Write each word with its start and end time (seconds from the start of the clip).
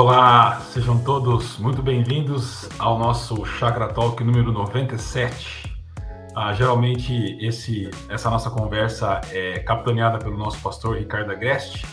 Olá, 0.00 0.58
sejam 0.72 0.98
todos 0.98 1.58
muito 1.58 1.82
bem-vindos 1.82 2.66
ao 2.78 2.98
nosso 2.98 3.44
Chakra 3.44 3.86
Talk 3.86 4.24
número 4.24 4.50
97. 4.50 5.70
Ah, 6.34 6.54
geralmente 6.54 7.36
esse, 7.38 7.90
essa 8.08 8.30
nossa 8.30 8.48
conversa 8.48 9.20
é 9.30 9.58
capitaneada 9.58 10.18
pelo 10.18 10.38
nosso 10.38 10.58
pastor 10.62 10.96
Ricardo 10.96 11.30
Agreste, 11.32 11.86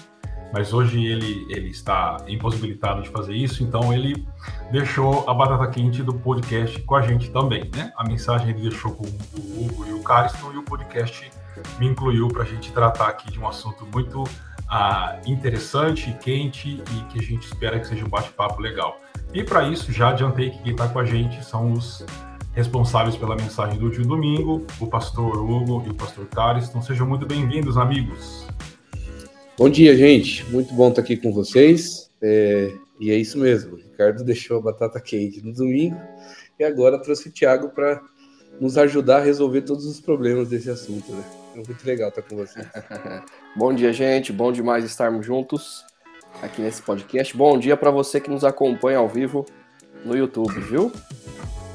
mas 0.54 0.71
hoje 0.71 1.05
ele, 1.05 1.45
ele 1.49 1.67
está 1.67 2.15
impossibilitado 2.29 3.01
de 3.01 3.09
fazer 3.09 3.33
isso, 3.33 3.61
então 3.61 3.93
ele 3.93 4.25
deixou 4.71 5.29
a 5.29 5.33
batata 5.33 5.67
quente 5.67 6.01
do 6.01 6.13
podcast 6.13 6.81
com 6.83 6.95
a 6.95 7.01
gente 7.01 7.29
também, 7.29 7.69
né? 7.75 7.91
A 7.97 8.05
mensagem 8.05 8.51
ele 8.51 8.69
deixou 8.69 8.93
com 8.93 9.03
o 9.03 9.65
Hugo 9.65 9.85
e 9.85 9.91
o 9.91 10.01
Cariston 10.01 10.54
e 10.54 10.57
o 10.57 10.63
podcast 10.63 11.29
me 11.77 11.87
incluiu 11.87 12.29
para 12.29 12.43
a 12.43 12.46
gente 12.46 12.71
tratar 12.71 13.10
aqui 13.10 13.29
de 13.29 13.37
um 13.37 13.46
assunto 13.46 13.85
muito 13.93 14.24
ah, 14.69 15.19
interessante, 15.25 16.15
quente 16.21 16.81
e 16.81 17.03
que 17.11 17.19
a 17.19 17.21
gente 17.21 17.45
espera 17.45 17.79
que 17.79 17.87
seja 17.87 18.05
um 18.05 18.09
bate-papo 18.09 18.61
legal. 18.61 18.99
E 19.33 19.43
para 19.43 19.67
isso, 19.69 19.91
já 19.91 20.09
adiantei 20.09 20.49
que 20.51 20.61
quem 20.63 20.71
está 20.71 20.87
com 20.87 20.99
a 20.99 21.05
gente 21.05 21.43
são 21.43 21.73
os 21.73 22.05
responsáveis 22.53 23.15
pela 23.15 23.35
mensagem 23.35 23.77
do 23.77 23.85
último 23.85 24.07
domingo, 24.07 24.65
o 24.79 24.87
pastor 24.87 25.37
Hugo 25.37 25.83
e 25.85 25.91
o 25.91 25.93
pastor 25.93 26.25
Caris. 26.27 26.67
Então 26.67 26.81
sejam 26.81 27.07
muito 27.07 27.25
bem-vindos, 27.25 27.77
amigos. 27.77 28.47
Bom 29.57 29.69
dia, 29.69 29.95
gente. 29.95 30.43
Muito 30.51 30.73
bom 30.73 30.89
estar 30.89 31.01
aqui 31.01 31.18
com 31.18 31.31
vocês. 31.31 32.09
É... 32.21 32.73
E 32.99 33.11
é 33.11 33.15
isso 33.15 33.38
mesmo. 33.38 33.73
O 33.73 33.77
Ricardo 33.77 34.23
deixou 34.23 34.57
a 34.57 34.61
batata 34.61 34.99
quente 34.99 35.39
no 35.45 35.53
domingo 35.53 35.97
e 36.59 36.63
agora 36.63 36.99
trouxe 36.99 37.29
o 37.29 37.31
Thiago 37.31 37.69
para 37.69 38.02
nos 38.59 38.77
ajudar 38.77 39.17
a 39.17 39.23
resolver 39.23 39.61
todos 39.61 39.85
os 39.85 39.99
problemas 39.99 40.49
desse 40.49 40.69
assunto. 40.69 41.11
Né? 41.11 41.23
Muito 41.66 41.86
legal 41.86 42.09
estar 42.09 42.22
com 42.22 42.36
vocês. 42.36 42.67
bom 43.55 43.73
dia, 43.73 43.91
gente. 43.91 44.31
Bom 44.31 44.52
demais 44.52 44.86
estarmos 44.86 45.25
juntos 45.25 45.83
aqui 46.41 46.61
nesse 46.61 46.83
podcast. 46.83 47.36
Bom 47.36 47.58
dia 47.58 47.75
para 47.75 47.89
você 47.89 48.22
que 48.22 48.30
nos 48.30 48.44
acompanha 48.44 48.99
ao 48.99 49.08
vivo 49.08 49.44
no 50.05 50.16
YouTube, 50.16 50.53
viu? 50.61 50.91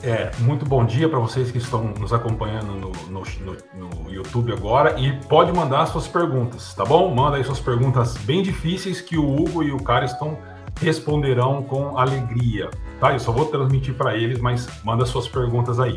É, 0.05 0.31
muito 0.41 0.65
bom 0.65 0.85
dia 0.85 1.09
para 1.09 1.19
vocês 1.19 1.51
que 1.51 1.59
estão 1.59 1.85
nos 1.99 2.13
acompanhando 2.13 2.73
no, 2.75 2.93
no, 3.09 3.23
no, 3.41 4.05
no, 4.05 4.11
YouTube 4.13 4.53
agora 4.53 4.99
e 5.01 5.13
pode 5.27 5.53
mandar 5.53 5.87
suas 5.87 6.07
perguntas, 6.07 6.75
tá 6.75 6.85
bom? 6.85 7.13
Manda 7.13 7.37
aí 7.37 7.45
suas 7.45 7.61
perguntas 7.61 8.17
bem 8.19 8.43
difíceis 8.43 9.01
que 9.01 9.17
o 9.17 9.25
Hugo 9.25 9.63
e 9.63 9.73
o 9.73 9.83
Cariston 9.83 10.37
responderão 10.81 11.63
com 11.63 11.97
alegria, 11.99 12.69
tá? 13.01 13.13
Eu 13.13 13.21
só 13.21 13.33
vou 13.33 13.47
transmitir 13.47 13.95
para 13.95 14.17
eles, 14.17 14.39
mas 14.39 14.69
manda 14.85 15.05
suas 15.07 15.29
perguntas 15.29 15.79
aí. 15.79 15.97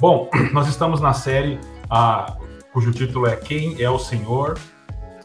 Bom, 0.00 0.28
nós 0.52 0.68
estamos 0.68 1.00
na 1.00 1.12
série 1.12 1.60
a, 1.88 2.36
cujo 2.72 2.92
título 2.92 3.26
é 3.26 3.36
Quem 3.36 3.80
é 3.82 3.90
o 3.90 3.98
Senhor 3.98 4.58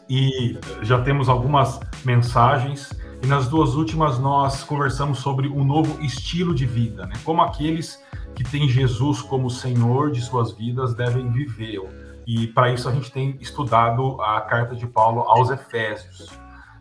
e 0.08 0.58
já 0.82 1.00
temos 1.02 1.28
algumas 1.28 1.80
mensagens 2.04 2.90
e 3.22 3.26
nas 3.26 3.48
duas 3.48 3.74
últimas 3.74 4.18
nós 4.18 4.62
conversamos 4.62 5.18
sobre 5.18 5.48
um 5.48 5.64
novo 5.64 6.02
estilo 6.04 6.54
de 6.54 6.66
vida, 6.66 7.06
né? 7.06 7.14
Como 7.24 7.40
aqueles 7.40 8.02
que 8.34 8.44
têm 8.44 8.68
Jesus 8.68 9.22
como 9.22 9.48
Senhor 9.48 10.10
de 10.10 10.20
suas 10.20 10.52
vidas 10.52 10.94
devem 10.94 11.30
viver. 11.30 11.80
E 12.26 12.46
para 12.48 12.70
isso 12.72 12.88
a 12.88 12.92
gente 12.92 13.10
tem 13.10 13.36
estudado 13.40 14.20
a 14.20 14.40
carta 14.42 14.74
de 14.74 14.86
Paulo 14.86 15.20
aos 15.20 15.50
Efésios. 15.50 16.30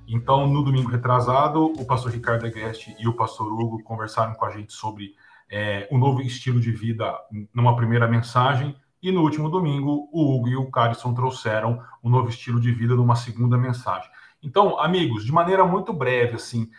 Então, 0.08 0.48
no 0.48 0.64
domingo 0.64 0.90
retrasado, 0.90 1.66
o 1.66 1.86
pastor 1.86 2.12
Ricardo 2.12 2.46
Agreste 2.46 2.96
e 3.00 3.08
o 3.08 3.14
pastor 3.14 3.48
Hugo 3.48 3.82
conversaram 3.84 4.34
com 4.34 4.46
a 4.46 4.52
gente 4.52 4.74
sobre 4.74 5.16
é, 5.50 5.88
o 5.92 5.98
novo 5.98 6.22
estilo 6.22 6.60
de 6.60 6.72
vida 6.72 7.14
numa 7.54 7.76
primeira 7.76 8.08
mensagem. 8.08 8.76
E 9.04 9.12
no 9.12 9.22
último 9.22 9.50
domingo, 9.50 10.08
o 10.14 10.34
Hugo 10.34 10.48
e 10.48 10.56
o 10.56 10.72
Carison 10.72 11.14
trouxeram 11.14 11.84
o 12.02 12.08
um 12.08 12.10
novo 12.10 12.30
estilo 12.30 12.58
de 12.58 12.72
vida 12.72 12.96
numa 12.96 13.18
segunda 13.18 13.58
mensagem. 13.58 14.10
Então, 14.42 14.80
amigos, 14.80 15.26
de 15.26 15.32
maneira 15.34 15.66
muito 15.66 15.92
breve, 15.92 16.36
assim, 16.36 16.70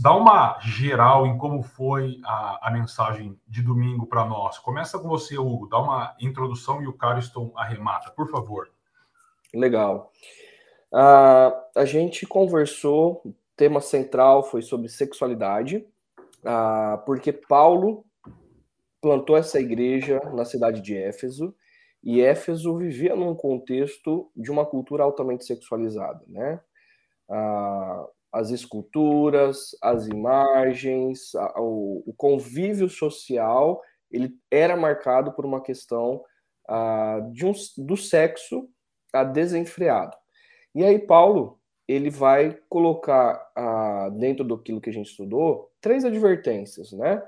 dá 0.00 0.14
uma 0.14 0.58
geral 0.60 1.26
em 1.26 1.36
como 1.36 1.62
foi 1.62 2.18
a, 2.24 2.68
a 2.68 2.70
mensagem 2.70 3.38
de 3.46 3.60
domingo 3.62 4.06
para 4.06 4.24
nós. 4.24 4.58
Começa 4.58 4.98
com 4.98 5.06
você, 5.06 5.38
Hugo, 5.38 5.68
dá 5.68 5.78
uma 5.78 6.16
introdução 6.18 6.82
e 6.82 6.86
o 6.86 6.94
Cariston 6.94 7.52
arremata, 7.54 8.10
por 8.10 8.30
favor. 8.30 8.70
Legal. 9.52 10.10
Uh, 10.90 11.52
a 11.76 11.84
gente 11.84 12.26
conversou, 12.26 13.20
o 13.22 13.34
tema 13.54 13.82
central 13.82 14.42
foi 14.42 14.62
sobre 14.62 14.88
sexualidade, 14.88 15.86
uh, 16.38 17.04
porque 17.04 17.34
Paulo 17.34 18.02
plantou 18.98 19.36
essa 19.36 19.60
igreja 19.60 20.22
na 20.32 20.46
cidade 20.46 20.80
de 20.80 20.96
Éfeso, 20.96 21.54
e 22.06 22.22
Éfeso 22.22 22.78
vivia 22.78 23.16
num 23.16 23.34
contexto 23.34 24.30
de 24.36 24.48
uma 24.48 24.64
cultura 24.64 25.02
altamente 25.02 25.44
sexualizada, 25.44 26.24
né? 26.28 26.60
as 28.32 28.50
esculturas, 28.50 29.76
as 29.82 30.06
imagens, 30.06 31.32
o, 31.56 32.04
o, 32.06 32.14
convívio 32.16 32.88
social, 32.88 33.82
ele 34.08 34.38
era 34.48 34.76
marcado 34.76 35.32
por 35.32 35.44
uma 35.44 35.60
questão 35.60 36.22
de 37.32 37.44
um, 37.44 37.52
do 37.78 37.96
sexo 37.96 38.68
desenfreado. 39.32 40.16
E 40.76 40.84
aí 40.84 41.00
Paulo 41.00 41.58
ele 41.88 42.08
vai 42.08 42.56
colocar 42.68 43.50
dentro 44.12 44.44
daquilo 44.44 44.80
que 44.80 44.90
a 44.90 44.92
gente 44.92 45.10
estudou 45.10 45.72
três 45.80 46.04
advertências, 46.04 46.92
né? 46.92 47.20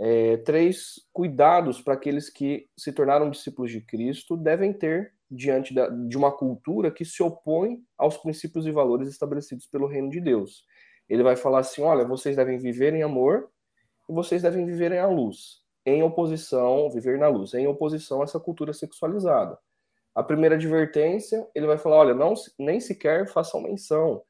É, 0.00 0.36
três 0.38 1.00
cuidados 1.12 1.82
para 1.82 1.94
aqueles 1.94 2.30
que 2.30 2.68
se 2.76 2.92
tornaram 2.92 3.30
discípulos 3.30 3.72
de 3.72 3.80
Cristo 3.80 4.36
devem 4.36 4.72
ter 4.72 5.12
diante 5.30 5.74
da, 5.74 5.88
de 5.88 6.16
uma 6.16 6.30
cultura 6.30 6.90
que 6.90 7.04
se 7.04 7.22
opõe 7.22 7.82
aos 7.96 8.16
princípios 8.16 8.66
e 8.66 8.70
valores 8.70 9.08
estabelecidos 9.08 9.66
pelo 9.66 9.86
reino 9.86 10.08
de 10.08 10.20
Deus. 10.20 10.64
Ele 11.08 11.22
vai 11.22 11.36
falar 11.36 11.60
assim: 11.60 11.82
olha, 11.82 12.04
vocês 12.04 12.36
devem 12.36 12.58
viver 12.58 12.94
em 12.94 13.02
amor 13.02 13.50
e 14.08 14.12
vocês 14.12 14.42
devem 14.42 14.64
viver 14.64 14.92
em 14.92 14.98
a 14.98 15.06
luz, 15.06 15.62
em 15.84 16.02
oposição, 16.02 16.90
viver 16.90 17.18
na 17.18 17.28
luz, 17.28 17.52
em 17.54 17.66
oposição 17.66 18.20
a 18.20 18.24
essa 18.24 18.38
cultura 18.38 18.72
sexualizada. 18.72 19.58
A 20.14 20.22
primeira 20.22 20.54
advertência, 20.54 21.46
ele 21.54 21.66
vai 21.66 21.78
falar: 21.78 21.96
olha, 21.96 22.14
não 22.14 22.34
nem 22.58 22.78
sequer 22.78 23.28
façam 23.28 23.62
menção, 23.62 24.22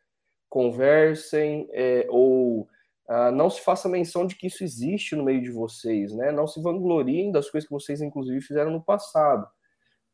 conversem 0.49 1.69
é, 1.73 2.07
ou 2.09 2.69
ah, 3.09 3.31
não 3.33 3.49
se 3.49 3.63
faça 3.63 3.89
menção 3.89 4.27
de 4.27 4.37
que 4.37 4.49
isso 4.49 4.63
existe 4.63 5.17
no 5.17 5.25
meio 5.25 5.41
de 5.41 5.51
vocês, 5.51 6.13
né? 6.15 6.31
Não 6.31 6.47
se 6.47 6.61
vangloriem 6.61 7.33
das 7.33 7.51
coisas 7.51 7.67
que 7.67 7.75
vocês, 7.75 8.03
inclusive, 8.03 8.41
fizeram 8.43 8.71
no 8.71 8.85
passado. 8.85 9.49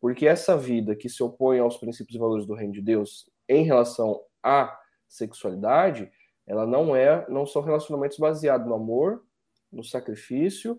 Porque 0.01 0.27
essa 0.29 0.57
vida 0.57 0.95
que 0.95 1.09
se 1.09 1.23
opõe 1.23 1.59
aos 1.59 1.77
princípios 1.77 2.15
e 2.15 2.19
valores 2.19 2.47
do 2.47 2.55
reino 2.55 2.73
de 2.73 2.83
Deus 2.83 3.29
em 3.49 3.65
relação 3.65 4.21
à 4.43 4.79
sexualidade, 5.09 6.11
ela 6.47 6.67
não 6.67 6.95
é, 6.95 7.27
não 7.29 7.47
são 7.47 7.63
relacionamentos 7.63 8.19
baseados 8.19 8.67
no 8.67 8.75
amor, 8.75 9.25
no 9.73 9.83
sacrifício 9.83 10.75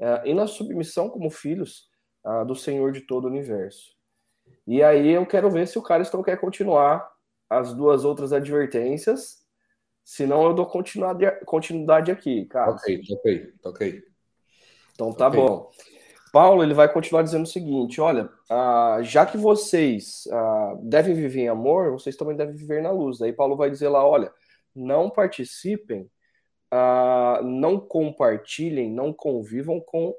uh, 0.00 0.24
e 0.26 0.34
na 0.34 0.46
submissão 0.46 1.08
como 1.08 1.30
filhos 1.30 1.88
uh, 2.24 2.44
do 2.44 2.56
Senhor 2.56 2.90
de 2.92 3.02
todo 3.02 3.24
o 3.26 3.28
universo. 3.28 3.94
E 4.66 4.82
aí 4.82 5.10
eu 5.10 5.26
quero 5.26 5.50
ver 5.50 5.68
se 5.68 5.78
o 5.78 5.82
Cariston 5.82 6.22
quer 6.22 6.40
continuar 6.40 7.08
as 7.48 7.74
duas 7.74 8.04
outras 8.04 8.32
advertências, 8.32 9.41
senão 10.04 10.44
eu 10.44 10.54
dou 10.54 10.66
continuidade, 10.66 12.10
aqui, 12.10 12.44
cara. 12.46 12.72
Ok, 12.72 13.00
ok, 13.10 13.52
ok. 13.64 14.02
Então 14.94 15.12
tá 15.12 15.28
okay. 15.28 15.40
bom. 15.40 15.70
Paulo 16.32 16.62
ele 16.62 16.72
vai 16.72 16.90
continuar 16.90 17.22
dizendo 17.22 17.44
o 17.44 17.48
seguinte: 17.48 18.00
olha, 18.00 18.30
ah, 18.50 18.98
já 19.02 19.26
que 19.26 19.36
vocês 19.36 20.26
ah, 20.32 20.76
devem 20.82 21.14
viver 21.14 21.42
em 21.42 21.48
amor, 21.48 21.92
vocês 21.92 22.16
também 22.16 22.36
devem 22.36 22.54
viver 22.54 22.82
na 22.82 22.90
luz. 22.90 23.20
Aí 23.20 23.32
Paulo 23.32 23.56
vai 23.56 23.70
dizer 23.70 23.88
lá: 23.88 24.06
olha, 24.06 24.32
não 24.74 25.10
participem, 25.10 26.10
ah, 26.70 27.40
não 27.44 27.78
compartilhem, 27.78 28.90
não 28.90 29.12
convivam 29.12 29.78
com 29.78 30.14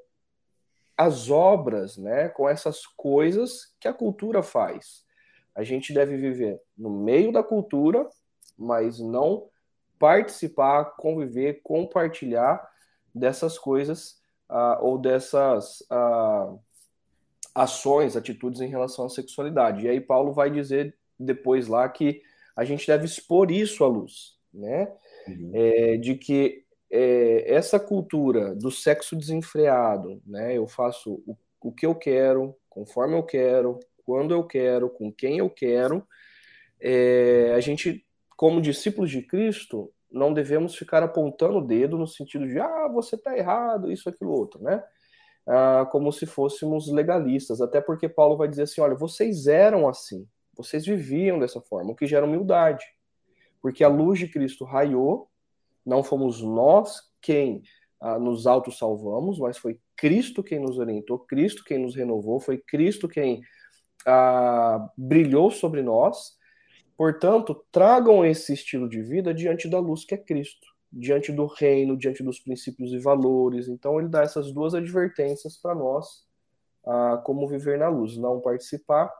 as 0.96 1.28
obras, 1.28 1.96
né? 1.96 2.28
Com 2.28 2.48
essas 2.48 2.86
coisas 2.86 3.74
que 3.80 3.88
a 3.88 3.92
cultura 3.92 4.40
faz. 4.40 5.04
A 5.52 5.64
gente 5.64 5.92
deve 5.92 6.16
viver 6.16 6.60
no 6.78 6.90
meio 6.90 7.32
da 7.32 7.42
cultura, 7.42 8.08
mas 8.56 9.00
não 9.00 9.48
participar, 9.98 10.96
conviver, 10.96 11.60
compartilhar 11.62 12.68
dessas 13.14 13.58
coisas 13.58 14.20
uh, 14.50 14.82
ou 14.82 14.98
dessas 14.98 15.80
uh, 15.82 16.58
ações, 17.54 18.16
atitudes 18.16 18.60
em 18.60 18.68
relação 18.68 19.06
à 19.06 19.08
sexualidade. 19.08 19.84
E 19.84 19.88
aí 19.88 20.00
Paulo 20.00 20.32
vai 20.32 20.50
dizer 20.50 20.96
depois 21.18 21.68
lá 21.68 21.88
que 21.88 22.22
a 22.56 22.64
gente 22.64 22.86
deve 22.86 23.04
expor 23.04 23.50
isso 23.50 23.84
à 23.84 23.88
luz, 23.88 24.38
né? 24.52 24.92
Uhum. 25.26 25.50
É, 25.54 25.96
de 25.96 26.14
que 26.16 26.64
é, 26.90 27.52
essa 27.52 27.80
cultura 27.80 28.54
do 28.54 28.70
sexo 28.70 29.16
desenfreado, 29.16 30.20
né? 30.26 30.56
Eu 30.56 30.66
faço 30.66 31.22
o, 31.26 31.36
o 31.60 31.72
que 31.72 31.86
eu 31.86 31.94
quero, 31.94 32.54
conforme 32.68 33.16
eu 33.16 33.22
quero, 33.22 33.80
quando 34.04 34.34
eu 34.34 34.44
quero, 34.44 34.90
com 34.90 35.12
quem 35.12 35.38
eu 35.38 35.48
quero. 35.48 36.06
É, 36.80 37.52
a 37.56 37.60
gente, 37.60 38.03
como 38.36 38.60
discípulos 38.60 39.10
de 39.10 39.22
Cristo, 39.22 39.92
não 40.10 40.32
devemos 40.32 40.76
ficar 40.76 41.02
apontando 41.02 41.58
o 41.58 41.66
dedo 41.66 41.98
no 41.98 42.06
sentido 42.06 42.46
de, 42.46 42.58
ah, 42.58 42.88
você 42.88 43.16
está 43.16 43.36
errado, 43.36 43.90
isso, 43.90 44.08
aquilo, 44.08 44.30
outro, 44.30 44.62
né? 44.62 44.82
Ah, 45.46 45.86
como 45.90 46.10
se 46.10 46.24
fôssemos 46.24 46.90
legalistas, 46.90 47.60
até 47.60 47.80
porque 47.80 48.08
Paulo 48.08 48.36
vai 48.36 48.48
dizer 48.48 48.62
assim: 48.62 48.80
olha, 48.80 48.94
vocês 48.94 49.46
eram 49.46 49.86
assim, 49.88 50.26
vocês 50.56 50.86
viviam 50.86 51.38
dessa 51.38 51.60
forma, 51.60 51.92
o 51.92 51.96
que 51.96 52.06
gera 52.06 52.24
humildade, 52.24 52.84
porque 53.60 53.84
a 53.84 53.88
luz 53.88 54.18
de 54.18 54.28
Cristo 54.28 54.64
raiou 54.64 55.28
Não 55.84 56.02
fomos 56.02 56.40
nós 56.40 57.00
quem 57.20 57.62
ah, 58.00 58.18
nos 58.18 58.46
auto-salvamos, 58.46 59.38
mas 59.38 59.58
foi 59.58 59.78
Cristo 59.96 60.42
quem 60.42 60.60
nos 60.60 60.78
orientou, 60.78 61.18
Cristo 61.18 61.64
quem 61.64 61.78
nos 61.78 61.94
renovou, 61.94 62.40
foi 62.40 62.58
Cristo 62.58 63.08
quem 63.08 63.42
ah, 64.06 64.88
brilhou 64.96 65.50
sobre 65.50 65.82
nós. 65.82 66.38
Portanto, 66.96 67.64
tragam 67.72 68.24
esse 68.24 68.52
estilo 68.52 68.88
de 68.88 69.02
vida 69.02 69.34
diante 69.34 69.68
da 69.68 69.78
luz 69.78 70.04
que 70.04 70.14
é 70.14 70.18
Cristo, 70.18 70.66
diante 70.92 71.32
do 71.32 71.46
reino, 71.46 71.96
diante 71.96 72.22
dos 72.22 72.38
princípios 72.38 72.92
e 72.92 72.98
valores. 72.98 73.68
Então, 73.68 73.98
ele 73.98 74.08
dá 74.08 74.22
essas 74.22 74.52
duas 74.52 74.74
advertências 74.74 75.56
para 75.56 75.74
nós, 75.74 76.24
ah, 76.86 77.20
como 77.24 77.48
viver 77.48 77.78
na 77.78 77.88
luz, 77.88 78.16
não 78.16 78.40
participar 78.40 79.12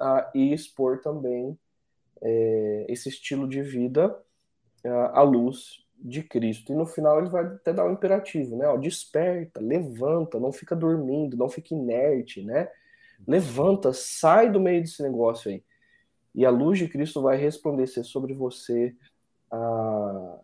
ah, 0.00 0.30
e 0.34 0.52
expor 0.52 1.00
também 1.00 1.58
é, 2.22 2.86
esse 2.88 3.08
estilo 3.08 3.48
de 3.48 3.62
vida 3.62 4.16
à 5.12 5.22
luz 5.22 5.84
de 5.98 6.22
Cristo. 6.22 6.72
E 6.72 6.76
no 6.76 6.86
final 6.86 7.18
ele 7.18 7.28
vai 7.28 7.44
até 7.44 7.72
dar 7.72 7.86
um 7.86 7.92
imperativo, 7.92 8.56
né? 8.56 8.68
Ó, 8.68 8.76
desperta, 8.76 9.60
levanta, 9.60 10.38
não 10.38 10.52
fica 10.52 10.76
dormindo, 10.76 11.36
não 11.36 11.48
fica 11.48 11.74
inerte, 11.74 12.42
né? 12.42 12.68
Levanta, 13.26 13.92
sai 13.92 14.50
do 14.50 14.60
meio 14.60 14.80
desse 14.82 15.02
negócio 15.02 15.50
aí. 15.50 15.64
E 16.36 16.44
a 16.44 16.50
luz 16.50 16.78
de 16.78 16.86
Cristo 16.86 17.22
vai 17.22 17.38
resplandecer 17.38 18.04
sobre 18.04 18.34
você 18.34 18.94
a, 19.50 20.38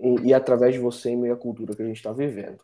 e, 0.00 0.28
e, 0.28 0.34
através 0.34 0.74
de 0.74 0.80
você 0.80 1.10
em 1.10 1.16
meio 1.16 1.34
à 1.34 1.36
cultura 1.36 1.74
que 1.74 1.82
a 1.82 1.86
gente 1.86 1.96
está 1.96 2.12
vivendo. 2.12 2.60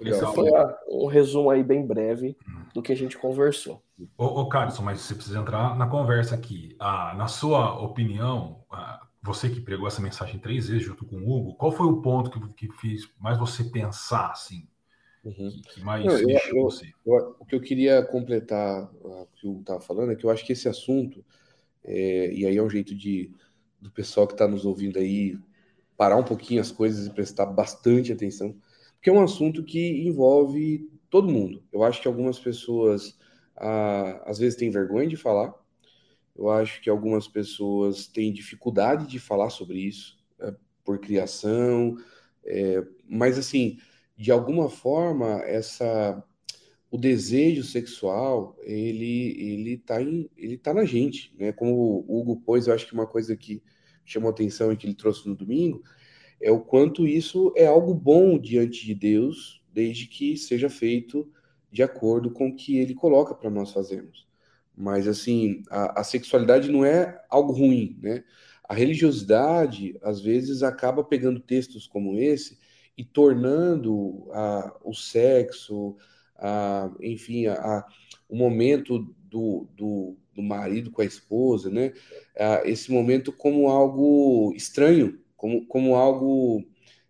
Esse 0.00 0.24
foi 0.34 0.48
a, 0.54 0.78
um 0.88 1.06
resumo 1.06 1.50
aí 1.50 1.62
bem 1.62 1.86
breve 1.86 2.36
do 2.74 2.82
que 2.82 2.92
a 2.92 2.96
gente 2.96 3.18
conversou. 3.18 3.82
Ô, 4.16 4.24
ô 4.24 4.48
Carlson, 4.48 4.82
mas 4.82 5.00
você 5.00 5.14
precisa 5.14 5.38
entrar 5.38 5.76
na 5.76 5.86
conversa 5.86 6.34
aqui. 6.34 6.74
Ah, 6.78 7.14
na 7.16 7.28
sua 7.28 7.80
opinião, 7.82 8.64
ah, 8.70 9.06
você 9.22 9.50
que 9.50 9.60
pregou 9.60 9.86
essa 9.86 10.00
mensagem 10.00 10.38
três 10.38 10.68
vezes 10.68 10.84
junto 10.84 11.04
com 11.04 11.16
o 11.16 11.30
Hugo, 11.30 11.54
qual 11.54 11.72
foi 11.72 11.86
o 11.86 12.00
ponto 12.00 12.30
que, 12.30 12.68
que 12.68 12.76
fez 12.78 13.08
mais 13.18 13.38
você 13.38 13.64
pensar 13.64 14.30
assim? 14.30 14.66
Uhum. 15.24 15.50
Que, 15.50 15.62
que, 15.62 15.80
mais 15.82 16.04
Não, 16.04 16.18
eu, 16.18 16.28
eu, 16.28 16.62
você? 16.62 16.92
Eu, 17.04 17.36
o 17.40 17.44
que 17.44 17.54
eu 17.54 17.60
queria 17.60 18.02
completar 18.04 18.90
o 19.02 19.26
que 19.34 19.46
o 19.46 19.50
Hugo 19.50 19.60
estava 19.60 19.80
falando 19.80 20.12
é 20.12 20.14
que 20.14 20.24
eu 20.24 20.30
acho 20.30 20.46
que 20.46 20.52
esse 20.52 20.68
assunto, 20.68 21.24
é, 21.86 22.32
e 22.32 22.44
aí 22.44 22.56
é 22.56 22.62
um 22.62 22.68
jeito 22.68 22.94
de 22.94 23.30
do 23.80 23.90
pessoal 23.90 24.26
que 24.26 24.34
está 24.34 24.48
nos 24.48 24.64
ouvindo 24.64 24.98
aí 24.98 25.38
parar 25.96 26.16
um 26.16 26.24
pouquinho 26.24 26.60
as 26.60 26.72
coisas 26.72 27.06
e 27.06 27.10
prestar 27.10 27.46
bastante 27.46 28.12
atenção, 28.12 28.54
porque 28.94 29.08
é 29.08 29.12
um 29.12 29.22
assunto 29.22 29.62
que 29.62 30.06
envolve 30.06 30.90
todo 31.08 31.32
mundo. 31.32 31.62
Eu 31.72 31.84
acho 31.84 32.02
que 32.02 32.08
algumas 32.08 32.38
pessoas 32.38 33.16
ah, 33.56 34.22
às 34.26 34.38
vezes 34.38 34.58
têm 34.58 34.70
vergonha 34.70 35.08
de 35.08 35.16
falar, 35.16 35.54
eu 36.36 36.50
acho 36.50 36.82
que 36.82 36.90
algumas 36.90 37.26
pessoas 37.26 38.06
têm 38.06 38.32
dificuldade 38.32 39.06
de 39.06 39.18
falar 39.18 39.50
sobre 39.50 39.78
isso, 39.78 40.18
é, 40.40 40.54
por 40.84 40.98
criação, 40.98 41.96
é, 42.44 42.84
mas 43.08 43.38
assim, 43.38 43.78
de 44.16 44.30
alguma 44.30 44.68
forma, 44.68 45.42
essa 45.44 46.22
o 46.90 46.98
desejo 46.98 47.62
sexual, 47.64 48.56
ele 48.62 49.34
ele 49.38 49.76
tá 49.78 50.00
em, 50.00 50.30
ele 50.36 50.56
tá 50.56 50.72
na 50.72 50.84
gente, 50.84 51.34
né? 51.38 51.52
Como 51.52 52.04
o 52.06 52.20
Hugo 52.20 52.36
pôs, 52.40 52.66
eu 52.66 52.74
acho 52.74 52.86
que 52.86 52.94
uma 52.94 53.06
coisa 53.06 53.36
que 53.36 53.62
chamou 54.04 54.30
atenção 54.30 54.72
e 54.72 54.76
que 54.76 54.86
ele 54.86 54.94
trouxe 54.94 55.28
no 55.28 55.34
domingo 55.34 55.82
é 56.40 56.50
o 56.50 56.60
quanto 56.60 57.06
isso 57.06 57.52
é 57.56 57.66
algo 57.66 57.94
bom 57.94 58.38
diante 58.38 58.84
de 58.86 58.94
Deus, 58.94 59.62
desde 59.72 60.06
que 60.06 60.36
seja 60.36 60.68
feito 60.68 61.30
de 61.70 61.82
acordo 61.82 62.30
com 62.30 62.48
o 62.48 62.56
que 62.56 62.78
ele 62.78 62.94
coloca 62.94 63.34
para 63.34 63.50
nós 63.50 63.72
fazermos. 63.72 64.26
Mas, 64.76 65.08
assim, 65.08 65.62
a, 65.70 66.00
a, 66.00 66.04
sexualidade 66.04 66.70
não 66.70 66.84
é 66.84 67.18
algo 67.30 67.52
ruim, 67.52 67.98
né? 68.02 68.22
A 68.68 68.74
religiosidade, 68.74 69.96
às 70.02 70.20
vezes, 70.20 70.62
acaba 70.62 71.02
pegando 71.02 71.40
textos 71.40 71.86
como 71.86 72.18
esse 72.18 72.58
e 72.96 73.04
tornando 73.04 74.28
a, 74.32 74.76
o 74.84 74.92
sexo, 74.92 75.96
a, 76.38 76.90
enfim, 77.00 77.46
a, 77.46 77.84
o 78.28 78.36
momento 78.36 78.98
do, 79.28 79.68
do, 79.76 80.16
do, 80.34 80.42
marido 80.42 80.90
com 80.90 81.02
a 81.02 81.04
esposa, 81.04 81.70
né? 81.70 81.92
esse 82.64 82.90
momento 82.90 83.32
como 83.32 83.68
algo 83.68 84.52
estranho, 84.54 85.18
como, 85.36 85.66
como 85.66 85.94
algo 85.94 86.64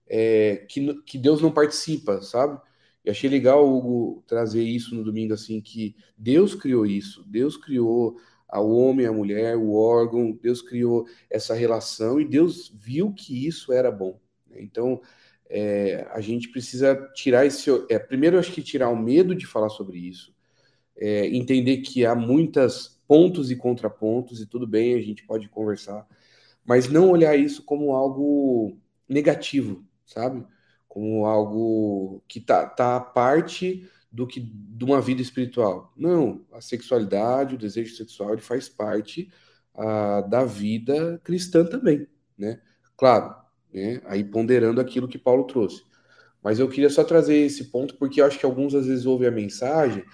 é, 0.09 0.65
que, 0.69 0.95
que 1.03 1.19
Deus 1.19 1.41
não 1.41 1.51
participa, 1.51 2.23
sabe? 2.23 2.61
E 3.05 3.11
achei 3.11 3.31
legal, 3.31 3.65
Hugo, 3.65 4.25
trazer 4.27 4.65
isso 4.65 4.95
no 4.95 5.05
domingo, 5.05 5.33
assim, 5.33 5.61
que 5.61 5.95
Deus 6.19 6.57
criou 6.57 6.85
isso, 6.85 7.25
Deus 7.29 7.57
criou 7.57 8.17
o 8.53 8.77
homem, 8.77 9.07
a 9.07 9.13
mulher, 9.13 9.57
o 9.57 9.75
órgão, 9.75 10.33
Deus 10.33 10.61
criou 10.61 11.07
essa 11.31 11.55
relação 11.55 12.21
e 12.21 12.25
Deus 12.25 12.73
viu 12.75 13.13
que 13.13 13.47
isso 13.47 13.73
era 13.73 13.91
bom. 13.91 14.21
Né? 14.49 14.59
Então, 14.61 15.01
é, 15.49 16.07
a 16.13 16.21
gente 16.21 16.49
precisa 16.49 16.95
tirar 17.15 17.47
esse. 17.47 17.71
É, 17.91 17.99
primeiro, 17.99 18.39
acho 18.39 18.53
que 18.53 18.63
tirar 18.63 18.89
o 18.91 18.97
medo 18.97 19.35
de 19.35 19.47
falar 19.47 19.69
sobre 19.69 19.99
isso, 19.99 20.35
é, 20.97 21.27
entender 21.29 21.79
que 21.79 22.05
há 22.05 22.15
muitos 22.15 23.01
pontos 23.07 23.51
e 23.51 23.57
contrapontos, 23.57 24.41
e 24.41 24.47
tudo 24.47 24.67
bem, 24.67 24.95
a 24.95 25.01
gente 25.01 25.25
pode 25.25 25.49
conversar, 25.49 26.07
mas 26.65 26.89
não 26.89 27.11
olhar 27.11 27.37
isso 27.37 27.63
como 27.65 27.95
algo 27.95 28.77
negativo, 29.09 29.85
sabe? 30.05 30.45
como 30.97 31.27
algo 31.27 32.23
que 32.27 32.41
tá, 32.41 32.67
tá 32.67 32.97
à 32.97 33.01
parte 33.01 33.87
do 34.11 34.27
que 34.27 34.41
de 34.41 34.83
uma 34.83 34.99
vida 34.99 35.21
espiritual. 35.21 35.93
Não, 35.95 36.43
a 36.51 36.59
sexualidade, 36.63 37.55
o 37.55 37.59
desejo 37.59 37.95
sexual, 37.95 38.33
ele 38.33 38.41
faz 38.41 38.67
parte 38.67 39.31
ah, 39.75 40.23
da 40.23 40.43
vida 40.43 41.21
cristã 41.23 41.67
também, 41.67 42.09
né? 42.39 42.63
Claro, 42.97 43.37
né? 43.73 44.01
Aí 44.07 44.25
ponderando 44.25 44.81
aquilo 44.81 45.09
que 45.09 45.19
Paulo 45.19 45.45
trouxe. 45.45 45.83
Mas 46.43 46.59
eu 46.59 46.69
queria 46.69 46.91
só 46.91 47.03
trazer 47.03 47.37
esse 47.37 47.65
ponto 47.65 47.97
porque 47.97 48.21
eu 48.21 48.27
acho 48.27 48.39
que 48.39 48.47
alguns 48.47 48.75
às 48.75 48.87
vezes 48.87 49.07
ouvem 49.07 49.29
a 49.29 49.33
mensagem 49.33 50.05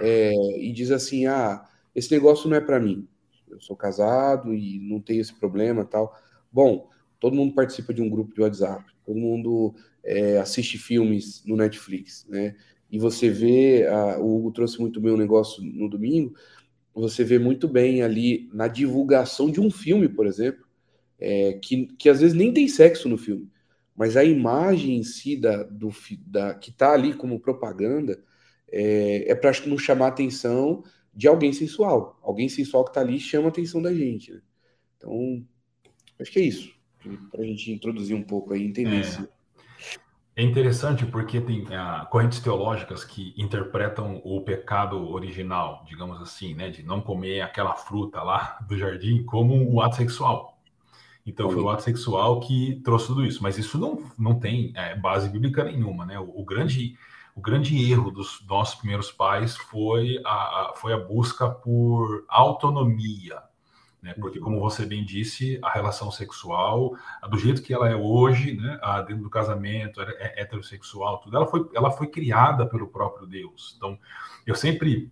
é, 0.00 0.32
e 0.58 0.72
diz 0.72 0.90
assim, 0.90 1.26
ah, 1.26 1.64
esse 1.94 2.12
negócio 2.12 2.48
não 2.48 2.56
é 2.56 2.60
para 2.60 2.80
mim. 2.80 3.08
Eu 3.48 3.60
sou 3.60 3.76
casado 3.76 4.54
e 4.54 4.78
não 4.80 5.00
tenho 5.00 5.20
esse 5.20 5.34
problema, 5.34 5.84
tal. 5.84 6.16
Bom, 6.50 6.88
todo 7.18 7.36
mundo 7.36 7.54
participa 7.54 7.92
de 7.92 8.00
um 8.00 8.08
grupo 8.08 8.34
de 8.34 8.40
WhatsApp, 8.40 8.84
todo 9.04 9.18
mundo 9.18 9.74
é, 10.02 10.38
assiste 10.38 10.78
filmes 10.78 11.42
no 11.46 11.56
Netflix, 11.56 12.26
né? 12.28 12.56
E 12.90 12.98
você 12.98 13.30
vê, 13.30 13.86
a, 13.86 14.18
o 14.18 14.36
Hugo 14.36 14.52
trouxe 14.52 14.78
muito 14.80 15.00
bem 15.00 15.12
um 15.12 15.16
negócio 15.16 15.62
no 15.62 15.88
domingo, 15.88 16.34
você 16.94 17.24
vê 17.24 17.38
muito 17.38 17.66
bem 17.66 18.02
ali 18.02 18.50
na 18.52 18.68
divulgação 18.68 19.50
de 19.50 19.60
um 19.60 19.70
filme, 19.70 20.08
por 20.08 20.26
exemplo, 20.26 20.64
é, 21.22 21.52
que, 21.54 21.86
que 21.96 22.08
às 22.08 22.20
vezes 22.20 22.36
nem 22.36 22.52
tem 22.52 22.66
sexo 22.66 23.08
no 23.08 23.16
filme, 23.16 23.48
mas 23.96 24.16
a 24.16 24.24
imagem 24.24 24.96
em 24.96 25.02
si 25.02 25.36
da, 25.36 25.62
do, 25.62 25.90
da, 26.26 26.54
que 26.54 26.70
está 26.70 26.92
ali 26.92 27.14
como 27.14 27.40
propaganda 27.40 28.22
é, 28.70 29.30
é 29.30 29.34
para 29.34 29.52
não 29.66 29.78
chamar 29.78 30.06
a 30.06 30.08
atenção 30.08 30.82
de 31.14 31.28
alguém 31.28 31.52
sensual. 31.52 32.18
Alguém 32.22 32.48
sensual 32.48 32.84
que 32.84 32.90
está 32.90 33.00
ali 33.00 33.20
chama 33.20 33.46
a 33.46 33.48
atenção 33.50 33.80
da 33.80 33.94
gente. 33.94 34.32
Né? 34.32 34.40
Então, 34.96 35.44
acho 36.20 36.32
que 36.32 36.40
é 36.40 36.42
isso. 36.42 36.74
Para 37.30 37.42
a 37.42 37.44
gente 37.44 37.70
introduzir 37.70 38.16
um 38.16 38.22
pouco 38.22 38.54
aí, 38.54 38.64
entender 38.64 38.96
é. 38.96 39.00
isso. 39.00 39.28
É 40.34 40.42
interessante 40.42 41.04
porque 41.04 41.42
tem 41.42 41.66
ah, 41.74 42.08
correntes 42.10 42.40
teológicas 42.40 43.04
que 43.04 43.34
interpretam 43.36 44.22
o 44.24 44.40
pecado 44.40 44.96
original, 45.10 45.84
digamos 45.86 46.22
assim, 46.22 46.54
né, 46.54 46.70
de 46.70 46.82
não 46.82 47.02
comer 47.02 47.42
aquela 47.42 47.74
fruta 47.74 48.22
lá 48.22 48.58
do 48.66 48.78
jardim 48.78 49.22
como 49.24 49.70
o 49.70 49.82
ato 49.82 49.96
sexual. 49.96 50.51
Então 51.24 51.50
foi 51.50 51.62
o 51.62 51.68
ato 51.68 51.82
sexual 51.82 52.40
que 52.40 52.80
trouxe 52.84 53.06
tudo 53.06 53.24
isso, 53.24 53.42
mas 53.42 53.56
isso 53.56 53.78
não, 53.78 54.10
não 54.18 54.38
tem 54.38 54.72
é, 54.74 54.96
base 54.96 55.28
bíblica 55.28 55.62
nenhuma, 55.62 56.04
né? 56.04 56.18
O, 56.18 56.40
o, 56.40 56.44
grande 56.44 56.96
o 57.34 57.40
grande 57.40 57.90
erro 57.90 58.10
dos 58.10 58.44
nossos 58.46 58.74
primeiros 58.74 59.12
pais 59.12 59.56
foi 59.56 60.20
a, 60.24 60.30
a 60.32 60.72
foi 60.74 60.92
a 60.92 60.98
busca 60.98 61.48
por 61.48 62.24
autonomia, 62.28 63.40
né? 64.02 64.14
Porque, 64.14 64.40
como 64.40 64.58
você 64.58 64.84
bem 64.84 65.04
disse, 65.04 65.60
a 65.62 65.70
relação 65.70 66.10
sexual, 66.10 66.96
do 67.30 67.38
jeito 67.38 67.62
que 67.62 67.72
ela 67.72 67.88
é 67.88 67.94
hoje, 67.94 68.56
né? 68.56 68.80
dentro 69.06 69.22
do 69.22 69.30
casamento, 69.30 70.02
é, 70.02 70.16
é 70.18 70.42
heterossexual, 70.42 71.18
tudo, 71.20 71.36
ela 71.36 71.46
foi, 71.46 71.70
ela 71.72 71.90
foi 71.92 72.08
criada 72.08 72.66
pelo 72.66 72.88
próprio 72.88 73.28
Deus. 73.28 73.74
Então, 73.76 73.96
eu 74.44 74.56
sempre 74.56 75.08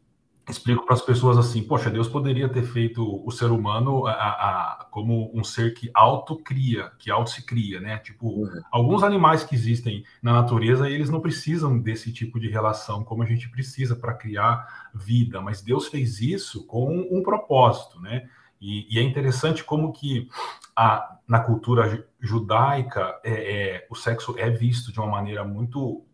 explico 0.51 0.85
para 0.85 0.95
as 0.95 1.03
pessoas 1.03 1.39
assim: 1.39 1.63
poxa, 1.63 1.91
Deus 1.91 2.09
poderia 2.09 2.49
ter 2.49 2.63
feito 2.63 3.27
o 3.27 3.31
ser 3.31 3.51
humano 3.51 4.07
a, 4.07 4.13
a, 4.13 4.87
como 4.91 5.31
um 5.35 5.45
ser 5.45 5.75
que 5.75 5.91
autocria, 5.95 6.91
que 6.99 7.11
auto 7.11 7.31
se 7.31 7.45
cria, 7.45 7.81
né? 7.81 7.99
Tipo, 7.99 8.29
uhum. 8.29 8.61
alguns 8.71 9.03
animais 9.03 9.45
que 9.45 9.55
existem 9.55 10.05
na 10.23 10.33
natureza, 10.33 10.89
eles 10.89 11.11
não 11.11 11.21
precisam 11.21 11.79
desse 11.79 12.13
tipo 12.13 12.39
de 12.39 12.49
relação 12.49 13.05
como 13.05 13.23
a 13.23 13.27
gente 13.27 13.49
precisa 13.49 13.97
para 13.97 14.15
criar 14.15 14.91
vida, 14.95 15.41
mas 15.41 15.63
Deus 15.63 15.89
fez 15.89 16.21
isso 16.21 16.67
com 16.67 17.09
um 17.11 17.23
propósito, 17.23 18.01
né? 18.01 18.29
E, 18.61 18.95
e 18.95 18.99
é 18.99 19.03
interessante 19.03 19.65
como 19.65 19.93
que 19.93 20.29
a, 20.77 21.17
na 21.27 21.41
cultura 21.41 22.07
judaica 22.21 23.19
é, 23.25 23.33
é, 23.33 23.87
o 23.91 23.95
sexo 23.95 24.35
é 24.39 24.51
visto 24.51 24.93
de 24.93 25.01
uma 25.01 25.09
maneira 25.09 25.45
muito 25.45 26.05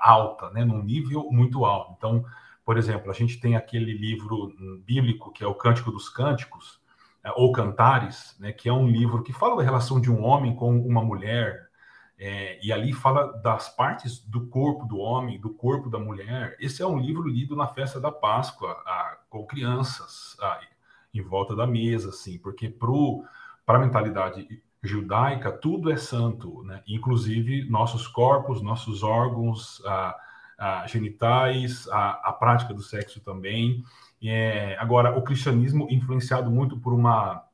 alta, 0.00 0.50
né, 0.50 0.64
num 0.64 0.82
nível 0.82 1.28
muito 1.30 1.64
alto. 1.64 1.94
Então, 1.96 2.24
por 2.64 2.76
exemplo, 2.78 3.10
a 3.10 3.14
gente 3.14 3.40
tem 3.40 3.56
aquele 3.56 3.92
livro 3.92 4.52
bíblico 4.84 5.32
que 5.32 5.44
é 5.44 5.46
o 5.46 5.54
Cântico 5.54 5.90
dos 5.90 6.08
Cânticos, 6.08 6.80
é, 7.24 7.30
ou 7.32 7.52
Cantares, 7.52 8.36
né, 8.40 8.52
que 8.52 8.68
é 8.68 8.72
um 8.72 8.88
livro 8.88 9.22
que 9.22 9.32
fala 9.32 9.56
da 9.56 9.62
relação 9.62 10.00
de 10.00 10.10
um 10.10 10.22
homem 10.24 10.54
com 10.54 10.76
uma 10.78 11.02
mulher, 11.02 11.70
É, 12.24 12.58
e 12.62 12.70
ali 12.72 12.92
fala 12.92 13.32
das 13.42 13.68
partes 13.74 14.20
do 14.30 14.46
corpo 14.46 14.86
do 14.86 14.96
homem, 14.98 15.40
do 15.40 15.50
corpo 15.50 15.90
da 15.90 15.98
mulher. 15.98 16.56
Esse 16.60 16.80
é 16.80 16.86
um 16.86 17.00
livro 17.00 17.26
lido 17.28 17.56
na 17.56 17.66
festa 17.66 17.98
da 18.00 18.12
Páscoa, 18.12 18.70
a, 18.86 19.18
com 19.28 19.44
crianças 19.44 20.36
a, 20.40 20.60
em 21.12 21.20
volta 21.20 21.56
da 21.56 21.66
mesa, 21.66 22.10
assim, 22.10 22.38
porque 22.38 22.68
para 23.66 23.76
a 23.76 23.80
mentalidade 23.80 24.46
judaica 24.80 25.50
tudo 25.50 25.90
é 25.90 25.96
santo, 25.96 26.62
né? 26.62 26.82
inclusive 26.86 27.68
nossos 27.68 28.06
corpos, 28.06 28.62
nossos 28.62 29.02
órgãos 29.02 29.82
a, 29.84 30.14
genitais, 30.86 31.88
a, 31.90 32.32
prática 32.32 32.72
do 32.72 32.82
sexo 32.82 33.20
também. 33.20 33.82
É, 34.22 34.76
agora, 34.78 35.16
o 35.16 35.22
cristianismo 35.22 35.88
influenciado 35.90 36.50
muito 36.50 36.78
por 36.78 36.92
uma 36.92 37.44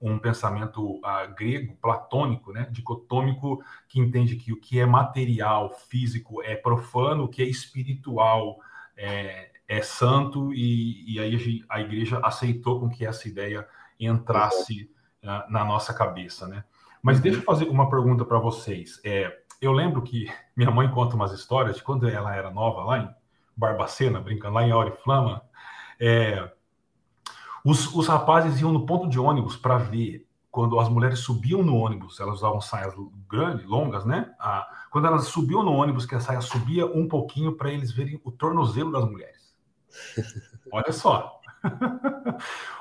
um 0.00 0.18
pensamento 0.18 0.96
uh, 0.96 1.34
grego, 1.36 1.74
platônico, 1.76 2.52
né, 2.52 2.68
dicotômico, 2.70 3.62
que 3.88 3.98
entende 3.98 4.36
que 4.36 4.52
o 4.52 4.60
que 4.60 4.78
é 4.78 4.86
material, 4.86 5.72
físico, 5.88 6.42
é 6.42 6.54
profano, 6.54 7.24
o 7.24 7.28
que 7.28 7.42
é 7.42 7.46
espiritual 7.46 8.58
é, 8.96 9.50
é 9.66 9.82
santo, 9.82 10.52
e, 10.52 11.14
e, 11.14 11.18
aí 11.18 11.64
a 11.68 11.80
igreja 11.80 12.20
aceitou 12.22 12.80
com 12.80 12.88
que 12.88 13.06
essa 13.06 13.26
ideia 13.26 13.66
entrasse 13.98 14.90
uh, 15.22 15.50
na 15.50 15.64
nossa 15.64 15.94
cabeça. 15.94 16.46
Né? 16.46 16.62
Mas 17.02 17.20
deixa 17.20 17.38
eu 17.38 17.44
fazer 17.44 17.68
uma 17.68 17.88
pergunta 17.88 18.24
para 18.24 18.38
vocês. 18.38 19.00
É, 19.04 19.45
eu 19.60 19.72
lembro 19.72 20.02
que 20.02 20.30
minha 20.56 20.70
mãe 20.70 20.90
conta 20.90 21.16
umas 21.16 21.32
histórias 21.32 21.76
de 21.76 21.82
quando 21.82 22.08
ela 22.08 22.34
era 22.34 22.50
nova 22.50 22.84
lá 22.84 22.98
em 22.98 23.14
Barbacena, 23.56 24.20
brincando 24.20 24.54
lá 24.54 24.62
em 24.66 24.70
Auriflama, 24.70 25.42
é, 25.98 26.50
os, 27.64 27.92
os 27.94 28.06
rapazes 28.06 28.60
iam 28.60 28.72
no 28.72 28.86
ponto 28.86 29.08
de 29.08 29.18
ônibus 29.18 29.56
para 29.56 29.78
ver 29.78 30.26
quando 30.56 30.80
as 30.80 30.88
mulheres 30.88 31.18
subiam 31.18 31.62
no 31.62 31.76
ônibus, 31.76 32.18
elas 32.18 32.36
usavam 32.36 32.62
saias 32.62 32.94
grandes, 33.28 33.66
longas, 33.66 34.06
né? 34.06 34.34
Ah, 34.38 34.66
quando 34.90 35.06
elas 35.06 35.26
subiam 35.26 35.62
no 35.62 35.72
ônibus, 35.72 36.06
que 36.06 36.14
a 36.14 36.20
saia 36.20 36.40
subia 36.40 36.86
um 36.86 37.06
pouquinho 37.06 37.56
para 37.56 37.70
eles 37.70 37.92
verem 37.92 38.18
o 38.24 38.30
tornozelo 38.30 38.90
das 38.90 39.04
mulheres. 39.04 39.54
Olha 40.72 40.92
só. 40.92 41.40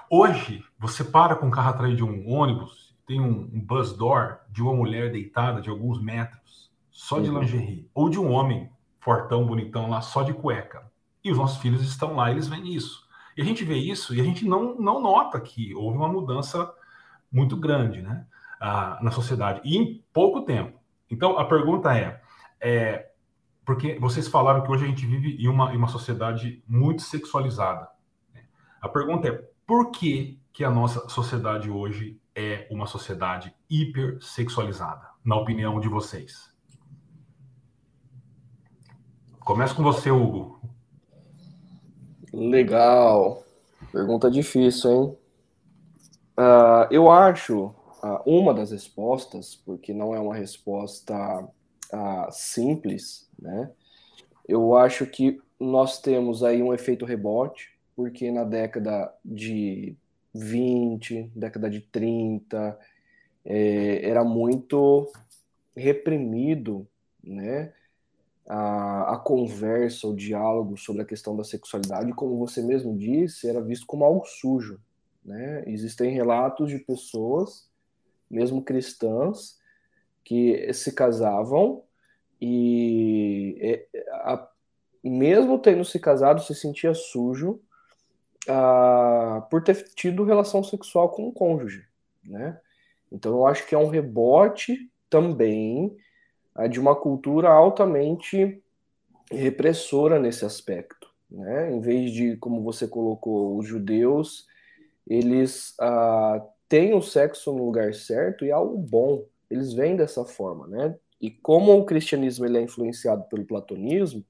Hoje, 0.10 0.64
você 0.80 1.04
para 1.04 1.36
com 1.36 1.48
o 1.48 1.52
carro 1.52 1.72
atrás 1.72 1.98
de 1.98 2.04
um 2.04 2.30
ônibus, 2.30 2.96
tem 3.06 3.20
um, 3.20 3.50
um 3.54 3.60
bus 3.60 3.92
door 3.92 4.40
de 4.50 4.62
uma 4.62 4.74
mulher 4.74 5.12
deitada 5.12 5.60
de 5.60 5.70
alguns 5.70 6.02
metros, 6.02 6.65
só 6.96 7.20
de 7.20 7.30
lingerie, 7.30 7.90
ou 7.94 8.10
de 8.10 8.18
um 8.18 8.32
homem 8.32 8.72
fortão, 9.02 9.46
bonitão 9.46 9.90
lá, 9.90 10.00
só 10.00 10.24
de 10.24 10.34
cueca. 10.34 10.90
E 11.22 11.30
os 11.30 11.38
nossos 11.38 11.58
filhos 11.58 11.82
estão 11.82 12.16
lá, 12.16 12.32
eles 12.32 12.48
veem 12.48 12.74
isso. 12.74 13.06
E 13.36 13.42
a 13.42 13.46
gente 13.46 13.66
vê 13.66 13.76
isso 13.76 14.16
e 14.16 14.22
a 14.22 14.24
gente 14.24 14.46
não, 14.46 14.76
não 14.80 15.02
nota 15.02 15.42
que 15.42 15.76
houve 15.76 15.98
uma 15.98 16.08
mudança 16.08 16.74
muito 17.30 17.58
grande 17.58 18.02
né, 18.02 18.26
na 19.02 19.12
sociedade, 19.12 19.60
e 19.66 19.78
em 19.78 20.06
pouco 20.14 20.44
tempo. 20.44 20.80
Então, 21.12 21.38
a 21.38 21.44
pergunta 21.44 21.94
é, 21.94 22.22
é, 22.62 23.12
porque 23.66 24.00
vocês 24.00 24.30
falaram 24.30 24.64
que 24.64 24.72
hoje 24.72 24.86
a 24.86 24.88
gente 24.88 25.06
vive 25.06 25.36
em 25.36 25.50
uma, 25.50 25.74
em 25.74 25.78
uma 25.78 25.90
sociedade 25.90 26.64
muito 26.66 27.02
sexualizada. 27.02 27.90
A 28.80 28.88
pergunta 28.88 29.28
é, 29.28 29.50
por 29.68 29.92
que, 29.92 30.40
que 30.54 30.64
a 30.64 30.72
nossa 30.72 31.10
sociedade 31.10 31.70
hoje 31.70 32.18
é 32.34 32.70
uma 32.72 32.88
sociedade 32.88 33.54
hipersexualizada, 33.70 35.10
na 35.26 35.36
opinião 35.36 35.78
de 35.82 35.90
vocês? 35.90 36.55
Começa 39.46 39.76
com 39.76 39.84
você, 39.84 40.10
Hugo. 40.10 40.60
Legal. 42.34 43.44
Pergunta 43.92 44.30
difícil, 44.32 44.92
hein? 44.92 45.18
Uh, 46.36 46.88
eu 46.90 47.12
acho 47.12 47.68
uh, 47.68 48.20
uma 48.26 48.56
das 48.56 48.72
respostas, 48.72 49.54
porque 49.54 49.94
não 49.94 50.16
é 50.16 50.20
uma 50.20 50.34
resposta 50.34 51.14
uh, 51.44 52.32
simples, 52.32 53.30
né? 53.40 53.70
Eu 54.48 54.76
acho 54.76 55.06
que 55.06 55.40
nós 55.60 56.02
temos 56.02 56.44
aí 56.44 56.64
um 56.64 56.74
efeito 56.74 57.06
rebote, 57.06 57.70
porque 57.96 58.32
na 58.32 58.44
década 58.44 59.14
de 59.24 59.96
20, 60.34 61.32
década 61.36 61.70
de 61.70 61.82
30, 61.82 62.80
é, 63.46 64.10
era 64.10 64.24
muito 64.24 65.14
reprimido, 65.76 66.88
né? 67.24 67.72
A, 68.48 69.14
a 69.14 69.18
conversa, 69.18 70.08
o 70.08 70.16
diálogo 70.16 70.78
sobre 70.78 71.02
a 71.02 71.06
questão 71.06 71.36
da 71.36 71.44
sexualidade, 71.44 72.14
como 72.14 72.38
você 72.38 72.62
mesmo 72.62 72.98
disse, 72.98 73.48
era 73.48 73.62
visto 73.62 73.86
como 73.86 74.06
algo 74.06 74.26
sujo. 74.26 74.80
Né? 75.24 75.64
Existem 75.68 76.12
relatos 76.14 76.70
de 76.70 76.78
pessoas, 76.78 77.70
mesmo 78.30 78.62
cristãs, 78.64 79.60
que 80.24 80.72
se 80.74 80.92
casavam 80.92 81.84
e 82.42 83.58
é, 83.62 83.88
a, 84.12 84.48
mesmo 85.04 85.60
tendo 85.60 85.86
se 85.86 86.00
casado 86.00 86.42
se 86.42 86.54
sentia 86.54 86.94
sujo 86.94 87.62
a, 88.48 89.48
por 89.50 89.64
ter 89.64 89.84
tido 89.96 90.24
relação 90.24 90.64
sexual 90.64 91.10
com 91.10 91.28
o 91.28 91.32
cônjuge, 91.32 91.88
né? 92.24 92.60
Então 93.12 93.32
eu 93.34 93.48
acho 93.48 93.66
que 93.68 93.76
é 93.76 93.78
um 93.78 93.88
rebote 93.88 94.92
também 95.10 95.96
de 96.70 96.80
uma 96.80 96.96
cultura 96.96 97.50
altamente 97.50 98.62
repressora 99.32 100.20
nesse 100.20 100.46
aspecto. 100.46 101.10
Né? 101.30 101.74
Em 101.74 101.80
vez 101.80 102.12
de, 102.12 102.38
como 102.38 102.64
você 102.64 102.88
colocou, 102.88 103.58
os 103.58 103.68
judeus, 103.68 104.48
eles 105.08 105.76
ah, 105.80 106.46
têm 106.70 106.94
o 106.94 107.02
sexo 107.02 107.52
no 107.52 107.66
lugar 107.66 107.94
certo 107.94 108.46
e 108.46 108.50
é 108.50 108.54
algo 108.54 108.78
bom. 108.78 109.26
Eles 109.50 109.74
vêm 109.74 109.96
dessa 109.96 110.26
forma, 110.26 110.68
né? 110.68 110.96
E 111.22 111.30
como 111.30 111.78
o 111.78 111.86
cristianismo 111.86 112.46
ele 112.46 112.58
é 112.58 112.62
influenciado 112.62 113.24
pelo 113.26 113.46
platonismo, 113.46 114.24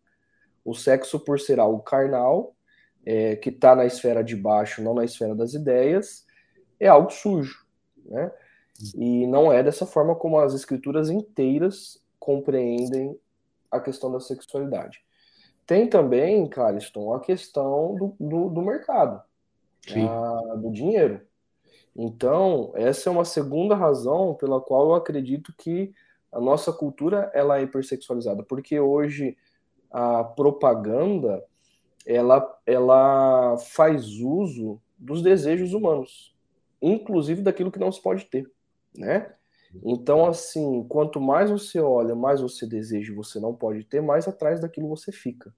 o 0.64 0.74
sexo, 0.74 1.20
por 1.20 1.40
ser 1.40 1.60
algo 1.60 1.82
carnal, 1.84 2.56
é, 3.06 3.36
que 3.36 3.50
está 3.50 3.76
na 3.76 3.86
esfera 3.86 4.24
de 4.24 4.36
baixo, 4.36 4.82
não 4.82 4.94
na 4.94 5.06
esfera 5.06 5.36
das 5.36 5.54
ideias, 5.54 6.26
é 6.80 6.88
algo 6.88 7.12
sujo, 7.12 7.66
né? 8.06 8.32
E 8.94 9.26
não 9.28 9.54
é 9.54 9.64
dessa 9.64 9.86
forma 9.86 10.16
como 10.16 10.40
as 10.40 10.54
escrituras 10.54 11.10
inteiras 11.10 12.04
compreendem 12.26 13.18
a 13.70 13.80
questão 13.80 14.12
da 14.12 14.20
sexualidade. 14.20 15.06
Tem 15.66 15.88
também, 15.88 16.48
Cariston, 16.50 17.14
a 17.14 17.20
questão 17.20 17.96
do, 17.96 18.16
do, 18.20 18.50
do 18.50 18.62
mercado, 18.62 19.22
a, 20.08 20.56
do 20.56 20.72
dinheiro. 20.72 21.22
Então, 21.96 22.72
essa 22.76 23.10
é 23.10 23.12
uma 23.12 23.24
segunda 23.24 23.76
razão 23.76 24.34
pela 24.34 24.60
qual 24.60 24.90
eu 24.90 24.96
acredito 24.96 25.54
que 25.56 25.94
a 26.32 26.40
nossa 26.42 26.74
cultura 26.74 27.32
ela 27.34 27.60
é 27.60 27.64
hipersexualizada, 27.64 28.44
porque 28.44 28.80
hoje 28.80 29.38
a 29.92 30.24
propaganda 30.24 31.44
ela, 32.06 32.60
ela 32.66 33.58
faz 33.58 34.20
uso 34.20 34.82
dos 34.98 35.22
desejos 35.22 35.74
humanos, 35.74 36.36
inclusive 36.82 37.42
daquilo 37.42 37.72
que 37.72 37.80
não 37.80 37.92
se 37.92 38.02
pode 38.02 38.26
ter, 38.26 38.52
né? 38.96 39.34
Então, 39.84 40.26
assim, 40.26 40.86
quanto 40.88 41.20
mais 41.20 41.50
você 41.50 41.80
olha, 41.80 42.16
mais 42.16 42.42
você 42.42 42.66
deseja 42.66 43.12
e 43.12 43.16
você 43.16 43.40
não 43.40 43.54
pode 43.54 43.84
ter, 43.84 44.02
mais 44.02 44.28
atrás 44.28 44.60
daquilo 44.60 44.88
você 44.88 45.12
fica. 45.12 45.54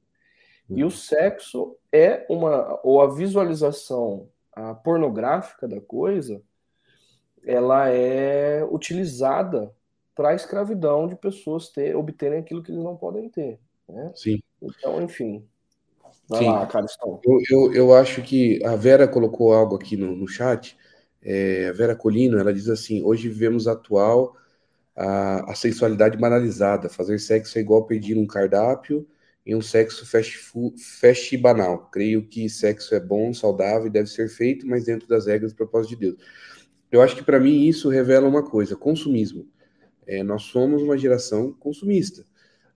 E 0.70 0.84
o 0.84 0.88
uhum. 0.88 0.92
sexo 0.92 1.78
é 1.92 2.26
uma, 2.30 2.80
ou 2.84 3.02
a 3.02 3.08
visualização 3.08 4.28
a 4.58 4.74
pornográfica 4.74 5.68
da 5.68 5.80
coisa, 5.80 6.42
ela 7.46 7.90
é 7.90 8.66
utilizada 8.66 9.72
para 10.16 10.30
a 10.30 10.36
escravidão 10.36 11.08
de 11.08 11.16
pessoas 11.16 11.70
ter, 11.70 11.96
obterem 11.96 12.40
aquilo 12.40 12.64
que 12.64 12.72
eles 12.72 12.84
não 12.84 12.98
podem 12.98 13.30
ter. 13.30 13.60
Né? 13.88 14.12
Sim. 14.16 14.42
Então, 14.60 15.00
enfim. 15.02 15.48
Vai 16.28 16.40
Sim. 16.40 16.50
lá, 16.50 16.66
Caristão. 16.66 17.22
Eu, 17.24 17.40
eu, 17.50 17.74
eu 17.74 17.94
acho 17.94 18.24
que 18.24 18.60
a 18.66 18.76
Vera 18.76 19.08
colocou 19.08 19.54
algo 19.54 19.76
aqui 19.76 19.96
no, 19.96 20.16
no 20.16 20.28
chat 20.28 20.76
é, 21.22 21.72
Vera 21.74 21.96
Colino, 21.96 22.38
ela 22.38 22.54
diz 22.54 22.70
assim: 22.70 23.04
hoje 23.04 23.30
vivemos 23.30 23.68
atual 23.68 24.36
a, 24.96 25.52
a 25.52 26.10
banalizada. 26.18 26.90
Fazer 26.90 27.20
sexo 27.20 27.58
é 27.58 27.62
igual 27.62 27.86
pedir 27.86 28.18
um 28.18 28.26
cardápio 28.26 29.08
em 29.46 29.56
um 29.56 29.62
sexo 29.62 30.06
fast, 30.06 30.38
food, 30.38 30.82
fast 30.82 31.38
banal. 31.38 31.90
Creio 31.92 32.28
que 32.28 32.50
sexo 32.50 32.94
é 32.94 33.00
bom, 33.00 33.34
saudável 33.34 33.88
e 33.88 33.92
deve 33.92 34.10
ser 34.10 34.30
feito, 34.30 34.68
mas 34.68 34.86
dentro 34.86 35.08
das 35.08 35.26
regras 35.26 35.54
do 35.54 35.58
propósito 35.58 35.92
de 35.92 36.08
Deus. 36.08 36.18
Eu 36.92 37.02
acho 37.02 37.16
que 37.16 37.24
para 37.24 37.40
mim 37.40 37.66
isso 37.66 37.90
revela 37.90 38.28
uma 38.28 38.44
coisa: 38.44 38.76
consumismo. 38.76 39.48
É, 40.06 40.24
nós 40.24 40.44
somos 40.44 40.82
uma 40.82 40.98
geração 40.98 41.54
consumista. 41.54 42.26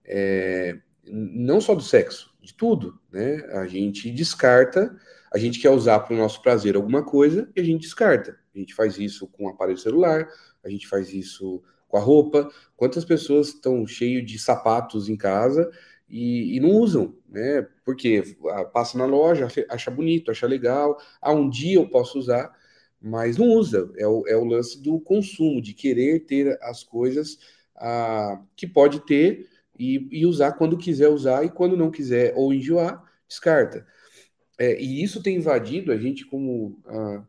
É, 0.04 0.78
não 1.04 1.60
só 1.60 1.74
do 1.74 1.82
sexo, 1.82 2.34
de 2.40 2.54
tudo. 2.54 2.98
Né? 3.10 3.36
A 3.52 3.66
gente 3.66 4.10
descarta, 4.10 4.94
a 5.32 5.38
gente 5.38 5.58
quer 5.58 5.70
usar 5.70 6.00
para 6.00 6.14
o 6.14 6.18
nosso 6.18 6.42
prazer 6.42 6.76
alguma 6.76 7.02
coisa 7.02 7.50
e 7.56 7.60
a 7.60 7.64
gente 7.64 7.82
descarta. 7.82 8.38
A 8.54 8.58
gente 8.58 8.74
faz 8.74 8.98
isso 8.98 9.26
com 9.26 9.46
o 9.46 9.48
aparelho 9.48 9.78
celular, 9.78 10.28
a 10.62 10.68
gente 10.68 10.86
faz 10.86 11.12
isso 11.12 11.62
com 11.88 11.96
a 11.96 12.00
roupa. 12.00 12.50
Quantas 12.76 13.04
pessoas 13.04 13.48
estão 13.48 13.86
cheias 13.86 14.24
de 14.24 14.38
sapatos 14.38 15.08
em 15.08 15.16
casa 15.16 15.70
e, 16.08 16.56
e, 16.56 16.60
não 16.60 16.70
usam, 16.70 17.14
né? 17.28 17.66
Porque 17.84 18.36
ah, 18.50 18.64
passa 18.64 18.98
na 18.98 19.06
loja, 19.06 19.48
acha 19.70 19.90
bonito, 19.90 20.30
acha 20.30 20.46
legal. 20.46 20.98
Ah, 21.20 21.32
um 21.32 21.48
dia 21.48 21.76
eu 21.76 21.88
posso 21.88 22.18
usar, 22.18 22.54
mas 23.00 23.38
não 23.38 23.46
usa. 23.46 23.90
É 23.96 24.06
o, 24.06 24.26
é 24.26 24.36
o 24.36 24.44
lance 24.44 24.82
do 24.82 25.00
consumo, 25.00 25.62
de 25.62 25.72
querer 25.72 26.20
ter 26.26 26.58
as 26.62 26.84
coisas 26.84 27.38
ah, 27.76 28.42
que 28.54 28.66
pode 28.66 29.00
ter 29.06 29.48
e, 29.78 30.08
e, 30.10 30.26
usar 30.26 30.52
quando 30.52 30.76
quiser 30.76 31.08
usar 31.08 31.44
e 31.44 31.50
quando 31.50 31.76
não 31.76 31.90
quiser 31.90 32.34
ou 32.36 32.52
enjoar, 32.52 33.02
descarta. 33.26 33.86
É, 34.62 34.80
e 34.80 35.02
isso 35.02 35.20
tem 35.20 35.38
invadido 35.38 35.90
a 35.90 35.96
gente 35.96 36.24
como, 36.24 36.78
ah, 36.86 37.24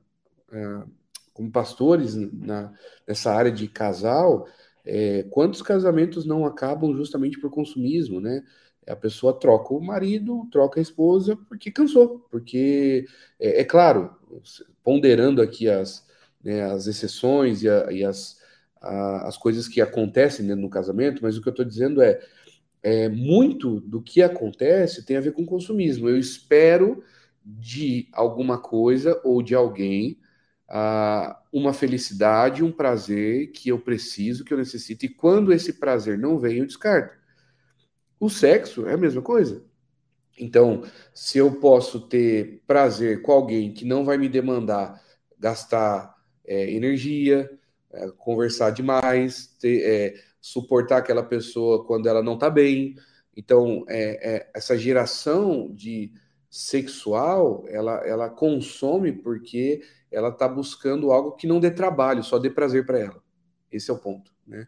ah, 0.52 0.86
como 1.34 1.52
pastores 1.52 2.14
na, 2.14 2.72
nessa 3.08 3.34
área 3.34 3.52
de 3.52 3.68
casal. 3.68 4.48
É, 4.86 5.24
quantos 5.32 5.64
casamentos 5.64 6.26
não 6.26 6.46
acabam 6.46 6.96
justamente 6.96 7.40
por 7.40 7.50
consumismo, 7.50 8.22
né? 8.22 8.44
A 8.86 8.96
pessoa 8.96 9.34
troca 9.34 9.74
o 9.74 9.82
marido, 9.82 10.48
troca 10.52 10.80
a 10.80 10.84
esposa 10.84 11.36
porque 11.36 11.72
cansou, 11.72 12.20
porque 12.30 13.08
é, 13.40 13.62
é 13.62 13.64
claro, 13.64 14.16
ponderando 14.84 15.42
aqui 15.42 15.68
as, 15.68 16.06
né, 16.44 16.62
as 16.66 16.86
exceções 16.86 17.64
e, 17.64 17.70
a, 17.70 17.92
e 17.92 18.06
as, 18.06 18.38
a, 18.80 19.28
as 19.28 19.38
coisas 19.38 19.68
que 19.68 19.82
acontecem 19.82 20.46
dentro 20.46 20.62
do 20.62 20.70
casamento, 20.70 21.24
mas 21.24 21.36
o 21.36 21.42
que 21.42 21.48
eu 21.48 21.52
estou 21.52 21.66
dizendo 21.66 22.00
é, 22.00 22.20
é 22.84 23.10
muito 23.10 23.80
do 23.80 24.02
que 24.04 24.22
acontece 24.22 25.04
tem 25.04 25.18
a 25.18 25.22
ver 25.22 25.32
com 25.34 25.46
consumismo. 25.46 26.08
Eu 26.08 26.18
espero 26.20 27.04
de 27.46 28.08
alguma 28.14 28.58
coisa 28.58 29.20
ou 29.24 29.42
de 29.42 29.54
alguém 29.56 30.20
uh, 30.70 31.36
uma 31.52 31.74
felicidade, 31.74 32.64
um 32.64 32.72
prazer 32.72 33.52
que 33.52 33.70
eu 33.70 33.80
preciso, 33.80 34.44
que 34.44 34.54
eu 34.54 34.58
necessito, 34.58 35.06
e 35.06 35.10
quando 35.10 35.54
esse 35.54 35.74
prazer 35.74 36.18
não 36.18 36.40
vem, 36.40 36.58
eu 36.58 36.66
descarto. 36.66 37.18
O 38.20 38.30
sexo 38.30 38.88
é 38.88 38.94
a 38.94 38.98
mesma 38.98 39.22
coisa. 39.22 39.64
Então, 40.40 40.84
se 41.14 41.38
eu 41.38 41.60
posso 41.60 42.08
ter 42.08 42.64
prazer 42.66 43.22
com 43.22 43.32
alguém 43.32 43.74
que 43.74 43.86
não 43.86 44.04
vai 44.04 44.18
me 44.18 44.28
demandar 44.28 45.02
gastar 45.38 46.16
é, 46.46 46.72
energia, 46.72 47.50
é, 47.92 48.10
conversar 48.18 48.72
demais, 48.72 49.48
ter, 49.60 49.84
é, 49.84 50.16
suportar 50.40 50.98
aquela 50.98 51.24
pessoa 51.24 51.86
quando 51.86 52.08
ela 52.08 52.24
não 52.24 52.36
está 52.36 52.50
bem. 52.50 52.96
Então, 53.36 53.84
é, 53.88 54.36
é, 54.36 54.52
essa 54.56 54.78
geração 54.78 55.70
de 55.74 56.14
sexual, 56.54 57.66
ela, 57.68 57.96
ela 58.06 58.30
consome 58.30 59.12
porque 59.12 59.82
ela 60.12 60.30
está 60.30 60.48
buscando 60.48 61.12
algo 61.12 61.32
que 61.32 61.48
não 61.48 61.60
dê 61.60 61.72
trabalho, 61.72 62.24
só 62.24 62.38
dê 62.38 62.48
prazer 62.48 62.86
para 62.86 63.00
ela. 63.00 63.24
Esse 63.72 63.90
é 63.90 63.94
o 63.94 63.98
ponto, 63.98 64.32
né? 64.46 64.68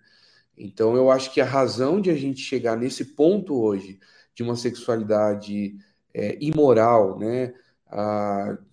Então, 0.57 0.95
eu 0.95 1.11
acho 1.11 1.31
que 1.31 1.39
a 1.39 1.45
razão 1.45 2.01
de 2.01 2.09
a 2.09 2.15
gente 2.15 2.41
chegar 2.41 2.75
nesse 2.75 3.13
ponto 3.13 3.61
hoje 3.61 3.99
de 4.33 4.41
uma 4.41 4.55
sexualidade 4.55 5.77
é, 6.11 6.35
imoral, 6.41 7.19
né, 7.19 7.53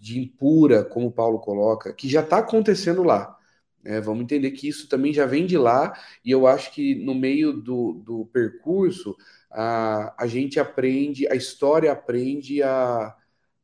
de 0.01 0.19
impura, 0.19 0.83
como 0.83 1.13
Paulo 1.13 1.39
coloca, 1.39 1.93
que 1.93 2.09
já 2.09 2.23
está 2.23 2.39
acontecendo 2.39 3.03
lá. 3.03 3.37
Né? 3.85 4.01
Vamos 4.01 4.23
entender 4.23 4.53
que 4.53 4.67
isso 4.67 4.89
também 4.89 5.13
já 5.13 5.27
vem 5.27 5.45
de 5.45 5.59
lá, 5.59 5.93
e 6.25 6.31
eu 6.31 6.47
acho 6.47 6.73
que 6.73 6.95
no 6.95 7.15
meio 7.15 7.53
do, 7.53 7.93
do 7.93 8.25
percurso 8.33 9.15
a, 9.53 10.15
a 10.19 10.27
gente 10.27 10.59
aprende, 10.61 11.29
a 11.29 11.35
história 11.35 11.93
aprende 11.93 12.63
a, 12.63 13.15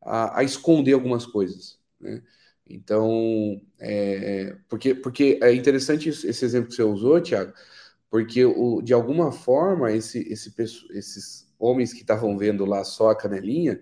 a, 0.03 0.41
a 0.41 0.45
esconder 0.45 0.93
algumas 0.95 1.27
coisas. 1.27 1.79
Né? 2.01 2.23
Então, 2.69 3.61
é, 3.79 4.57
porque, 4.69 4.95
porque 4.95 5.39
é 5.43 5.53
interessante 5.55 6.09
esse 6.09 6.45
exemplo 6.45 6.69
que 6.69 6.77
você 6.77 6.83
usou, 6.83 7.21
Tiago, 7.21 7.53
porque 8.11 8.45
o, 8.45 8.83
de 8.83 8.93
alguma 8.95 9.33
forma 9.33 9.93
esse, 9.93 10.21
esse, 10.33 10.55
esses 10.91 11.53
homens 11.59 11.93
que 11.93 12.01
estavam 12.03 12.37
vendo 12.39 12.65
lá 12.65 12.85
só 12.85 13.11
a 13.11 13.17
canelinha, 13.17 13.81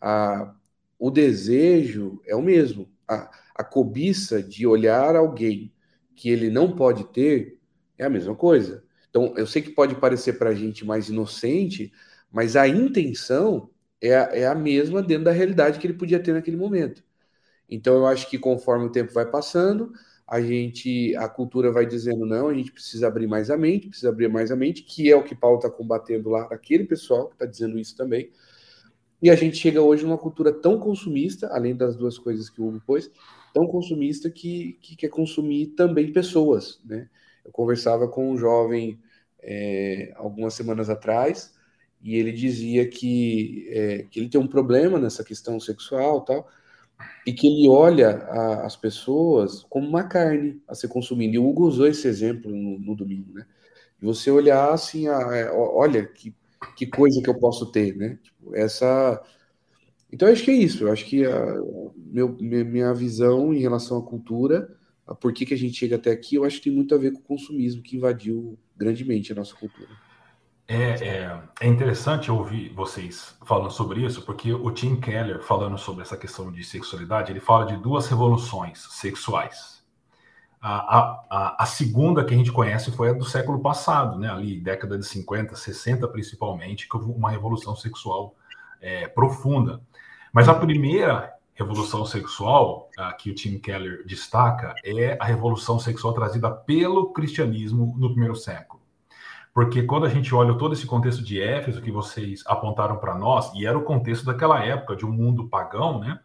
a, 0.00 0.54
o 0.98 1.10
desejo 1.10 2.20
é 2.26 2.34
o 2.36 2.42
mesmo. 2.42 2.90
A, 3.08 3.30
a 3.54 3.64
cobiça 3.64 4.42
de 4.42 4.66
olhar 4.66 5.16
alguém 5.16 5.72
que 6.16 6.30
ele 6.30 6.50
não 6.50 6.74
pode 6.74 7.04
ter 7.12 7.58
é 7.98 8.04
a 8.04 8.10
mesma 8.10 8.34
coisa. 8.34 8.84
Então, 9.12 9.34
eu 9.36 9.46
sei 9.46 9.60
que 9.60 9.70
pode 9.70 9.94
parecer 9.96 10.34
para 10.38 10.50
a 10.50 10.54
gente 10.54 10.86
mais 10.86 11.10
inocente, 11.10 11.92
mas 12.32 12.56
a 12.56 12.66
intenção 12.66 13.70
é 14.00 14.16
a, 14.16 14.22
é 14.32 14.46
a 14.46 14.54
mesma 14.54 15.02
dentro 15.02 15.24
da 15.24 15.32
realidade 15.32 15.78
que 15.78 15.86
ele 15.86 15.94
podia 15.94 16.18
ter 16.18 16.32
naquele 16.32 16.56
momento. 16.56 17.04
Então, 17.68 17.94
eu 17.96 18.06
acho 18.06 18.28
que 18.30 18.38
conforme 18.38 18.86
o 18.86 18.92
tempo 18.92 19.12
vai 19.12 19.26
passando, 19.30 19.92
a 20.26 20.40
gente, 20.40 21.14
a 21.16 21.28
cultura 21.28 21.72
vai 21.72 21.86
dizendo 21.86 22.26
não, 22.26 22.48
a 22.48 22.54
gente 22.54 22.72
precisa 22.72 23.08
abrir 23.08 23.26
mais 23.26 23.50
a 23.50 23.56
mente, 23.56 23.88
precisa 23.88 24.10
abrir 24.10 24.28
mais 24.28 24.50
a 24.50 24.56
mente, 24.56 24.82
que 24.82 25.10
é 25.10 25.16
o 25.16 25.24
que 25.24 25.34
Paulo 25.34 25.58
está 25.58 25.70
combatendo 25.70 26.30
lá, 26.30 26.44
aquele 26.50 26.84
pessoal 26.84 27.28
que 27.28 27.34
está 27.34 27.46
dizendo 27.46 27.78
isso 27.78 27.96
também. 27.96 28.30
E 29.22 29.30
a 29.30 29.36
gente 29.36 29.56
chega 29.56 29.80
hoje 29.80 30.04
numa 30.04 30.18
cultura 30.18 30.52
tão 30.52 30.78
consumista, 30.80 31.48
além 31.52 31.76
das 31.76 31.96
duas 31.96 32.18
coisas 32.18 32.50
que 32.50 32.60
o 32.60 32.68
Hugo 32.68 32.82
pôs, 32.84 33.10
tão 33.54 33.66
consumista 33.66 34.30
que, 34.30 34.78
que 34.80 34.96
quer 34.96 35.08
consumir 35.08 35.68
também 35.68 36.12
pessoas, 36.12 36.80
né? 36.84 37.08
Eu 37.44 37.52
conversava 37.52 38.08
com 38.08 38.30
um 38.30 38.36
jovem 38.36 39.00
é, 39.42 40.12
algumas 40.16 40.54
semanas 40.54 40.88
atrás 40.88 41.54
e 42.02 42.16
ele 42.16 42.32
dizia 42.32 42.88
que, 42.88 43.68
é, 43.70 44.06
que 44.10 44.20
ele 44.20 44.28
tem 44.28 44.40
um 44.40 44.46
problema 44.46 44.98
nessa 44.98 45.22
questão 45.24 45.58
sexual 45.60 46.22
tal, 46.22 46.48
e 47.26 47.32
que 47.32 47.46
ele 47.46 47.68
olha 47.68 48.10
a, 48.10 48.66
as 48.66 48.76
pessoas 48.76 49.64
como 49.68 49.86
uma 49.88 50.04
carne 50.04 50.60
a 50.66 50.74
ser 50.74 50.88
consumida. 50.88 51.34
E 51.34 51.38
o 51.38 51.48
Hugo 51.48 51.66
usou 51.66 51.86
esse 51.86 52.08
exemplo 52.08 52.50
no, 52.50 52.78
no 52.78 52.96
domingo, 52.96 53.32
né? 53.32 53.46
De 53.98 54.06
você 54.06 54.30
olhar 54.30 54.72
assim, 54.72 55.06
a, 55.08 55.16
a, 55.16 55.54
olha 55.54 56.04
que, 56.06 56.34
que 56.76 56.86
coisa 56.86 57.20
que 57.22 57.30
eu 57.30 57.38
posso 57.38 57.70
ter, 57.70 57.96
né? 57.96 58.18
Tipo, 58.22 58.54
essa. 58.56 59.22
Então, 60.12 60.28
acho 60.28 60.44
que 60.44 60.50
é 60.50 60.54
isso. 60.54 60.84
Eu 60.84 60.92
acho 60.92 61.04
que 61.06 61.24
a 61.24 61.56
meu, 61.96 62.36
minha 62.38 62.92
visão 62.92 63.54
em 63.54 63.60
relação 63.60 63.98
à 63.98 64.02
cultura, 64.02 64.68
por 65.14 65.32
que, 65.32 65.46
que 65.46 65.54
a 65.54 65.58
gente 65.58 65.76
chega 65.76 65.96
até 65.96 66.10
aqui, 66.10 66.36
eu 66.36 66.44
acho 66.44 66.58
que 66.58 66.64
tem 66.64 66.72
muito 66.72 66.94
a 66.94 66.98
ver 66.98 67.12
com 67.12 67.18
o 67.18 67.22
consumismo 67.22 67.82
que 67.82 67.96
invadiu 67.96 68.58
grandemente 68.76 69.32
a 69.32 69.34
nossa 69.34 69.54
cultura. 69.54 69.90
É, 70.68 70.74
é, 70.74 71.42
é, 71.60 71.66
interessante 71.66 72.30
ouvir 72.30 72.72
vocês 72.72 73.36
falando 73.44 73.70
sobre 73.70 74.04
isso, 74.06 74.22
porque 74.22 74.52
o 74.52 74.70
Tim 74.70 74.96
Keller, 74.96 75.42
falando 75.42 75.76
sobre 75.76 76.02
essa 76.02 76.16
questão 76.16 76.50
de 76.50 76.64
sexualidade, 76.64 77.32
ele 77.32 77.40
fala 77.40 77.66
de 77.66 77.76
duas 77.76 78.06
revoluções 78.06 78.80
sexuais. 78.90 79.82
A, 80.60 81.24
a, 81.28 81.56
a 81.64 81.66
segunda 81.66 82.24
que 82.24 82.32
a 82.32 82.36
gente 82.36 82.52
conhece 82.52 82.92
foi 82.92 83.10
a 83.10 83.12
do 83.12 83.24
século 83.24 83.60
passado, 83.60 84.16
né? 84.18 84.30
ali 84.30 84.60
década 84.60 84.96
de 84.96 85.04
50, 85.04 85.56
60 85.56 86.06
principalmente, 86.08 86.88
que 86.88 86.96
houve 86.96 87.10
uma 87.10 87.30
revolução 87.30 87.74
sexual 87.74 88.36
é, 88.80 89.08
profunda. 89.08 89.82
Mas 90.32 90.48
a 90.48 90.54
primeira 90.54 91.34
revolução 91.54 92.04
sexual 92.04 92.90
a, 92.98 93.12
que 93.12 93.30
o 93.30 93.34
Tim 93.34 93.58
Keller 93.58 94.04
destaca 94.06 94.74
é 94.84 95.16
a 95.20 95.24
revolução 95.24 95.78
sexual 95.78 96.14
trazida 96.14 96.50
pelo 96.50 97.12
cristianismo 97.12 97.94
no 97.98 98.10
primeiro 98.10 98.34
século. 98.34 98.82
Porque 99.54 99.82
quando 99.82 100.06
a 100.06 100.08
gente 100.08 100.34
olha 100.34 100.56
todo 100.56 100.72
esse 100.72 100.86
contexto 100.86 101.22
de 101.22 101.40
Éfeso 101.40 101.82
que 101.82 101.90
vocês 101.90 102.42
apontaram 102.46 102.96
para 102.96 103.14
nós, 103.14 103.52
e 103.54 103.66
era 103.66 103.76
o 103.76 103.84
contexto 103.84 104.24
daquela 104.24 104.64
época, 104.64 104.96
de 104.96 105.04
um 105.04 105.12
mundo 105.12 105.48
pagão, 105.48 106.00
né? 106.00 106.18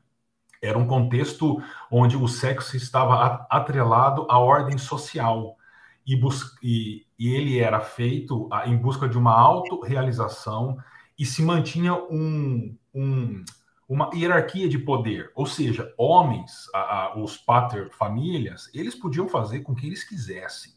Era 0.61 0.77
um 0.77 0.87
contexto 0.87 1.61
onde 1.91 2.15
o 2.15 2.27
sexo 2.27 2.77
estava 2.77 3.45
atrelado 3.49 4.25
à 4.29 4.39
ordem 4.39 4.77
social. 4.77 5.55
E, 6.05 6.19
e, 6.63 7.05
e 7.19 7.35
ele 7.35 7.59
era 7.59 7.81
feito 7.81 8.49
em 8.65 8.77
busca 8.77 9.09
de 9.09 9.17
uma 9.17 9.37
autorrealização 9.37 10.77
e 11.19 11.25
se 11.25 11.43
mantinha 11.43 11.93
um, 11.93 12.75
um, 12.93 13.43
uma 13.87 14.09
hierarquia 14.13 14.67
de 14.67 14.77
poder. 14.77 15.31
Ou 15.33 15.45
seja, 15.45 15.93
homens, 15.97 16.67
a, 16.73 16.79
a, 16.79 17.17
os 17.17 17.37
pater 17.37 17.89
famílias, 17.91 18.69
eles 18.73 18.95
podiam 18.95 19.29
fazer 19.29 19.61
com 19.61 19.73
que 19.73 19.87
eles 19.87 20.03
quisessem 20.03 20.73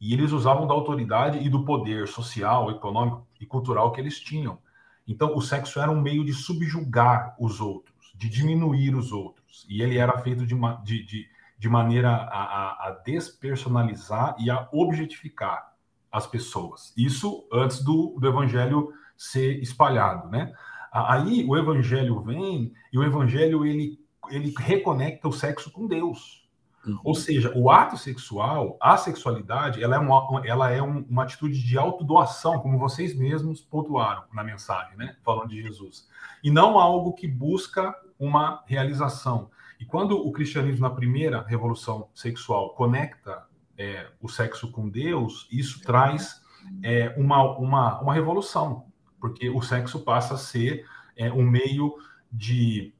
e 0.00 0.12
eles 0.12 0.32
usavam 0.32 0.66
da 0.66 0.74
autoridade 0.74 1.38
e 1.38 1.48
do 1.48 1.64
poder 1.64 2.06
social, 2.06 2.70
econômico 2.70 3.26
e 3.40 3.46
cultural 3.46 3.92
que 3.92 4.00
eles 4.00 4.20
tinham. 4.20 4.58
Então, 5.06 5.34
o 5.34 5.40
sexo 5.40 5.80
era 5.80 5.90
um 5.90 6.00
meio 6.00 6.24
de 6.24 6.32
subjugar 6.32 7.34
os 7.38 7.60
outros, 7.60 8.12
de 8.14 8.28
diminuir 8.28 8.94
os 8.94 9.10
outros. 9.10 9.66
E 9.68 9.82
ele 9.82 9.96
era 9.96 10.18
feito 10.18 10.46
de, 10.46 10.54
de, 10.84 11.04
de, 11.04 11.28
de 11.58 11.68
maneira 11.68 12.10
a, 12.10 12.88
a, 12.88 13.02
despersonalizar 13.04 14.36
e 14.38 14.50
a 14.50 14.68
objetificar 14.70 15.72
as 16.12 16.26
pessoas. 16.26 16.92
Isso 16.96 17.46
antes 17.52 17.82
do, 17.82 18.16
do 18.20 18.28
evangelho 18.28 18.92
ser 19.16 19.60
espalhado, 19.60 20.28
né? 20.28 20.52
Aí 20.92 21.44
o 21.46 21.56
evangelho 21.56 22.20
vem 22.22 22.72
e 22.92 22.98
o 22.98 23.04
evangelho 23.04 23.64
ele, 23.64 23.98
ele 24.30 24.54
reconecta 24.56 25.28
o 25.28 25.32
sexo 25.32 25.70
com 25.70 25.86
Deus. 25.86 26.48
Uhum. 26.86 26.98
Ou 27.04 27.14
seja, 27.14 27.52
o 27.56 27.70
ato 27.70 27.96
sexual, 27.96 28.76
a 28.80 28.96
sexualidade, 28.96 29.82
ela 29.82 29.96
é, 29.96 29.98
uma, 29.98 30.46
ela 30.46 30.70
é 30.70 30.82
um, 30.82 31.04
uma 31.08 31.24
atitude 31.24 31.62
de 31.62 31.76
autodoação, 31.76 32.60
como 32.60 32.78
vocês 32.78 33.16
mesmos 33.16 33.60
pontuaram 33.60 34.24
na 34.32 34.42
mensagem, 34.42 34.96
né? 34.96 35.16
Falando 35.22 35.48
de 35.48 35.62
Jesus. 35.62 36.08
E 36.42 36.50
não 36.50 36.78
algo 36.78 37.12
que 37.12 37.26
busca 37.26 37.94
uma 38.18 38.62
realização. 38.66 39.50
E 39.78 39.84
quando 39.84 40.16
o 40.16 40.32
cristianismo, 40.32 40.88
na 40.88 40.94
primeira 40.94 41.42
revolução 41.42 42.08
sexual, 42.14 42.70
conecta 42.70 43.44
é, 43.76 44.08
o 44.20 44.28
sexo 44.28 44.70
com 44.72 44.88
Deus, 44.88 45.46
isso 45.52 45.82
traz 45.82 46.42
é, 46.82 47.14
uma, 47.16 47.56
uma, 47.58 48.00
uma 48.00 48.14
revolução, 48.14 48.86
porque 49.20 49.48
o 49.50 49.60
sexo 49.60 50.00
passa 50.00 50.34
a 50.34 50.38
ser 50.38 50.86
é, 51.16 51.30
um 51.32 51.42
meio 51.42 51.96
de 52.30 52.92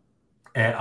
é, 0.54 0.74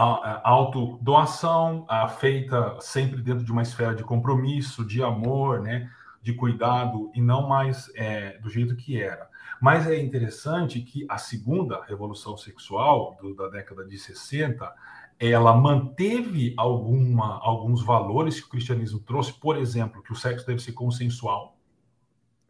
autodoação, 0.44 1.86
a 1.88 2.08
feita 2.08 2.78
sempre 2.80 3.22
dentro 3.22 3.44
de 3.44 3.52
uma 3.52 3.62
esfera 3.62 3.94
de 3.94 4.04
compromisso, 4.04 4.86
de 4.86 5.04
amor, 5.04 5.62
né? 5.62 5.90
de 6.22 6.34
cuidado 6.34 7.10
e 7.16 7.22
não 7.22 7.48
mais 7.48 7.90
é, 7.96 8.38
do 8.40 8.50
jeito 8.50 8.76
que 8.76 9.02
era. 9.02 9.30
Mas 9.62 9.88
é 9.88 9.98
interessante 9.98 10.82
que 10.82 11.06
a 11.08 11.18
segunda 11.18 11.84
revolução 11.86 12.36
sexual 12.36 13.18
do, 13.22 13.34
da 13.34 13.48
década 13.48 13.86
de 13.86 13.98
60 13.98 14.74
ela 15.20 15.56
manteve 15.56 16.54
alguma, 16.58 17.40
alguns 17.40 17.84
valores 17.84 18.40
que 18.40 18.48
o 18.48 18.50
cristianismo 18.50 19.00
trouxe, 19.00 19.34
por 19.34 19.58
exemplo, 19.58 20.04
que 20.04 20.12
o 20.12 20.16
sexo 20.16 20.46
deve 20.46 20.60
ser 20.60 20.74
consensual, 20.74 21.58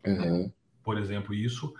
uhum. 0.05 0.51
por 0.83 0.97
exemplo, 0.97 1.33
isso, 1.33 1.73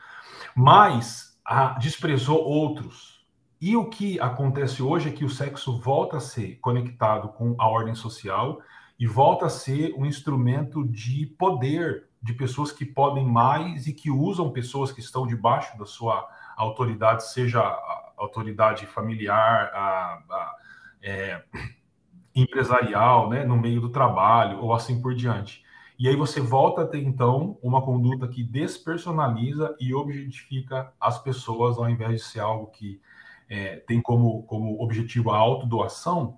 mas 0.58 1.38
desprezou 1.80 2.44
outros. 2.44 3.24
E 3.62 3.76
o 3.76 3.86
que 3.86 4.20
acontece 4.20 4.82
hoje 4.82 5.10
é 5.10 5.12
que 5.12 5.24
o 5.24 5.30
sexo 5.30 5.80
volta 5.80 6.18
a 6.18 6.20
ser 6.20 6.56
conectado 6.60 7.30
com 7.30 7.56
a 7.60 7.70
ordem 7.70 7.94
social 7.94 8.60
e 9.00 9.06
volta 9.06 9.46
a 9.46 9.50
ser 9.50 9.94
um 9.96 10.04
instrumento 10.04 10.84
de 10.84 11.28
poder 11.38 12.08
de 12.20 12.34
pessoas 12.34 12.72
que 12.72 12.84
podem 12.84 13.24
mais 13.24 13.86
e 13.86 13.94
que 13.94 14.10
usam 14.10 14.52
pessoas 14.52 14.92
que 14.92 15.00
estão 15.00 15.28
debaixo 15.28 15.78
da 15.78 15.86
sua 15.86 16.28
autoridade, 16.56 17.30
seja 17.30 17.62
a 17.62 18.14
autoridade 18.18 18.88
familiar, 18.88 19.72
a, 19.76 20.24
a 20.28 20.56
é, 21.04 21.44
empresarial, 22.34 23.30
né, 23.30 23.46
no 23.46 23.56
meio 23.56 23.80
do 23.80 23.90
trabalho 23.90 24.60
ou 24.60 24.74
assim 24.74 25.00
por 25.00 25.14
diante. 25.14 25.64
E 26.00 26.08
aí 26.08 26.16
você 26.16 26.40
volta 26.40 26.82
a 26.82 26.88
ter 26.88 27.00
então 27.00 27.58
uma 27.62 27.82
conduta 27.82 28.28
que 28.28 28.44
despersonaliza 28.44 29.76
e 29.80 29.94
objetifica 29.94 30.94
as 31.00 31.22
pessoas 31.22 31.78
ao 31.78 31.90
invés 31.90 32.22
de 32.22 32.28
ser 32.28 32.40
algo 32.40 32.68
que 32.68 33.02
é, 33.50 33.78
tem 33.78 34.02
como, 34.02 34.44
como 34.44 34.82
objetivo 34.82 35.32
a 35.32 35.38
autodoação, 35.38 36.38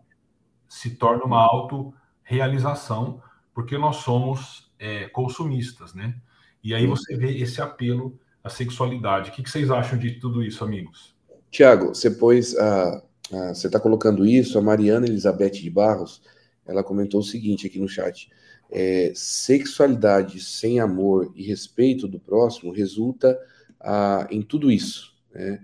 se 0.68 0.96
torna 0.96 1.26
uma 1.26 1.42
autorrealização, 1.42 3.22
porque 3.54 3.78
nós 3.78 3.98
somos 3.98 4.72
é, 4.80 5.10
consumistas, 5.10 5.94
né? 5.94 6.16
E 6.64 6.74
aí 6.74 6.86
você 6.86 7.18
vê 7.18 7.38
esse 7.38 7.62
apelo 7.62 8.18
à 8.44 8.50
sexualidade. 8.50 9.30
O 9.30 9.34
que, 9.34 9.44
que 9.44 9.50
vocês 9.50 9.72
acham 9.72 9.98
de 9.98 10.20
tudo 10.20 10.44
isso, 10.44 10.64
amigos? 10.64 11.16
Tiago, 11.50 11.90
você 11.90 12.12
pôs 12.12 12.56
a, 12.58 13.04
você 13.54 13.68
está 13.68 13.80
colocando 13.80 14.26
isso, 14.26 14.58
a 14.58 14.62
Mariana 14.62 15.08
Elizabeth 15.08 15.52
de 15.52 15.70
Barros, 15.70 16.22
ela 16.66 16.84
comentou 16.84 17.20
o 17.20 17.24
seguinte 17.24 17.68
aqui 17.68 17.80
no 17.80 17.88
chat: 17.88 18.30
é, 18.72 19.12
sexualidade 19.16 20.40
sem 20.44 20.80
amor 20.80 21.32
e 21.36 21.44
respeito 21.44 22.08
do 22.08 22.20
próximo 22.20 22.72
resulta 22.72 23.38
ah, 23.80 24.28
em 24.30 24.42
tudo 24.42 24.72
isso 24.72 25.14
né, 25.34 25.60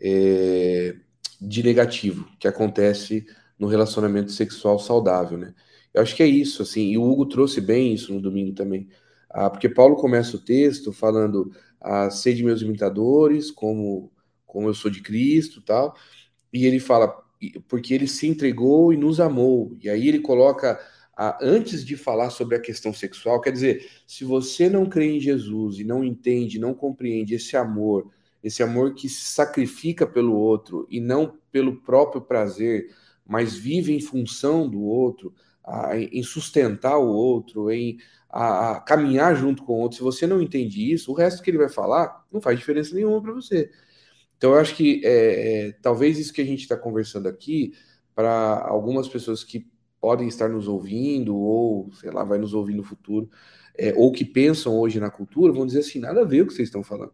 é, 0.00 0.94
de 1.40 1.62
negativo 1.62 2.28
que 2.38 2.46
acontece 2.46 3.26
no 3.58 3.66
relacionamento 3.66 4.32
sexual 4.32 4.78
saudável, 4.78 5.36
né? 5.36 5.54
Eu 5.92 6.02
acho 6.02 6.14
que 6.14 6.22
é 6.22 6.26
isso, 6.26 6.62
assim, 6.62 6.90
e 6.90 6.98
o 6.98 7.02
Hugo 7.02 7.26
trouxe 7.26 7.60
bem 7.60 7.92
isso 7.92 8.14
no 8.14 8.20
domingo 8.20 8.54
também, 8.54 8.88
ah, 9.28 9.50
porque 9.50 9.68
Paulo 9.68 9.96
começa 9.96 10.36
o 10.36 10.40
texto 10.40 10.92
falando, 10.92 11.52
ah, 11.80 12.08
de 12.08 12.44
meus 12.44 12.62
imitadores, 12.62 13.50
como, 13.50 14.10
como 14.46 14.68
eu 14.68 14.74
sou 14.74 14.90
de 14.90 15.02
Cristo, 15.02 15.60
tal, 15.60 15.96
e 16.52 16.64
ele 16.66 16.78
fala, 16.78 17.08
porque 17.68 17.94
ele 17.94 18.06
se 18.06 18.26
entregou 18.26 18.92
e 18.92 18.96
nos 18.96 19.20
amou. 19.20 19.76
E 19.80 19.88
aí 19.88 20.08
ele 20.08 20.20
coloca, 20.20 20.80
antes 21.40 21.84
de 21.84 21.96
falar 21.96 22.30
sobre 22.30 22.56
a 22.56 22.60
questão 22.60 22.92
sexual, 22.92 23.40
quer 23.40 23.52
dizer, 23.52 23.90
se 24.06 24.24
você 24.24 24.68
não 24.68 24.86
crê 24.86 25.16
em 25.16 25.20
Jesus 25.20 25.78
e 25.78 25.84
não 25.84 26.02
entende, 26.02 26.58
não 26.58 26.72
compreende 26.72 27.34
esse 27.34 27.56
amor, 27.56 28.10
esse 28.42 28.62
amor 28.62 28.94
que 28.94 29.08
se 29.08 29.26
sacrifica 29.26 30.06
pelo 30.06 30.34
outro 30.34 30.86
e 30.90 31.00
não 31.00 31.36
pelo 31.52 31.76
próprio 31.82 32.22
prazer, 32.22 32.88
mas 33.26 33.54
vive 33.54 33.94
em 33.94 34.00
função 34.00 34.68
do 34.68 34.82
outro, 34.82 35.34
em 36.10 36.22
sustentar 36.22 36.98
o 36.98 37.08
outro, 37.08 37.70
em 37.70 37.98
a, 38.28 38.72
a 38.72 38.80
caminhar 38.80 39.36
junto 39.36 39.64
com 39.64 39.74
o 39.74 39.80
outro, 39.80 39.98
se 39.98 40.02
você 40.02 40.26
não 40.26 40.40
entende 40.40 40.92
isso, 40.92 41.10
o 41.10 41.14
resto 41.14 41.42
que 41.42 41.50
ele 41.50 41.58
vai 41.58 41.68
falar 41.68 42.24
não 42.32 42.40
faz 42.40 42.58
diferença 42.58 42.94
nenhuma 42.94 43.20
para 43.20 43.32
você. 43.32 43.70
Então, 44.36 44.52
eu 44.52 44.58
acho 44.58 44.74
que 44.74 45.02
é, 45.04 45.68
é, 45.68 45.72
talvez 45.82 46.18
isso 46.18 46.32
que 46.32 46.40
a 46.40 46.46
gente 46.46 46.60
está 46.60 46.76
conversando 46.76 47.28
aqui, 47.28 47.72
para 48.14 48.66
algumas 48.66 49.08
pessoas 49.08 49.44
que 49.44 49.69
podem 50.00 50.28
estar 50.28 50.48
nos 50.48 50.66
ouvindo, 50.68 51.36
ou, 51.36 51.92
sei 51.92 52.10
lá, 52.10 52.24
vai 52.24 52.38
nos 52.38 52.54
ouvir 52.54 52.74
no 52.74 52.82
futuro, 52.82 53.30
é, 53.76 53.92
ou 53.96 54.12
que 54.12 54.24
pensam 54.24 54.78
hoje 54.78 55.00
na 55.00 55.10
cultura, 55.10 55.52
vão 55.52 55.66
dizer 55.66 55.80
assim: 55.80 55.98
nada 55.98 56.22
a 56.22 56.24
ver 56.24 56.42
o 56.42 56.46
que 56.46 56.54
vocês 56.54 56.68
estão 56.68 56.82
falando. 56.82 57.12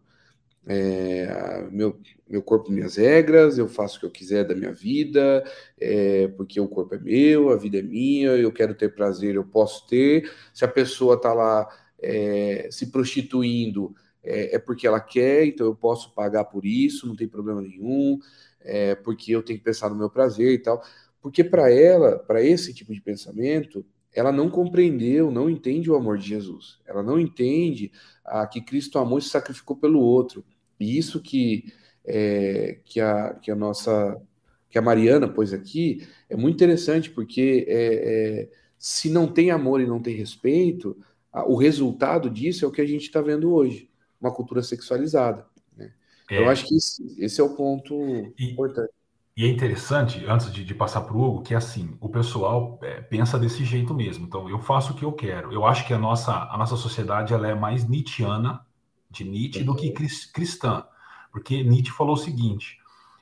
É, 0.68 1.68
meu, 1.70 1.96
meu 2.28 2.42
corpo, 2.42 2.72
minhas 2.72 2.96
regras, 2.96 3.56
eu 3.56 3.68
faço 3.68 3.98
o 3.98 4.00
que 4.00 4.06
eu 4.06 4.10
quiser 4.10 4.44
da 4.44 4.54
minha 4.54 4.72
vida, 4.72 5.44
é, 5.80 6.26
porque 6.28 6.60
o 6.60 6.68
corpo 6.68 6.96
é 6.96 6.98
meu, 6.98 7.50
a 7.50 7.56
vida 7.56 7.78
é 7.78 7.82
minha, 7.82 8.30
eu 8.30 8.50
quero 8.52 8.74
ter 8.74 8.92
prazer, 8.94 9.36
eu 9.36 9.44
posso 9.44 9.86
ter. 9.86 10.30
Se 10.52 10.64
a 10.64 10.68
pessoa 10.68 11.14
está 11.14 11.32
lá 11.32 11.68
é, 12.02 12.68
se 12.70 12.90
prostituindo, 12.90 13.94
é, 14.22 14.56
é, 14.56 14.58
porque 14.58 14.86
ela 14.86 15.00
quer, 15.00 15.46
então 15.46 15.66
eu 15.66 15.74
posso 15.74 16.12
pagar 16.14 16.44
por 16.44 16.66
isso, 16.66 17.06
não 17.06 17.14
tem 17.14 17.28
problema 17.28 17.62
nenhum, 17.62 18.18
é 18.60 18.96
porque 18.96 19.30
eu 19.32 19.42
tenho 19.42 19.58
que 19.60 19.64
pensar 19.64 19.88
no 19.88 19.96
meu 19.96 20.10
prazer 20.10 20.52
e 20.52 20.58
tal. 20.58 20.82
Porque 21.26 21.42
para 21.42 21.68
ela, 21.68 22.20
para 22.20 22.40
esse 22.40 22.72
tipo 22.72 22.94
de 22.94 23.00
pensamento, 23.00 23.84
ela 24.14 24.30
não 24.30 24.48
compreendeu, 24.48 25.28
não 25.28 25.50
entende 25.50 25.90
o 25.90 25.96
amor 25.96 26.18
de 26.18 26.28
Jesus. 26.28 26.78
Ela 26.86 27.02
não 27.02 27.18
entende 27.18 27.90
a, 28.24 28.46
que 28.46 28.60
Cristo 28.60 28.96
amou 28.96 29.18
e 29.18 29.22
se 29.22 29.30
sacrificou 29.30 29.76
pelo 29.76 29.98
outro. 29.98 30.44
E 30.78 30.96
isso 30.96 31.20
que, 31.20 31.64
é, 32.04 32.78
que, 32.84 33.00
a, 33.00 33.34
que 33.42 33.50
a 33.50 33.56
nossa, 33.56 34.22
que 34.70 34.78
a 34.78 34.82
Mariana 34.82 35.26
pôs 35.26 35.52
aqui, 35.52 36.06
é 36.30 36.36
muito 36.36 36.54
interessante, 36.54 37.10
porque 37.10 37.66
é, 37.66 38.44
é, 38.44 38.48
se 38.78 39.10
não 39.10 39.26
tem 39.26 39.50
amor 39.50 39.80
e 39.80 39.86
não 39.86 40.00
tem 40.00 40.14
respeito, 40.14 40.96
a, 41.32 41.44
o 41.44 41.56
resultado 41.56 42.30
disso 42.30 42.64
é 42.64 42.68
o 42.68 42.70
que 42.70 42.80
a 42.80 42.86
gente 42.86 43.02
está 43.02 43.20
vendo 43.20 43.52
hoje 43.52 43.90
uma 44.20 44.32
cultura 44.32 44.62
sexualizada. 44.62 45.44
Né? 45.76 45.92
É. 46.30 46.38
Eu 46.38 46.48
acho 46.48 46.68
que 46.68 46.76
esse, 46.76 47.16
esse 47.18 47.40
é 47.40 47.42
o 47.42 47.56
ponto 47.56 48.32
e, 48.38 48.52
importante. 48.52 48.92
E 49.36 49.44
é 49.44 49.48
interessante, 49.48 50.24
antes 50.26 50.50
de, 50.50 50.64
de 50.64 50.74
passar 50.74 51.02
para 51.02 51.14
o 51.14 51.22
Hugo, 51.22 51.42
que 51.42 51.54
assim, 51.54 51.94
o 52.00 52.08
pessoal 52.08 52.78
é, 52.82 53.02
pensa 53.02 53.38
desse 53.38 53.66
jeito 53.66 53.92
mesmo. 53.92 54.24
Então, 54.24 54.48
eu 54.48 54.58
faço 54.58 54.94
o 54.94 54.96
que 54.96 55.04
eu 55.04 55.12
quero. 55.12 55.52
Eu 55.52 55.66
acho 55.66 55.86
que 55.86 55.92
a 55.92 55.98
nossa, 55.98 56.32
a 56.32 56.56
nossa 56.56 56.74
sociedade 56.74 57.34
ela 57.34 57.46
é 57.46 57.54
mais 57.54 57.86
Nietzscheana, 57.86 58.64
de 59.10 59.24
Nietzsche, 59.24 59.62
do 59.62 59.74
que 59.74 59.92
cristã. 59.92 60.84
Porque 61.30 61.62
Nietzsche 61.62 61.92
falou 61.92 62.14
o 62.14 62.18
seguinte: 62.18 62.78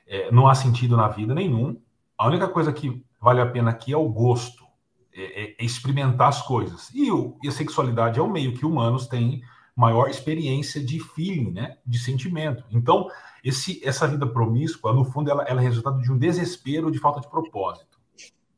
é, 0.06 0.30
não 0.30 0.46
há 0.46 0.54
sentido 0.54 0.96
na 0.96 1.08
vida 1.08 1.34
nenhum. 1.34 1.80
A 2.16 2.28
única 2.28 2.46
coisa 2.46 2.72
que 2.72 3.04
vale 3.20 3.40
a 3.40 3.46
pena 3.46 3.70
aqui 3.70 3.92
é 3.92 3.96
o 3.96 4.08
gosto, 4.08 4.64
é, 5.12 5.42
é, 5.42 5.56
é 5.58 5.64
experimentar 5.64 6.28
as 6.28 6.42
coisas. 6.42 6.90
E, 6.94 7.10
o, 7.10 7.36
e 7.42 7.48
a 7.48 7.52
sexualidade 7.52 8.20
é 8.20 8.22
o 8.22 8.30
meio 8.30 8.54
que 8.54 8.64
humanos 8.64 9.08
têm 9.08 9.42
maior 9.74 10.08
experiência 10.08 10.82
de 10.82 11.00
feeling, 11.00 11.50
né? 11.50 11.76
De 11.84 11.98
sentimento. 11.98 12.64
Então, 12.70 13.08
esse, 13.42 13.80
essa 13.84 14.06
vida 14.06 14.26
promíscua, 14.26 14.92
no 14.92 15.04
fundo, 15.04 15.30
ela, 15.30 15.42
ela 15.44 15.60
é 15.60 15.64
resultado 15.64 16.00
de 16.00 16.10
um 16.12 16.16
desespero 16.16 16.90
de 16.90 16.98
falta 16.98 17.20
de 17.20 17.28
propósito, 17.28 17.98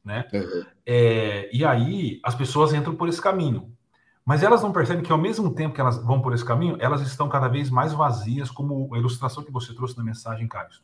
né? 0.04 0.26
Uhum. 0.32 0.64
É, 0.84 1.50
e 1.52 1.64
aí 1.64 2.20
as 2.22 2.34
pessoas 2.34 2.72
entram 2.72 2.94
por 2.94 3.08
esse 3.08 3.20
caminho. 3.20 3.72
Mas 4.24 4.42
elas 4.42 4.60
não 4.60 4.72
percebem 4.72 5.04
que 5.04 5.12
ao 5.12 5.18
mesmo 5.18 5.54
tempo 5.54 5.74
que 5.74 5.80
elas 5.80 6.02
vão 6.02 6.20
por 6.20 6.34
esse 6.34 6.44
caminho, 6.44 6.76
elas 6.80 7.00
estão 7.00 7.28
cada 7.28 7.46
vez 7.46 7.70
mais 7.70 7.92
vazias, 7.92 8.50
como 8.50 8.92
a 8.92 8.98
ilustração 8.98 9.44
que 9.44 9.52
você 9.52 9.72
trouxe 9.72 9.96
na 9.96 10.02
mensagem, 10.02 10.48
Carlos, 10.48 10.82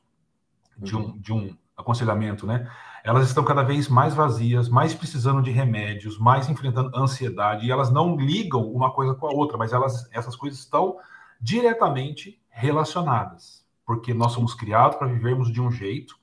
de 0.79 0.97
um, 0.97 1.01
uhum. 1.01 1.19
de 1.19 1.33
um 1.33 1.57
aconselhamento, 1.77 2.47
né? 2.47 2.71
Elas 3.05 3.27
estão 3.27 3.45
cada 3.45 3.63
vez 3.63 3.89
mais 3.89 4.15
vazias, 4.15 4.69
mais 4.69 4.95
precisando 4.95 5.43
de 5.43 5.51
remédios, 5.51 6.19
mais 6.19 6.49
enfrentando 6.49 6.97
ansiedade, 6.97 7.67
e 7.67 7.71
elas 7.71 7.91
não 7.91 8.17
ligam 8.17 8.63
uma 8.71 8.93
coisa 8.93 9.15
com 9.15 9.27
a 9.27 9.31
outra, 9.31 9.59
mas 9.59 9.73
elas, 9.73 10.09
essas 10.13 10.37
coisas 10.37 10.61
estão 10.61 10.97
diretamente 11.41 12.41
relacionadas, 12.49 13.65
porque 13.85 14.15
nós 14.15 14.33
somos 14.33 14.55
criados 14.55 14.97
para 14.97 15.09
vivermos 15.09 15.53
de 15.53 15.61
um 15.61 15.71
jeito, 15.71 16.17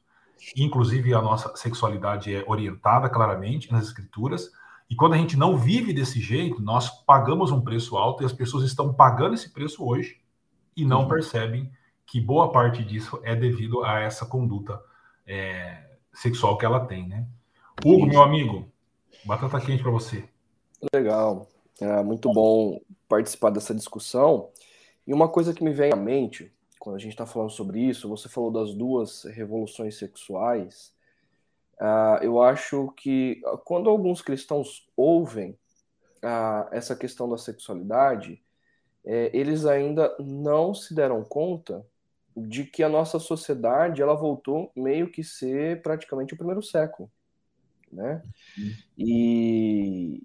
inclusive 0.56 1.14
a 1.14 1.22
nossa 1.22 1.54
sexualidade 1.58 2.34
é 2.34 2.46
orientada 2.48 3.10
claramente 3.10 3.72
nas 3.72 3.86
escrituras, 3.86 4.50
e 4.90 4.96
quando 4.96 5.14
a 5.14 5.18
gente 5.18 5.38
não 5.38 5.58
vive 5.58 5.94
desse 5.94 6.20
jeito, 6.20 6.62
nós 6.62 6.90
pagamos 7.04 7.52
um 7.52 7.62
preço 7.62 7.96
alto 7.98 8.24
e 8.24 8.26
as 8.26 8.34
pessoas 8.34 8.64
estão 8.64 8.94
pagando 8.94 9.36
esse 9.36 9.52
preço 9.52 9.86
hoje 9.86 10.20
e 10.76 10.84
não 10.84 11.02
uhum. 11.02 11.10
percebem 11.10 11.72
que 12.08 12.20
boa 12.20 12.52
parte 12.52 12.84
disso 12.84 13.20
é 13.24 13.36
devido 13.36 13.84
a 13.84 14.00
essa 14.00 14.26
conduta 14.26 14.82
é, 15.30 15.84
sexual 16.14 16.58
que 16.58 16.66
ela 16.66 16.86
tem, 16.86 17.08
né? 17.08 17.26
Hugo, 17.86 18.08
meu 18.08 18.22
amigo, 18.22 18.68
batata 19.24 19.62
quente 19.62 19.84
para 19.84 19.92
você. 19.92 20.28
Legal, 20.94 21.48
é 21.80 22.04
muito 22.04 22.32
bom 22.34 22.82
participar 23.08 23.52
dessa 23.52 23.74
discussão. 23.74 24.50
E 25.06 25.14
uma 25.14 25.30
coisa 25.30 25.54
que 25.54 25.64
me 25.64 25.72
vem 25.72 25.94
à 25.94 25.96
mente 25.96 26.52
quando 26.80 26.96
a 26.96 27.00
gente 27.00 27.12
está 27.12 27.26
falando 27.26 27.52
sobre 27.52 27.80
isso, 27.82 28.08
você 28.08 28.30
falou 28.30 28.50
das 28.50 28.74
duas 28.74 29.26
revoluções 29.26 29.98
sexuais. 29.98 30.94
Uh, 31.76 32.24
eu 32.24 32.42
acho 32.42 32.92
que 32.96 33.42
quando 33.66 33.90
alguns 33.90 34.22
cristãos 34.22 34.90
ouvem 34.96 35.52
uh, 36.24 36.68
essa 36.72 36.96
questão 36.96 37.30
da 37.30 37.38
sexualidade, 37.38 38.42
é, 39.06 39.30
eles 39.34 39.66
ainda 39.66 40.16
não 40.20 40.74
se 40.74 40.94
deram 40.94 41.24
conta 41.24 41.86
de 42.36 42.64
que 42.64 42.84
a 42.84 42.90
nossa 42.90 43.20
sociedade 43.20 44.02
ela 44.02 44.16
voltou 44.16 44.72
meio 44.76 45.12
que 45.12 45.24
ser 45.24 45.82
praticamente 45.82 46.34
o 46.34 46.38
primeiro 46.38 46.62
século, 46.62 47.10
né? 47.92 48.24
E 48.98 50.22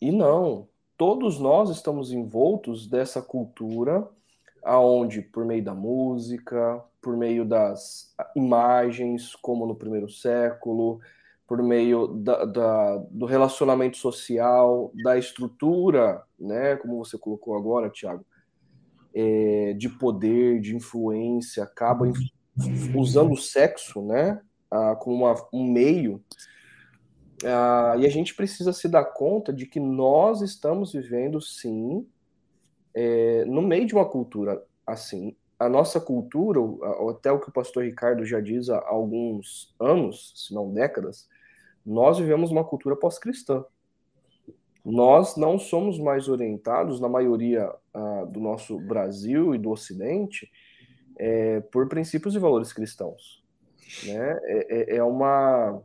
e 0.00 0.12
não, 0.12 0.68
todos 0.96 1.40
nós 1.40 1.70
estamos 1.70 2.12
envoltos 2.12 2.86
dessa 2.86 3.20
cultura 3.20 4.08
aonde 4.62 5.22
por 5.22 5.44
meio 5.44 5.64
da 5.64 5.74
música, 5.74 6.82
por 7.00 7.16
meio 7.16 7.44
das 7.44 8.14
imagens, 8.34 9.34
como 9.36 9.66
no 9.66 9.74
primeiro 9.74 10.08
século, 10.08 11.00
por 11.46 11.62
meio 11.62 12.08
da, 12.08 12.44
da, 12.44 12.96
do 13.10 13.24
relacionamento 13.24 13.96
social, 13.96 14.92
da 15.02 15.16
estrutura, 15.16 16.22
né, 16.38 16.76
como 16.76 16.98
você 16.98 17.16
colocou 17.16 17.56
agora, 17.56 17.88
Tiago, 17.88 18.24
é, 19.14 19.74
de 19.74 19.88
poder, 19.88 20.60
de 20.60 20.76
influência, 20.76 21.62
acaba 21.62 22.06
usando 22.94 23.32
o 23.32 23.36
sexo, 23.36 24.02
né, 24.02 24.40
como 25.00 25.24
uma, 25.24 25.34
um 25.52 25.64
meio. 25.64 26.22
e 27.42 28.06
a 28.06 28.10
gente 28.10 28.34
precisa 28.34 28.72
se 28.72 28.88
dar 28.88 29.04
conta 29.04 29.52
de 29.52 29.66
que 29.66 29.80
nós 29.80 30.42
estamos 30.42 30.92
vivendo, 30.92 31.40
sim, 31.40 32.06
é, 32.94 33.44
no 33.44 33.62
meio 33.62 33.86
de 33.86 33.94
uma 33.94 34.04
cultura 34.04 34.62
assim. 34.86 35.36
A 35.58 35.68
nossa 35.68 36.00
cultura, 36.00 36.60
até 37.10 37.30
o 37.32 37.40
que 37.40 37.48
o 37.48 37.52
pastor 37.52 37.84
Ricardo 37.84 38.24
já 38.24 38.40
diz 38.40 38.68
há 38.70 38.84
alguns 38.86 39.74
anos, 39.78 40.32
se 40.36 40.54
não 40.54 40.72
décadas, 40.72 41.28
nós 41.84 42.18
vivemos 42.18 42.50
uma 42.50 42.64
cultura 42.64 42.96
pós-cristã. 42.96 43.64
Nós 44.84 45.36
não 45.36 45.58
somos 45.58 45.98
mais 45.98 46.28
orientados, 46.28 47.00
na 47.00 47.08
maioria 47.08 47.70
uh, 47.94 48.26
do 48.26 48.40
nosso 48.40 48.78
Brasil 48.78 49.54
e 49.54 49.58
do 49.58 49.70
Ocidente, 49.70 50.50
é, 51.18 51.60
por 51.60 51.88
princípios 51.88 52.34
e 52.34 52.38
valores 52.38 52.72
cristãos. 52.72 53.44
Né? 54.06 54.38
É, 54.44 54.94
é, 54.94 54.96
é, 54.96 55.02
uma, 55.02 55.82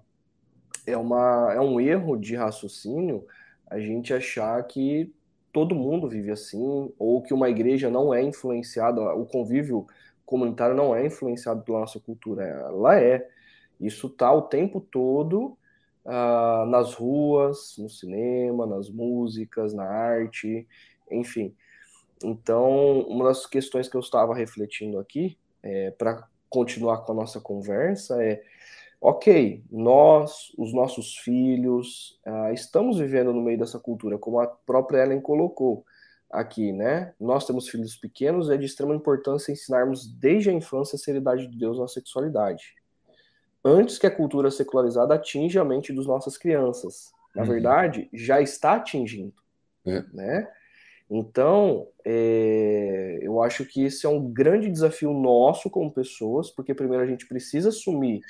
é, 0.85 0.95
uma, 0.95 1.53
é 1.53 1.59
um 1.59 1.79
erro 1.79 2.15
de 2.15 2.35
raciocínio 2.35 3.25
a 3.67 3.79
gente 3.79 4.13
achar 4.13 4.61
que 4.63 5.11
todo 5.51 5.75
mundo 5.75 6.07
vive 6.07 6.31
assim, 6.31 6.91
ou 6.97 7.21
que 7.21 7.33
uma 7.33 7.49
igreja 7.49 7.89
não 7.89 8.13
é 8.13 8.21
influenciada, 8.21 9.01
o 9.15 9.25
convívio 9.25 9.87
comunitário 10.25 10.75
não 10.75 10.95
é 10.95 11.05
influenciado 11.05 11.63
pela 11.63 11.79
nossa 11.79 11.99
cultura, 11.99 12.43
ela 12.43 12.99
é. 12.99 13.27
Isso 13.79 14.07
está 14.07 14.31
o 14.31 14.43
tempo 14.43 14.79
todo 14.79 15.57
uh, 16.05 16.65
nas 16.65 16.93
ruas, 16.93 17.75
no 17.77 17.89
cinema, 17.89 18.65
nas 18.65 18.89
músicas, 18.89 19.73
na 19.73 19.83
arte, 19.83 20.67
enfim. 21.11 21.55
Então, 22.23 23.01
uma 23.01 23.25
das 23.25 23.45
questões 23.45 23.87
que 23.87 23.97
eu 23.97 24.01
estava 24.01 24.33
refletindo 24.33 24.97
aqui, 24.99 25.37
é, 25.61 25.91
para 25.91 26.27
continuar 26.49 26.99
com 26.99 27.11
a 27.11 27.15
nossa 27.15 27.39
conversa, 27.39 28.23
é 28.23 28.41
ok, 29.01 29.63
nós, 29.69 30.53
os 30.57 30.73
nossos 30.73 31.17
filhos, 31.17 32.19
uh, 32.25 32.53
estamos 32.53 32.99
vivendo 32.99 33.33
no 33.33 33.41
meio 33.41 33.59
dessa 33.59 33.79
cultura, 33.79 34.17
como 34.17 34.39
a 34.39 34.47
própria 34.47 35.03
Ellen 35.03 35.19
colocou 35.19 35.83
aqui, 36.31 36.71
né? 36.71 37.13
Nós 37.19 37.45
temos 37.45 37.67
filhos 37.67 37.95
pequenos, 37.97 38.49
é 38.49 38.57
de 38.57 38.65
extrema 38.65 38.95
importância 38.95 39.51
ensinarmos 39.51 40.07
desde 40.07 40.49
a 40.49 40.53
infância 40.53 40.95
a 40.95 40.99
seriedade 40.99 41.47
de 41.47 41.57
Deus 41.57 41.77
na 41.77 41.87
sexualidade. 41.87 42.75
Antes 43.63 43.97
que 43.97 44.07
a 44.07 44.11
cultura 44.11 44.51
secularizada 44.51 45.13
atinja 45.13 45.61
a 45.61 45.65
mente 45.65 45.93
dos 45.93 46.05
nossas 46.05 46.37
crianças. 46.37 47.11
Na 47.35 47.43
uhum. 47.43 47.49
verdade, 47.49 48.09
já 48.13 48.41
está 48.41 48.75
atingindo, 48.75 49.33
é. 49.85 50.03
né? 50.13 50.47
Então, 51.09 51.87
é, 52.05 53.19
eu 53.21 53.41
acho 53.41 53.65
que 53.65 53.83
esse 53.83 54.05
é 54.05 54.09
um 54.09 54.31
grande 54.31 54.69
desafio 54.69 55.13
nosso 55.13 55.69
como 55.69 55.91
pessoas, 55.91 56.49
porque 56.49 56.73
primeiro 56.73 57.03
a 57.03 57.07
gente 57.07 57.27
precisa 57.27 57.69
assumir 57.69 58.21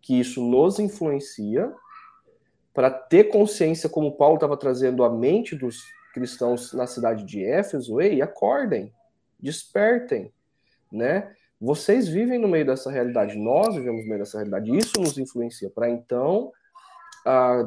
que 0.00 0.18
isso 0.18 0.42
nos 0.42 0.78
influencia, 0.78 1.72
para 2.72 2.90
ter 2.90 3.24
consciência, 3.24 3.88
como 3.88 4.16
Paulo 4.16 4.36
estava 4.36 4.56
trazendo 4.56 5.04
a 5.04 5.10
mente 5.10 5.56
dos 5.56 5.82
cristãos 6.14 6.72
na 6.72 6.86
cidade 6.86 7.24
de 7.24 7.44
Éfeso, 7.44 8.00
ei, 8.00 8.22
acordem, 8.22 8.92
despertem, 9.38 10.32
né? 10.90 11.34
Vocês 11.60 12.08
vivem 12.08 12.38
no 12.38 12.48
meio 12.48 12.64
dessa 12.64 12.90
realidade, 12.90 13.36
nós 13.36 13.74
vivemos 13.74 14.02
no 14.02 14.08
meio 14.08 14.20
dessa 14.20 14.38
realidade, 14.38 14.74
isso 14.74 14.98
nos 14.98 15.18
influencia, 15.18 15.68
para 15.68 15.90
então, 15.90 16.50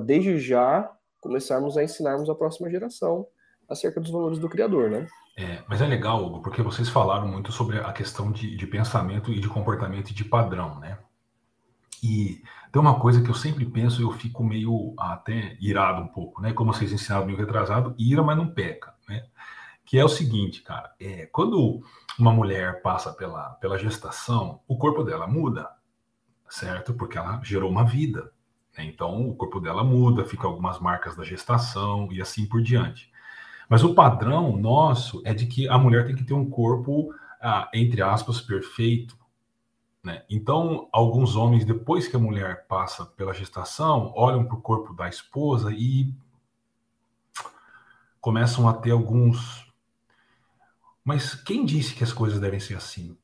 desde 0.06 0.39
já, 0.39 0.91
começarmos 1.21 1.77
a 1.77 1.84
ensinarmos 1.84 2.29
a 2.29 2.36
próxima 2.36 2.69
geração 2.69 3.27
acerca 3.69 4.01
dos 4.01 4.12
valores 4.12 4.39
do 4.39 4.49
Criador, 4.49 4.89
né? 4.89 5.08
É, 5.38 5.63
mas 5.67 5.82
é 5.82 5.88
legal, 5.88 6.23
Hugo, 6.23 6.41
porque 6.41 6.62
vocês 6.62 6.89
falaram 6.89 7.27
muito 7.27 7.51
sobre 7.51 7.79
a 7.79 7.91
questão 7.91 8.32
de, 8.32 8.56
de 8.56 8.67
pensamento 8.67 9.32
e 9.32 9.39
de 9.39 9.47
comportamento 9.47 10.10
e 10.10 10.13
de 10.13 10.25
padrão, 10.25 10.79
né? 10.79 10.97
E 12.03 12.41
tem 12.71 12.82
uma 12.82 12.99
coisa 12.99 13.21
que 13.21 13.29
eu 13.29 13.34
sempre 13.34 13.65
penso 13.65 14.01
e 14.01 14.03
eu 14.03 14.12
fico 14.12 14.43
meio 14.43 14.93
até 14.97 15.56
irado 15.60 16.01
um 16.01 16.08
pouco, 16.08 16.41
né? 16.41 16.51
Como 16.51 16.73
vocês 16.73 16.91
ensinaram 16.91 17.25
meio 17.25 17.38
retrasado, 17.38 17.95
ira, 17.97 18.21
mas 18.21 18.38
não 18.38 18.47
peca, 18.47 18.93
né? 19.08 19.25
Que 19.86 20.00
é 20.00 20.06
o 20.06 20.10
seguinte, 20.10 20.62
cara, 20.62 20.93
é, 21.00 21.26
quando 21.28 21.82
uma 22.17 22.32
mulher 22.32 22.82
passa 22.82 23.12
pela, 23.12 23.50
pela 23.56 23.78
gestação, 23.78 24.62
o 24.67 24.78
corpo 24.78 25.04
dela 25.04 25.28
muda, 25.28 25.69
certo? 26.50 26.93
Porque 26.93 27.17
ela 27.17 27.41
gerou 27.43 27.69
uma 27.69 27.84
vida. 27.84 28.32
Né? 28.78 28.86
Então, 28.86 29.30
o 29.30 29.36
corpo 29.36 29.60
dela 29.60 29.84
muda, 29.84 30.26
fica 30.26 30.48
algumas 30.48 30.80
marcas 30.80 31.15
da 31.15 31.24
gestação 31.24 32.12
e 32.12 32.22
assim 32.22 32.46
por 32.46 32.62
diante. 32.62 33.12
Mas 33.69 33.84
o 33.84 33.93
padrão 33.93 34.56
nosso 34.56 35.22
é 35.26 35.34
de 35.34 35.48
que 35.48 35.67
a 35.67 35.78
mulher 35.78 36.06
tem 36.06 36.15
que 36.15 36.24
ter 36.24 36.34
um 36.34 36.50
corpo, 36.50 37.13
ah, 37.41 37.69
entre 37.74 38.02
aspas, 38.02 38.39
perfeito, 38.39 39.17
né? 40.04 40.24
Então, 40.30 40.89
alguns 40.91 41.36
homens, 41.36 41.63
depois 41.63 42.08
que 42.08 42.15
a 42.15 42.19
mulher 42.19 42.67
passa 42.67 43.06
pela 43.06 43.34
gestação, 43.34 44.12
olham 44.15 44.43
para 44.46 44.58
o 44.58 44.62
corpo 44.62 44.93
da 44.93 45.08
esposa 45.08 45.72
e 45.72 46.13
começam 48.19 48.67
a 48.67 48.74
ter 48.74 48.91
alguns. 48.91 49.72
Mas 51.04 51.36
quem 51.36 51.66
disse 51.66 51.94
que 51.94 52.04
as 52.04 52.13
coisas 52.13 52.39
devem 52.39 52.60
ser 52.60 52.76
assim? 52.76 53.18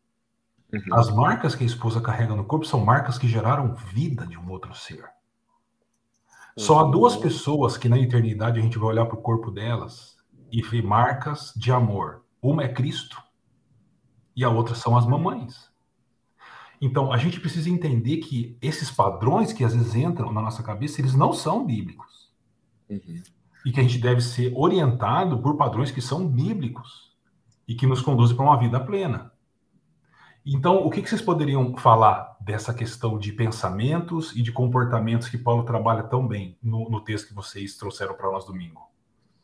Uhum. 0.72 0.94
As 0.94 1.10
marcas 1.10 1.56
que 1.56 1.64
a 1.64 1.68
esposa 1.68 2.02
carrega 2.02 2.36
no 2.36 2.44
corpo 2.44 2.66
são 2.66 2.84
marcas 2.84 3.18
que 3.18 3.28
geraram 3.28 3.74
vida 3.74 4.28
de 4.28 4.38
um 4.38 4.50
outro 4.50 4.74
ser. 4.76 5.04
Uhum. 5.04 5.10
Só 6.58 6.80
há 6.80 6.84
duas 6.84 7.16
uhum. 7.16 7.22
pessoas 7.22 7.78
que 7.78 7.90
na 7.90 7.98
eternidade 7.98 8.60
a 8.60 8.62
gente 8.62 8.78
vai 8.78 8.90
olhar 8.90 9.06
para 9.06 9.18
o 9.18 9.22
corpo 9.22 9.50
delas 9.50 10.18
e 10.52 10.62
ver 10.62 10.84
marcas 10.84 11.54
de 11.56 11.72
amor. 11.72 12.24
Uma 12.42 12.64
é 12.64 12.68
Cristo 12.68 13.22
e 14.36 14.44
a 14.44 14.50
outra 14.50 14.76
são 14.76 14.98
as 14.98 15.06
mamães. 15.06 15.70
Então, 16.82 17.12
a 17.12 17.18
gente 17.18 17.42
precisa 17.42 17.70
entender 17.70 18.18
que 18.18 18.58
esses 18.62 18.90
padrões 18.90 19.52
que 19.52 19.66
às 19.66 19.76
vezes 19.76 19.96
entram 19.96 20.32
na 20.32 20.42
nossa 20.42 20.64
cabeça, 20.64 21.02
eles 21.02 21.14
não 21.14 21.34
são 21.34 21.66
bíblicos. 21.66 22.32
Uhum. 22.90 23.22
E 23.66 23.72
que 23.72 23.80
a 23.82 23.84
gente 23.84 23.98
deve 23.98 24.22
ser 24.22 24.54
orientado 24.56 25.42
por 25.42 25.58
padrões 25.58 25.92
que 25.92 26.02
são 26.02 26.26
bíblicos 26.26 27.09
e 27.70 27.76
que 27.76 27.86
nos 27.86 28.02
conduzem 28.02 28.36
para 28.36 28.46
uma 28.46 28.60
vida 28.60 28.80
plena. 28.80 29.32
Então, 30.44 30.78
o 30.78 30.90
que, 30.90 31.04
que 31.04 31.08
vocês 31.08 31.22
poderiam 31.22 31.78
falar 31.78 32.36
dessa 32.42 32.74
questão 32.74 33.20
de 33.20 33.32
pensamentos 33.32 34.36
e 34.36 34.42
de 34.42 34.52
comportamentos 34.52 35.30
que 35.30 35.38
Paulo 35.38 35.64
trabalha 35.64 36.02
tão 36.02 36.28
bem 36.28 36.58
no, 36.64 36.90
no 36.90 37.04
texto 37.04 37.28
que 37.28 37.36
vocês 37.36 37.78
trouxeram 37.78 38.16
para 38.16 38.32
nós 38.32 38.44
domingo? 38.44 38.90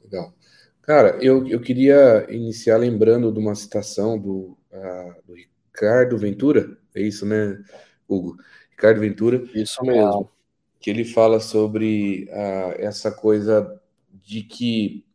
Legal. 0.04 0.34
Cara, 0.82 1.20
eu, 1.22 1.48
eu 1.48 1.62
queria 1.62 2.26
iniciar 2.28 2.78
lembrando 2.78 3.32
de 3.32 3.38
uma 3.38 3.54
citação 3.54 4.18
do, 4.18 4.58
uh, 4.72 5.16
do 5.28 5.36
Ricardo 5.36 6.18
Ventura, 6.18 6.76
é 6.96 7.02
isso, 7.02 7.28
né, 7.28 7.64
Hugo? 8.08 8.38
Ricardo 8.72 9.02
Ventura. 9.02 9.44
Isso 9.54 9.84
mesmo. 9.86 10.32
Que 10.80 10.90
ele 10.90 11.06
fala 11.06 11.40
sobre 11.40 12.28
uh, 12.32 12.74
essa 12.80 13.12
coisa 13.12 13.80
de 14.12 14.42
que 14.42 15.06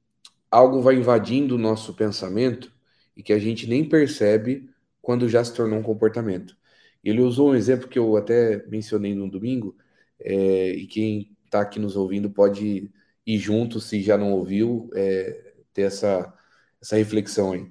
algo 0.48 0.80
vai 0.80 0.94
invadindo 0.94 1.56
o 1.56 1.58
nosso 1.58 1.94
pensamento 1.94 2.72
e 3.20 3.22
que 3.22 3.33
a 3.33 3.38
gente 3.38 3.66
nem 3.68 3.87
percebe 3.87 4.70
quando 5.02 5.28
já 5.28 5.44
se 5.44 5.52
tornou 5.54 5.78
um 5.78 5.83
comportamento. 5.83 6.56
Ele 7.04 7.20
usou 7.20 7.50
um 7.50 7.54
exemplo 7.54 7.88
que 7.88 7.98
eu 7.98 8.16
até 8.16 8.64
mencionei 8.68 9.14
no 9.14 9.30
domingo, 9.30 9.76
é, 10.18 10.70
e 10.70 10.87
quem 10.87 11.37
está 11.44 11.61
aqui 11.61 11.78
nos 11.78 11.96
ouvindo 11.96 12.30
pode 12.30 12.90
ir 13.26 13.38
junto, 13.38 13.80
se 13.80 14.02
já 14.02 14.16
não 14.16 14.33
ouviu, 14.33 14.88
é, 14.94 15.52
ter 15.74 15.83
essa, 15.83 16.33
essa 16.80 16.96
reflexão 16.96 17.52
aí 17.52 17.68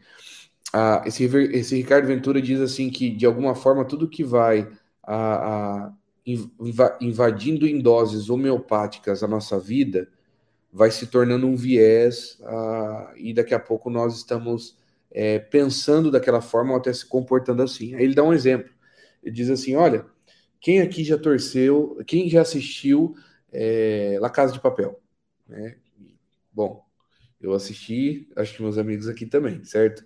ah, 0.74 1.04
esse, 1.06 1.24
esse 1.26 1.76
Ricardo 1.76 2.08
Ventura 2.08 2.42
diz 2.42 2.60
assim 2.62 2.90
que 2.90 3.10
de 3.10 3.26
alguma 3.26 3.56
forma 3.56 3.86
tudo 3.86 4.08
que 4.08 4.24
vai 4.24 4.70
a, 5.04 5.88
a, 5.88 5.94
invadindo 7.02 7.68
em 7.68 7.80
doses 7.80 8.30
homeopáticas 8.30 9.24
a 9.24 9.28
nossa 9.28 9.60
vida 9.60 10.08
vai 10.72 10.92
se 10.92 11.08
tornando 11.08 11.48
um 11.48 11.56
viés 11.56 12.40
ah, 12.44 13.14
e 13.18 13.34
daqui 13.34 13.54
a 13.54 13.60
pouco 13.60 13.90
nós 13.90 14.16
estamos 14.16 14.78
é, 15.12 15.40
pensando 15.40 16.12
daquela 16.12 16.42
forma 16.42 16.72
ou 16.72 16.78
até 16.78 16.92
se 16.94 17.06
comportando 17.06 17.62
assim. 17.62 17.96
Aí 17.96 18.04
ele 18.04 18.16
dá 18.16 18.24
um 18.24 18.34
exemplo. 18.34 18.72
Ele 19.24 19.34
diz 19.34 19.50
assim: 19.50 19.76
olha, 19.76 20.06
quem 20.60 20.82
aqui 20.82 21.04
já 21.04 21.18
torceu, 21.18 21.98
quem 22.06 22.30
já 22.30 22.42
assistiu 22.42 23.16
é, 23.52 24.18
La 24.20 24.30
Casa 24.30 24.54
de 24.54 24.60
Papel? 24.60 25.02
Né? 25.48 25.78
Bom, 26.52 26.84
eu 27.40 27.54
assisti, 27.54 28.30
acho 28.36 28.56
que 28.56 28.62
meus 28.62 28.78
amigos 28.78 29.08
aqui 29.08 29.26
também, 29.26 29.64
certo? 29.64 30.06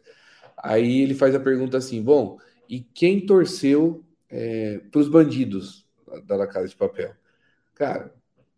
Aí 0.57 1.01
ele 1.01 1.15
faz 1.15 1.35
a 1.35 1.39
pergunta 1.39 1.77
assim: 1.77 2.01
bom, 2.01 2.37
e 2.69 2.81
quem 2.81 3.25
torceu 3.25 4.03
é, 4.29 4.79
para 4.91 4.99
os 5.01 5.09
bandidos 5.09 5.87
da 6.25 6.35
La 6.35 6.47
Casa 6.47 6.67
de 6.67 6.75
Papel? 6.75 7.13
Cara, 7.75 8.13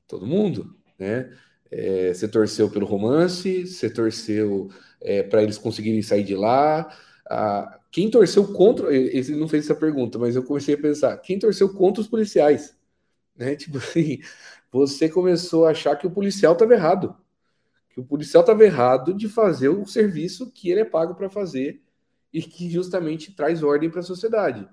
todo 0.08 0.27
mundo, 0.27 0.75
né? 0.99 1.31
É, 1.71 2.13
você 2.13 2.28
torceu 2.28 2.69
pelo 2.69 2.86
romance, 2.86 3.67
você 3.67 3.89
torceu 3.89 4.69
é, 5.01 5.23
para 5.23 5.43
eles 5.43 5.58
conseguirem 5.58 6.01
sair 6.01 6.23
de 6.23 6.36
lá. 6.36 6.95
Ah, 7.30 7.80
quem 7.91 8.10
torceu 8.10 8.51
contra. 8.54 8.93
Ele 8.95 9.36
não 9.36 9.47
fez 9.47 9.65
essa 9.65 9.75
pergunta, 9.75 10.19
mas 10.19 10.36
eu 10.36 10.43
comecei 10.43 10.75
a 10.75 10.78
pensar: 10.82 11.17
quem 11.17 11.39
torceu 11.39 11.73
contra 11.73 12.01
os 12.01 12.08
policiais? 12.08 12.78
Né? 13.36 13.56
Tipo 13.58 13.78
assim, 13.78 14.19
você 14.71 15.10
começou 15.10 15.65
a 15.65 15.71
achar 15.71 15.95
que 15.97 16.08
o 16.08 16.12
policial 16.12 16.54
estava 16.54 16.73
errado. 16.73 17.15
Que 17.89 17.99
o 18.01 18.06
policial 18.06 18.41
estava 18.41 18.63
errado 18.63 19.13
de 19.13 19.30
fazer 19.30 19.69
o 19.69 19.86
serviço 19.86 20.51
que 20.51 20.69
ele 20.69 20.82
é 20.82 20.86
pago 20.86 21.15
para 21.15 21.30
fazer 21.30 21.82
e 22.34 22.41
que 22.41 22.69
justamente 22.69 23.34
traz 23.34 23.63
ordem 23.63 23.89
para 23.89 24.01
a 24.01 24.04
sociedade. 24.04 24.67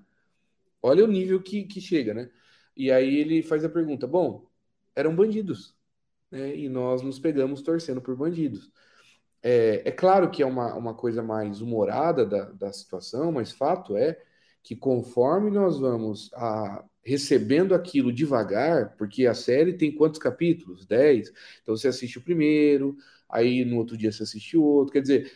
Olha 0.81 1.05
o 1.05 1.07
nível 1.07 1.41
que, 1.41 1.63
que 1.63 1.79
chega, 1.81 2.13
né? 2.13 2.29
E 2.75 2.91
aí 2.91 3.17
ele 3.17 3.43
faz 3.43 3.63
a 3.63 3.69
pergunta: 3.69 4.07
bom, 4.07 4.45
eram 4.95 5.15
bandidos, 5.15 5.75
né? 6.33 6.57
E 6.57 6.67
nós 6.67 7.03
nos 7.03 7.19
pegamos 7.19 7.61
torcendo 7.61 8.01
por 8.01 8.15
bandidos. 8.15 8.71
É, 9.41 9.83
é 9.85 9.91
claro 9.91 10.31
que 10.31 10.41
é 10.41 10.45
uma, 10.45 10.73
uma 10.75 10.95
coisa 10.95 11.21
mais 11.21 11.61
humorada 11.61 12.25
da, 12.25 12.45
da 12.45 12.73
situação, 12.73 13.31
mas 13.31 13.51
fato 13.51 13.95
é 13.95 14.19
que 14.63 14.75
conforme 14.75 15.51
nós 15.51 15.77
vamos 15.79 16.31
a, 16.33 16.83
recebendo 17.03 17.75
aquilo 17.75 18.11
devagar, 18.11 18.95
porque 18.97 19.27
a 19.27 19.33
série 19.35 19.73
tem 19.73 19.95
quantos 19.95 20.19
capítulos? 20.19 20.85
Dez. 20.87 21.31
Então 21.61 21.75
você 21.77 21.87
assiste 21.89 22.17
o 22.17 22.23
primeiro, 22.23 22.97
aí 23.29 23.63
no 23.63 23.77
outro 23.77 23.95
dia 23.97 24.11
você 24.11 24.23
assiste 24.23 24.57
o 24.57 24.63
outro. 24.63 24.93
Quer 24.93 25.01
dizer, 25.01 25.31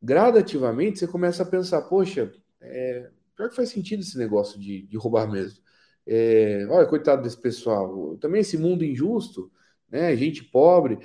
gradativamente 0.00 0.98
você 1.00 1.08
começa 1.08 1.42
a 1.42 1.46
pensar, 1.46 1.82
poxa, 1.82 2.32
é, 2.60 3.10
pior 3.34 3.48
que 3.48 3.56
faz 3.56 3.70
sentido 3.70 4.00
esse 4.00 4.16
negócio 4.18 4.60
de, 4.60 4.82
de 4.82 4.96
roubar 4.96 5.28
mesmo. 5.30 5.60
É, 6.06 6.66
olha, 6.70 6.86
coitado 6.86 7.22
desse 7.22 7.40
pessoal. 7.40 8.16
Também 8.18 8.42
esse 8.42 8.56
mundo 8.58 8.84
injusto, 8.84 9.50
né? 9.90 10.14
Gente 10.16 10.44
pobre. 10.44 10.98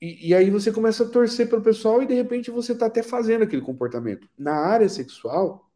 E, 0.00 0.28
e, 0.28 0.34
aí 0.34 0.50
você 0.50 0.70
começa 0.70 1.04
a 1.04 1.08
torcer 1.08 1.48
pelo 1.48 1.62
pessoal 1.62 2.02
e 2.02 2.06
de 2.06 2.14
repente 2.14 2.50
você 2.50 2.72
está 2.72 2.86
até 2.86 3.02
fazendo 3.02 3.44
aquele 3.44 3.62
comportamento. 3.62 4.28
Na 4.38 4.54
área 4.54 4.88
sexual 4.88 5.70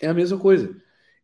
é 0.00 0.08
a 0.08 0.14
mesma 0.14 0.38
coisa. 0.38 0.74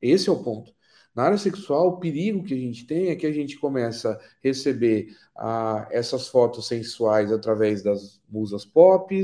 Esse 0.00 0.28
é 0.28 0.32
o 0.32 0.42
ponto. 0.42 0.74
Na 1.14 1.24
área 1.24 1.38
sexual, 1.38 1.88
o 1.88 1.98
perigo 1.98 2.42
que 2.42 2.54
a 2.54 2.56
gente 2.56 2.86
tem 2.86 3.08
é 3.08 3.16
que 3.16 3.26
a 3.26 3.32
gente 3.32 3.56
começa 3.58 4.12
a 4.12 4.20
receber 4.42 5.16
ah, 5.36 5.86
essas 5.90 6.28
fotos 6.28 6.66
sensuais 6.66 7.32
através 7.32 7.82
das 7.82 8.20
musas 8.28 8.64
pop, 8.64 9.22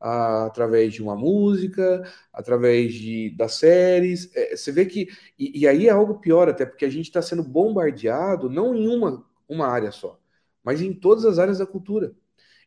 ah, 0.00 0.46
através 0.46 0.94
de 0.94 1.02
uma 1.02 1.14
música, 1.14 2.02
através 2.32 2.94
de, 2.94 3.30
das 3.36 3.54
séries. 3.54 4.30
É, 4.34 4.56
você 4.56 4.72
vê 4.72 4.86
que. 4.86 5.08
E, 5.38 5.60
e, 5.60 5.68
aí 5.68 5.88
é 5.88 5.90
algo 5.90 6.18
pior, 6.20 6.48
até 6.48 6.64
porque 6.64 6.86
a 6.86 6.90
gente 6.90 7.06
está 7.06 7.20
sendo 7.20 7.42
bombardeado 7.42 8.48
não 8.48 8.74
em 8.74 8.88
uma, 8.88 9.24
uma 9.48 9.66
área 9.66 9.92
só, 9.92 10.18
mas 10.66 10.82
em 10.82 10.92
todas 10.92 11.24
as 11.24 11.38
áreas 11.38 11.58
da 11.58 11.66
cultura. 11.66 12.12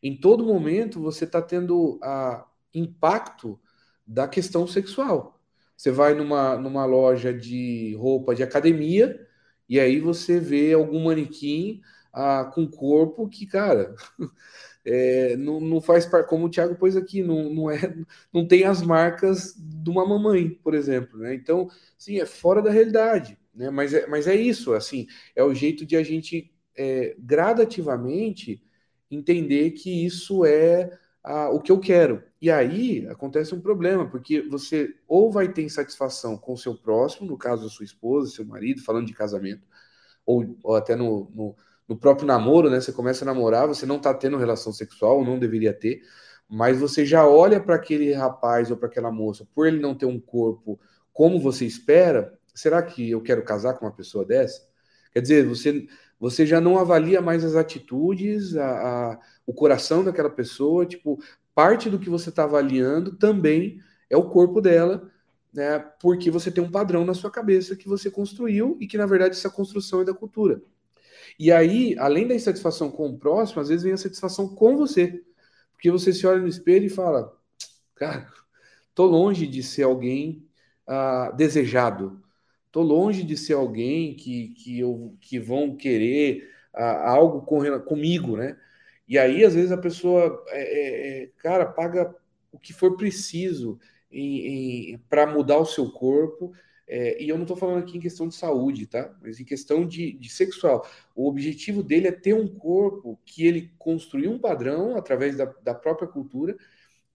Em 0.02 0.16
todo 0.18 0.46
momento 0.46 1.02
você 1.02 1.24
está 1.24 1.42
tendo 1.42 2.00
a 2.02 2.46
impacto 2.74 3.60
da 4.06 4.26
questão 4.26 4.66
sexual. 4.66 5.38
Você 5.76 5.90
vai 5.90 6.14
numa, 6.14 6.56
numa 6.56 6.86
loja 6.86 7.32
de 7.32 7.94
roupa 7.98 8.34
de 8.34 8.42
academia 8.42 9.20
e 9.68 9.78
aí 9.78 10.00
você 10.00 10.40
vê 10.40 10.72
algum 10.72 11.04
manequim 11.04 11.82
ah, 12.10 12.50
com 12.54 12.66
corpo 12.66 13.28
que, 13.28 13.46
cara, 13.46 13.94
é, 14.82 15.36
não, 15.36 15.60
não 15.60 15.80
faz 15.82 16.06
parte, 16.06 16.28
como 16.28 16.46
o 16.46 16.50
Thiago 16.50 16.76
pôs 16.76 16.96
aqui, 16.96 17.22
não, 17.22 17.52
não, 17.52 17.70
é, 17.70 17.94
não 18.32 18.48
tem 18.48 18.64
as 18.64 18.80
marcas 18.80 19.54
de 19.58 19.90
uma 19.90 20.06
mamãe, 20.06 20.50
por 20.62 20.74
exemplo. 20.74 21.18
Né? 21.18 21.34
Então, 21.34 21.68
sim, 21.98 22.18
é 22.18 22.24
fora 22.24 22.62
da 22.62 22.70
realidade. 22.70 23.38
Né? 23.54 23.68
Mas, 23.70 23.92
é, 23.92 24.06
mas 24.06 24.26
é 24.26 24.34
isso, 24.34 24.72
assim, 24.72 25.06
é 25.36 25.44
o 25.44 25.54
jeito 25.54 25.84
de 25.84 25.96
a 25.96 26.02
gente 26.02 26.50
é, 26.76 27.16
gradativamente 27.18 28.62
entender 29.10 29.72
que 29.72 30.04
isso 30.04 30.44
é 30.44 30.98
ah, 31.22 31.50
o 31.50 31.60
que 31.60 31.70
eu 31.70 31.78
quero. 31.78 32.22
E 32.40 32.50
aí 32.50 33.06
acontece 33.08 33.54
um 33.54 33.60
problema, 33.60 34.08
porque 34.08 34.40
você 34.42 34.94
ou 35.06 35.30
vai 35.30 35.52
ter 35.52 35.62
insatisfação 35.62 36.36
com 36.38 36.54
o 36.54 36.58
seu 36.58 36.74
próximo, 36.76 37.28
no 37.28 37.36
caso 37.36 37.64
da 37.64 37.68
sua 37.68 37.84
esposa, 37.84 38.30
seu 38.30 38.44
marido, 38.44 38.82
falando 38.82 39.06
de 39.06 39.12
casamento, 39.12 39.66
ou, 40.24 40.56
ou 40.62 40.76
até 40.76 40.96
no, 40.96 41.30
no, 41.34 41.56
no, 41.88 41.96
próprio 41.96 42.26
namoro, 42.26 42.70
né? 42.70 42.80
Você 42.80 42.92
começa 42.92 43.24
a 43.24 43.26
namorar, 43.26 43.68
você 43.68 43.84
não 43.84 43.96
está 43.96 44.14
tendo 44.14 44.38
relação 44.38 44.72
sexual, 44.72 45.18
ou 45.18 45.24
não 45.24 45.38
deveria 45.38 45.72
ter, 45.72 46.02
mas 46.48 46.78
você 46.78 47.04
já 47.04 47.26
olha 47.26 47.60
para 47.60 47.74
aquele 47.76 48.12
rapaz 48.12 48.70
ou 48.70 48.76
para 48.76 48.88
aquela 48.88 49.10
moça, 49.10 49.46
por 49.54 49.66
ele 49.66 49.80
não 49.80 49.94
ter 49.94 50.06
um 50.06 50.18
corpo 50.20 50.80
como 51.12 51.38
você 51.38 51.66
espera, 51.66 52.38
será 52.54 52.82
que 52.82 53.10
eu 53.10 53.20
quero 53.20 53.44
casar 53.44 53.74
com 53.74 53.84
uma 53.84 53.92
pessoa 53.92 54.24
dessa? 54.24 54.66
Quer 55.12 55.20
dizer, 55.20 55.46
você 55.46 55.86
você 56.20 56.44
já 56.44 56.60
não 56.60 56.78
avalia 56.78 57.22
mais 57.22 57.42
as 57.42 57.56
atitudes, 57.56 58.54
a, 58.54 59.12
a, 59.12 59.20
o 59.46 59.54
coração 59.54 60.04
daquela 60.04 60.28
pessoa, 60.28 60.84
tipo, 60.84 61.18
parte 61.54 61.88
do 61.88 61.98
que 61.98 62.10
você 62.10 62.28
está 62.28 62.44
avaliando 62.44 63.16
também 63.16 63.80
é 64.10 64.16
o 64.18 64.28
corpo 64.28 64.60
dela, 64.60 65.10
né? 65.52 65.78
Porque 66.00 66.30
você 66.30 66.50
tem 66.50 66.62
um 66.62 66.70
padrão 66.70 67.06
na 67.06 67.14
sua 67.14 67.30
cabeça 67.30 67.74
que 67.74 67.88
você 67.88 68.10
construiu 68.10 68.76
e 68.78 68.86
que, 68.86 68.98
na 68.98 69.06
verdade, 69.06 69.34
essa 69.34 69.48
construção 69.48 70.02
é 70.02 70.04
da 70.04 70.12
cultura. 70.12 70.62
E 71.38 71.50
aí, 71.50 71.96
além 71.98 72.28
da 72.28 72.34
insatisfação 72.34 72.90
com 72.90 73.08
o 73.08 73.18
próximo, 73.18 73.62
às 73.62 73.68
vezes 73.68 73.82
vem 73.82 73.94
a 73.94 73.96
satisfação 73.96 74.48
com 74.54 74.76
você. 74.76 75.24
Porque 75.72 75.90
você 75.90 76.12
se 76.12 76.26
olha 76.26 76.40
no 76.40 76.48
espelho 76.48 76.84
e 76.84 76.90
fala, 76.90 77.34
cara, 77.94 78.30
tô 78.94 79.06
longe 79.06 79.46
de 79.46 79.62
ser 79.62 79.84
alguém 79.84 80.46
uh, 80.86 81.34
desejado 81.34 82.22
Tô 82.70 82.82
longe 82.82 83.22
de 83.22 83.36
ser 83.36 83.54
alguém 83.54 84.14
que, 84.14 84.48
que, 84.54 84.78
eu, 84.78 85.16
que 85.20 85.38
vão 85.38 85.76
querer 85.76 86.48
ah, 86.72 87.10
algo 87.10 87.42
com, 87.42 87.80
comigo, 87.80 88.36
né? 88.36 88.56
E 89.08 89.18
aí, 89.18 89.44
às 89.44 89.54
vezes, 89.54 89.72
a 89.72 89.78
pessoa, 89.78 90.44
é, 90.48 90.62
é, 90.62 91.22
é 91.22 91.26
cara, 91.38 91.66
paga 91.66 92.14
o 92.52 92.58
que 92.58 92.72
for 92.72 92.96
preciso 92.96 93.78
para 95.08 95.26
mudar 95.26 95.58
o 95.58 95.66
seu 95.66 95.90
corpo. 95.90 96.52
É, 96.86 97.22
e 97.22 97.28
eu 97.28 97.36
não 97.36 97.44
estou 97.44 97.56
falando 97.56 97.78
aqui 97.78 97.96
em 97.96 98.00
questão 98.00 98.26
de 98.26 98.34
saúde, 98.34 98.86
tá? 98.86 99.16
Mas 99.22 99.38
em 99.38 99.44
questão 99.44 99.86
de, 99.86 100.12
de, 100.12 100.28
sexual. 100.28 100.84
O 101.14 101.28
objetivo 101.28 101.84
dele 101.84 102.08
é 102.08 102.12
ter 102.12 102.34
um 102.34 102.48
corpo 102.48 103.20
que 103.24 103.46
ele 103.46 103.72
construiu 103.78 104.32
um 104.32 104.40
padrão 104.40 104.96
através 104.96 105.36
da, 105.36 105.44
da 105.62 105.72
própria 105.72 106.08
cultura 106.08 106.56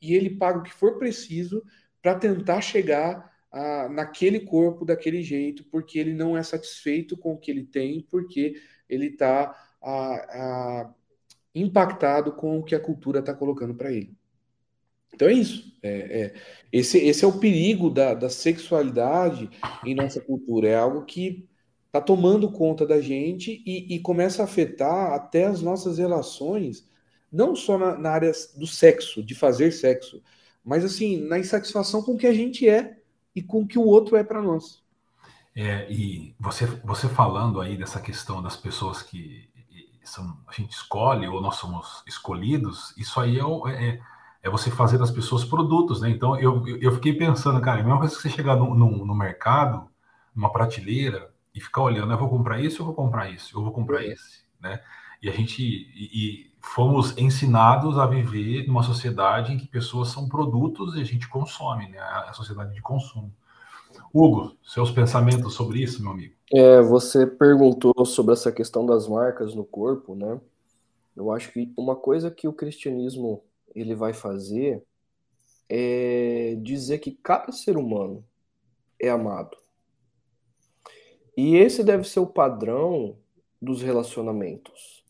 e 0.02 0.16
ele 0.16 0.30
paga 0.30 0.60
o 0.60 0.64
que 0.64 0.74
for 0.74 0.98
preciso 0.98 1.62
para 2.02 2.16
tentar 2.16 2.62
chegar 2.62 3.35
naquele 3.90 4.42
corpo 4.42 4.84
daquele 4.84 5.24
jeito, 5.24 5.64
porque 5.72 5.98
ele 5.98 6.14
não 6.14 6.36
é 6.36 6.44
satisfeito 6.44 7.18
com 7.18 7.34
o 7.34 7.38
que 7.38 7.50
ele 7.50 7.64
tem, 7.64 8.06
porque 8.10 8.56
ele 8.90 9.08
está 9.08 9.56
impactado 11.54 12.34
com 12.34 12.60
o 12.60 12.64
que 12.64 12.76
a 12.76 12.80
cultura 12.80 13.20
está 13.20 13.34
colocando 13.34 13.74
para 13.74 13.92
ele. 13.92 14.14
Então 15.14 15.30
é 15.30 15.34
isso. 15.34 15.74
É, 15.82 15.90
é, 16.22 16.34
esse, 16.72 16.98
esse 16.98 17.24
é 17.24 17.28
o 17.28 17.40
perigo 17.40 17.90
da, 17.90 18.14
da 18.14 18.30
sexualidade 18.30 19.50
em 19.86 19.96
nossa 19.96 20.20
cultura. 20.20 20.68
É 20.68 20.76
algo 20.76 21.06
que 21.06 21.48
está 21.88 22.02
tomando 22.02 22.52
conta 22.52 22.86
da 22.86 23.00
gente 23.00 23.64
e, 23.66 23.96
e, 23.96 24.00
começa 24.00 24.42
a 24.42 24.46
afetar 24.46 25.14
até 25.14 25.46
as 25.46 25.62
nossas 25.62 25.98
relações, 25.98 26.86
não 27.32 27.56
só 27.56 27.78
na, 27.78 27.98
na 27.98 28.10
área 28.10 28.34
do 28.58 28.68
sexo, 28.68 29.24
de 29.24 29.34
fazer 29.34 29.72
sexo, 29.72 30.22
mas 30.62 30.84
assim, 30.84 31.22
na 31.26 31.40
insatisfação 31.40 32.02
com 32.02 32.14
o 32.14 32.18
que 32.18 32.28
a 32.28 32.34
gente 32.34 32.68
é 32.68 32.98
e 33.36 33.42
com 33.42 33.62
o 33.62 33.68
que 33.68 33.78
o 33.78 33.86
outro 33.86 34.16
é 34.16 34.24
para 34.24 34.42
nós. 34.42 34.84
É, 35.56 35.90
e 35.92 36.36
você, 36.40 36.66
você 36.66 37.08
falando 37.08 37.62
aí 37.62 37.78
dessa 37.78 38.00
questão 38.00 38.42
das 38.42 38.56
pessoas 38.56 39.02
que 39.02 39.50
são, 40.04 40.38
a 40.48 40.52
gente 40.52 40.72
escolhe 40.72 41.28
ou 41.28 41.42
nós 41.42 41.56
somos 41.56 42.04
escolhidos, 42.08 42.94
isso 42.98 43.20
aí 43.20 43.40
é, 43.40 43.90
é, 43.90 44.02
é 44.44 44.50
você 44.50 44.70
fazer 44.70 44.98
das 44.98 45.12
pessoas 45.12 45.44
produtos, 45.44 46.02
né? 46.02 46.10
Então 46.10 46.40
eu, 46.40 46.66
eu 46.80 46.92
fiquei 46.94 47.14
pensando, 47.14 47.60
cara, 47.62 47.80
é 47.80 47.82
a 47.82 47.84
mesma 47.84 48.00
coisa 48.00 48.16
que 48.16 48.22
você 48.22 48.30
chegar 48.30 48.56
no, 48.56 48.76
no, 48.76 49.06
no 49.06 49.16
mercado, 49.16 49.90
numa 50.36 50.52
prateleira, 50.52 51.34
e 51.54 51.62
ficar 51.62 51.82
olhando, 51.82 52.12
eu 52.12 52.18
vou 52.18 52.30
comprar 52.30 52.60
isso, 52.60 52.82
eu 52.82 52.86
vou 52.86 52.94
comprar 52.94 53.30
isso, 53.30 53.58
eu 53.58 53.64
vou 53.64 53.72
comprar 53.72 54.04
é. 54.04 54.08
esse, 54.08 54.44
né? 54.60 54.82
E 55.26 55.30
a 55.30 55.32
gente 55.32 55.60
e, 55.60 56.10
e 56.14 56.52
fomos 56.62 57.18
ensinados 57.18 57.98
a 57.98 58.06
viver 58.06 58.68
numa 58.68 58.84
sociedade 58.84 59.54
em 59.54 59.58
que 59.58 59.68
pessoas 59.68 60.10
são 60.10 60.30
produtos 60.30 60.96
e 60.96 61.02
a 61.02 61.04
gente 61.04 61.28
consome, 61.28 61.90
né? 61.90 61.98
A 61.98 62.32
sociedade 62.32 62.76
de 62.76 62.82
consumo. 62.82 63.34
Hugo, 64.14 64.56
seus 64.64 64.92
pensamentos 64.92 65.56
sobre 65.56 65.82
isso, 65.82 66.04
meu 66.04 66.12
amigo? 66.12 66.36
É, 66.54 66.80
você 66.80 67.26
perguntou 67.26 68.06
sobre 68.06 68.34
essa 68.34 68.52
questão 68.52 68.86
das 68.86 69.08
marcas 69.08 69.56
no 69.56 69.66
corpo, 69.66 70.14
né? 70.14 70.40
Eu 71.16 71.32
acho 71.32 71.52
que 71.52 71.74
uma 71.76 71.96
coisa 71.96 72.30
que 72.30 72.48
o 72.48 72.54
cristianismo 72.54 73.44
ele 73.74 73.96
vai 73.96 74.14
fazer 74.14 74.84
é 75.68 76.56
dizer 76.62 77.00
que 77.00 77.10
cada 77.10 77.52
ser 77.52 77.78
humano 77.78 78.24
é 79.02 79.10
amado. 79.10 79.58
E 81.36 81.56
esse 81.56 81.84
deve 81.84 82.04
ser 82.04 82.20
o 82.20 82.28
padrão 82.28 83.18
dos 83.60 83.82
relacionamentos 83.82 85.04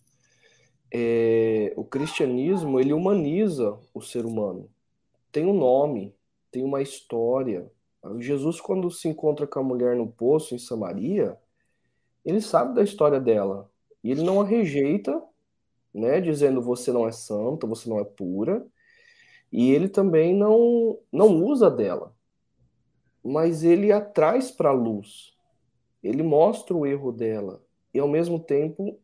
é, 0.98 1.74
o 1.76 1.84
cristianismo 1.84 2.80
ele 2.80 2.94
humaniza 2.94 3.78
o 3.94 4.02
ser 4.02 4.26
humano. 4.26 4.70
Tem 5.32 5.46
um 5.46 5.54
nome, 5.54 6.16
tem 6.50 6.64
uma 6.64 6.82
história. 6.82 7.70
Jesus, 8.20 8.62
quando 8.62 8.90
se 8.90 9.10
encontra 9.10 9.46
com 9.46 9.60
a 9.60 9.64
mulher 9.64 9.96
no 9.96 10.08
poço 10.08 10.56
em 10.56 10.60
Samaria, 10.60 11.38
ele 12.24 12.40
sabe 12.40 12.76
da 12.76 12.84
história 12.84 13.20
dela. 13.20 13.70
E 14.02 14.12
ele 14.12 14.24
não 14.24 14.40
a 14.40 14.46
rejeita 14.46 15.22
né, 15.96 16.20
dizendo 16.20 16.62
você 16.62 16.92
não 16.92 17.08
é 17.08 17.12
santa, 17.12 17.66
você 17.66 17.90
não 17.90 18.00
é 18.00 18.04
pura, 18.04 18.68
e 19.50 19.72
ele 19.72 19.88
também 19.88 20.36
não, 20.36 21.00
não 21.10 21.42
usa 21.42 21.72
dela, 21.72 22.14
mas 23.24 23.64
ele 23.64 23.94
a 23.94 24.02
traz 24.02 24.52
para 24.52 24.70
a 24.70 24.74
luz, 24.74 25.34
ele 26.04 26.22
mostra 26.22 26.76
o 26.76 26.86
erro 26.86 27.14
dela, 27.14 27.64
e 27.94 28.00
ao 28.00 28.10
mesmo 28.10 28.38
tempo 28.38 29.00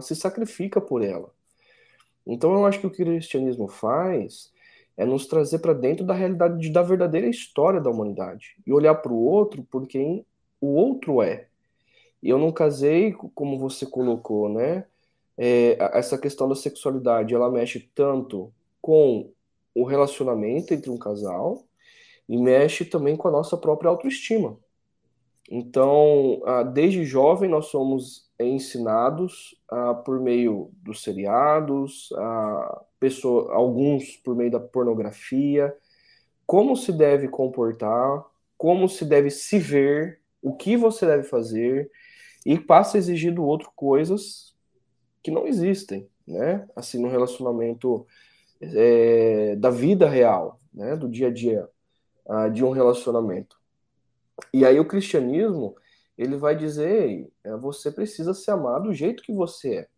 se 0.00 0.14
sacrifica 0.14 0.80
por 0.80 1.02
ela. 1.02 1.30
Então 2.26 2.52
eu 2.52 2.66
acho 2.66 2.80
que 2.80 2.86
o 2.86 2.90
que 2.90 3.02
o 3.02 3.06
cristianismo 3.06 3.68
faz 3.68 4.52
é 4.96 5.06
nos 5.06 5.26
trazer 5.26 5.60
para 5.60 5.72
dentro 5.72 6.04
da 6.04 6.12
realidade 6.12 6.70
da 6.70 6.82
verdadeira 6.82 7.28
história 7.28 7.80
da 7.80 7.88
humanidade 7.88 8.56
e 8.66 8.72
olhar 8.72 8.96
para 8.96 9.12
o 9.12 9.24
outro 9.24 9.62
por 9.62 9.86
quem 9.86 10.26
o 10.60 10.74
outro 10.74 11.22
é. 11.22 11.46
E 12.22 12.28
eu 12.28 12.36
não 12.36 12.50
casei, 12.50 13.12
como 13.12 13.58
você 13.58 13.86
colocou, 13.86 14.48
né? 14.48 14.84
É, 15.36 15.78
essa 15.96 16.18
questão 16.18 16.48
da 16.48 16.56
sexualidade, 16.56 17.32
ela 17.32 17.48
mexe 17.48 17.88
tanto 17.94 18.52
com 18.82 19.30
o 19.72 19.84
relacionamento 19.84 20.74
entre 20.74 20.90
um 20.90 20.98
casal 20.98 21.64
e 22.28 22.36
mexe 22.36 22.84
também 22.84 23.16
com 23.16 23.28
a 23.28 23.30
nossa 23.30 23.56
própria 23.56 23.88
autoestima. 23.88 24.58
Então, 25.50 26.42
desde 26.74 27.04
jovem 27.04 27.48
nós 27.48 27.66
somos 27.66 28.28
ensinados 28.38 29.58
por 30.04 30.20
meio 30.20 30.70
dos 30.82 31.02
seriados, 31.02 32.10
pessoa, 33.00 33.54
alguns 33.54 34.16
por 34.18 34.36
meio 34.36 34.50
da 34.50 34.60
pornografia, 34.60 35.74
como 36.46 36.76
se 36.76 36.92
deve 36.92 37.28
comportar, 37.28 38.24
como 38.56 38.88
se 38.88 39.04
deve 39.04 39.30
se 39.30 39.58
ver, 39.58 40.20
o 40.42 40.54
que 40.54 40.76
você 40.76 41.06
deve 41.06 41.22
fazer, 41.22 41.90
e 42.44 42.58
passa 42.58 42.96
a 42.96 43.00
exigir 43.00 43.32
do 43.32 43.44
outro 43.44 43.70
coisas 43.74 44.54
que 45.22 45.30
não 45.30 45.46
existem, 45.46 46.08
né? 46.26 46.66
Assim, 46.76 47.00
no 47.00 47.08
relacionamento 47.08 48.06
é, 48.60 49.56
da 49.56 49.70
vida 49.70 50.08
real, 50.08 50.60
né? 50.72 50.94
Do 50.96 51.08
dia 51.08 51.28
a 51.28 51.30
dia 51.30 51.68
de 52.52 52.62
um 52.62 52.70
relacionamento. 52.70 53.57
E 54.52 54.64
aí 54.64 54.78
o 54.78 54.86
cristianismo, 54.86 55.76
ele 56.16 56.36
vai 56.36 56.56
dizer, 56.56 57.30
é, 57.44 57.56
você 57.56 57.90
precisa 57.90 58.34
se 58.34 58.50
amar 58.50 58.80
do 58.80 58.92
jeito 58.92 59.22
que 59.22 59.32
você 59.32 59.76
é. 59.76 59.88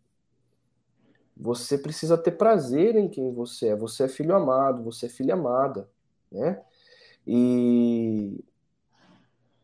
Você 1.36 1.78
precisa 1.78 2.18
ter 2.18 2.32
prazer 2.32 2.96
em 2.96 3.08
quem 3.08 3.32
você 3.32 3.68
é. 3.68 3.76
Você 3.76 4.04
é 4.04 4.08
filho 4.08 4.34
amado, 4.34 4.84
você 4.84 5.06
é 5.06 5.08
filha 5.08 5.34
amada, 5.34 5.88
né? 6.30 6.62
E 7.26 8.44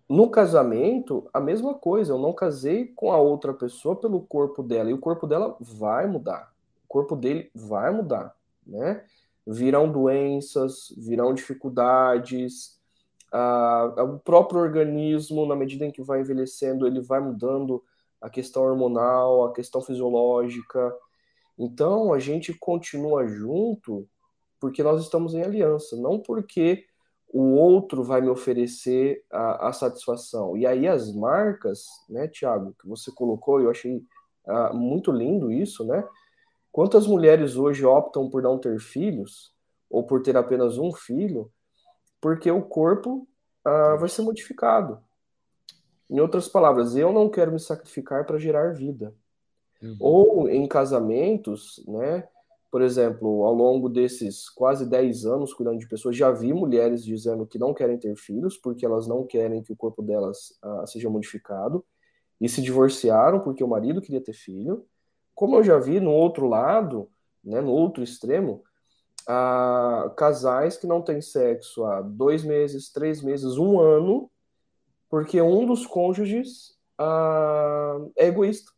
no 0.08 0.30
casamento, 0.30 1.28
a 1.32 1.40
mesma 1.40 1.74
coisa. 1.74 2.12
Eu 2.12 2.18
não 2.18 2.32
casei 2.32 2.86
com 2.86 3.12
a 3.12 3.18
outra 3.18 3.52
pessoa 3.52 3.96
pelo 3.96 4.20
corpo 4.20 4.62
dela. 4.62 4.90
E 4.90 4.94
o 4.94 4.98
corpo 4.98 5.26
dela 5.26 5.56
vai 5.60 6.06
mudar. 6.06 6.52
O 6.84 6.88
corpo 6.88 7.16
dele 7.16 7.50
vai 7.54 7.90
mudar, 7.90 8.34
né? 8.66 9.04
Virão 9.46 9.90
doenças, 9.90 10.92
virão 10.96 11.34
dificuldades. 11.34 12.75
Ah, 13.32 13.94
o 14.02 14.18
próprio 14.18 14.60
organismo, 14.60 15.46
na 15.46 15.56
medida 15.56 15.84
em 15.84 15.90
que 15.90 16.02
vai 16.02 16.20
envelhecendo, 16.20 16.86
ele 16.86 17.00
vai 17.00 17.20
mudando 17.20 17.82
a 18.20 18.30
questão 18.30 18.62
hormonal, 18.62 19.44
a 19.44 19.52
questão 19.52 19.80
fisiológica. 19.82 20.94
Então, 21.58 22.12
a 22.12 22.18
gente 22.18 22.54
continua 22.54 23.26
junto 23.26 24.08
porque 24.60 24.82
nós 24.82 25.02
estamos 25.02 25.34
em 25.34 25.42
aliança, 25.42 25.96
não 25.96 26.18
porque 26.18 26.84
o 27.28 27.54
outro 27.54 28.02
vai 28.02 28.20
me 28.20 28.28
oferecer 28.28 29.24
a, 29.30 29.68
a 29.68 29.72
satisfação. 29.72 30.56
E 30.56 30.66
aí 30.66 30.86
as 30.88 31.12
marcas, 31.12 31.84
né, 32.08 32.28
Tiago, 32.28 32.74
que 32.80 32.88
você 32.88 33.10
colocou, 33.12 33.60
eu 33.60 33.70
achei 33.70 33.96
uh, 34.46 34.74
muito 34.74 35.10
lindo 35.12 35.52
isso, 35.52 35.84
né? 35.84 36.06
Quantas 36.72 37.06
mulheres 37.06 37.56
hoje 37.56 37.84
optam 37.84 38.28
por 38.28 38.42
não 38.42 38.58
ter 38.58 38.78
filhos 38.78 39.52
ou 39.90 40.04
por 40.04 40.22
ter 40.22 40.36
apenas 40.36 40.78
um 40.78 40.92
filho, 40.92 41.50
porque 42.20 42.50
o 42.50 42.62
corpo 42.62 43.26
uh, 43.66 43.98
vai 43.98 44.08
ser 44.08 44.22
modificado. 44.22 45.00
Em 46.08 46.20
outras 46.20 46.48
palavras, 46.48 46.96
eu 46.96 47.12
não 47.12 47.28
quero 47.28 47.52
me 47.52 47.58
sacrificar 47.58 48.24
para 48.24 48.38
gerar 48.38 48.74
vida. 48.74 49.14
Uhum. 49.82 49.96
Ou 50.00 50.48
em 50.48 50.66
casamentos, 50.66 51.82
né? 51.86 52.26
Por 52.70 52.82
exemplo, 52.82 53.44
ao 53.44 53.54
longo 53.54 53.88
desses 53.88 54.48
quase 54.48 54.88
10 54.88 55.24
anos 55.24 55.54
cuidando 55.54 55.78
de 55.78 55.88
pessoas, 55.88 56.16
já 56.16 56.30
vi 56.30 56.52
mulheres 56.52 57.04
dizendo 57.04 57.46
que 57.46 57.58
não 57.58 57.72
querem 57.72 57.98
ter 57.98 58.14
filhos 58.16 58.56
porque 58.56 58.84
elas 58.84 59.06
não 59.06 59.24
querem 59.24 59.62
que 59.62 59.72
o 59.72 59.76
corpo 59.76 60.02
delas 60.02 60.50
uh, 60.64 60.86
seja 60.86 61.08
modificado 61.08 61.84
e 62.40 62.48
se 62.48 62.60
divorciaram 62.60 63.40
porque 63.40 63.64
o 63.64 63.68
marido 63.68 64.00
queria 64.00 64.20
ter 64.20 64.34
filho. 64.34 64.84
Como 65.34 65.56
eu 65.56 65.64
já 65.64 65.78
vi 65.78 66.00
no 66.00 66.10
outro 66.10 66.46
lado, 66.46 67.08
né, 67.42 67.60
no 67.60 67.70
outro 67.70 68.02
extremo, 68.02 68.62
uh, 69.28 70.10
casais 70.14 70.76
que 70.76 70.86
não 70.86 71.02
têm 71.02 71.20
sexo 71.20 71.84
há 71.84 72.00
dois 72.00 72.44
meses, 72.44 72.90
três 72.90 73.22
meses, 73.22 73.56
um 73.58 73.80
ano, 73.80 74.30
porque 75.08 75.40
um 75.40 75.66
dos 75.66 75.86
cônjuges 75.86 76.76
uh, 77.00 78.10
é 78.16 78.26
egoísta 78.26 78.72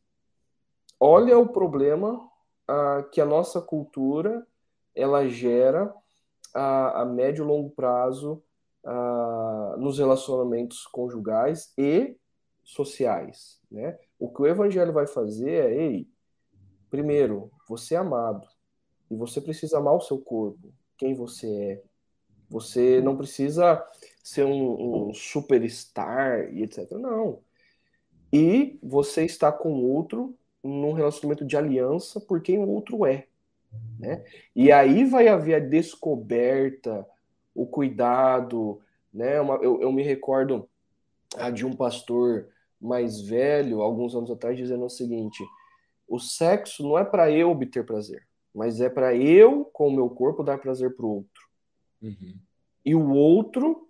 olha 1.01 1.39
o 1.39 1.49
problema 1.49 2.15
uh, 2.15 3.09
que 3.13 3.21
a 3.21 3.27
nossa 3.27 3.61
cultura 3.61 4.47
ela 4.95 5.29
gera 5.29 5.95
a, 6.53 7.03
a 7.03 7.05
médio 7.05 7.45
e 7.45 7.47
longo 7.47 7.71
prazo 7.71 8.43
nos 9.77 9.99
relacionamentos 9.99 10.87
conjugais 10.87 11.75
e 11.77 12.17
sociais, 12.65 13.61
né? 13.71 13.99
O 14.19 14.33
que 14.33 14.41
o 14.41 14.47
evangelho 14.47 14.95
vai 14.95 15.07
fazer 15.07 15.51
é, 15.51 15.75
ei, 15.75 16.09
primeiro, 16.89 17.51
você 17.69 17.97
é 17.97 17.99
amado 17.99 18.49
e 19.11 19.17
você 19.17 19.41
precisa 19.41 19.79
amar 19.79 19.95
o 19.95 20.01
seu 20.01 20.19
corpo, 20.19 20.73
quem 20.97 21.15
você 21.15 21.47
é. 21.47 21.83
Você 22.51 23.01
não 23.01 23.17
precisa 23.17 23.85
ser 24.23 24.45
um, 24.45 25.09
um 25.09 25.15
superstar 25.15 26.53
e 26.53 26.63
etc. 26.63 26.93
Não. 26.93 27.41
E 28.33 28.79
você 28.83 29.25
está 29.25 29.53
com 29.53 29.83
outro 29.85 30.35
num 30.63 30.93
relacionamento 30.93 31.45
de 31.45 31.57
aliança 31.57 32.21
por 32.21 32.41
quem 32.41 32.59
o 32.59 32.69
outro 32.69 33.07
é. 33.07 33.27
Né? 33.99 34.25
E 34.55 34.71
aí 34.73 35.05
vai 35.05 35.29
haver 35.29 35.55
a 35.55 35.59
descoberta, 35.59 37.07
o 37.55 37.67
cuidado. 37.67 38.81
Né? 39.13 39.41
Uma, 39.41 39.57
eu, 39.57 39.81
eu 39.81 39.93
me 39.93 40.03
recordo 40.03 40.69
ah, 41.37 41.51
de 41.51 41.67
um 41.67 41.75
pastor 41.75 42.49
mais 42.81 43.21
velho, 43.21 43.83
alguns 43.83 44.15
anos 44.15 44.31
atrás, 44.31 44.57
dizendo 44.57 44.85
o 44.85 44.91
seguinte: 44.91 45.43
o 46.07 46.19
sexo 46.19 46.83
não 46.83 46.99
é 46.99 47.05
para 47.05 47.31
eu 47.31 47.51
obter 47.51 47.85
prazer, 47.85 48.27
mas 48.59 48.81
é 48.81 48.91
para 48.91 49.15
eu, 49.15 49.67
com 49.67 49.87
o 49.87 49.93
meu 49.93 50.11
corpo, 50.11 50.43
dar 50.43 50.59
prazer 50.59 50.97
para 50.97 51.07
o 51.07 51.15
outro. 51.19 51.49
Uhum. 52.03 52.35
E 52.85 52.93
o 52.93 53.09
outro 53.11 53.89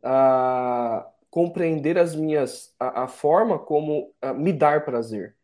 ah, 0.00 1.04
compreender 1.28 1.98
as 1.98 2.14
minhas 2.14 2.72
a, 2.78 3.02
a 3.02 3.08
forma 3.08 3.58
como 3.58 4.14
ah, 4.22 4.32
me 4.32 4.52
dar 4.52 4.84
prazer. 4.84 5.34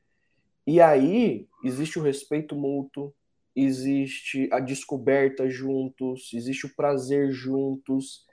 E 0.65 0.81
aí 0.81 1.49
existe 1.65 1.99
o 1.99 2.03
respeito 2.03 2.55
mútuo, 2.55 3.13
existe 3.57 4.49
a 4.53 4.61
descoberta 4.61 5.51
juntos, 5.51 6.31
existe 6.33 6.67
o 6.67 6.77
prazer 6.77 7.33
juntos, 7.33 8.25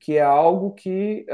que 0.00 0.16
é 0.16 0.22
algo 0.22 0.72
que 0.72 1.26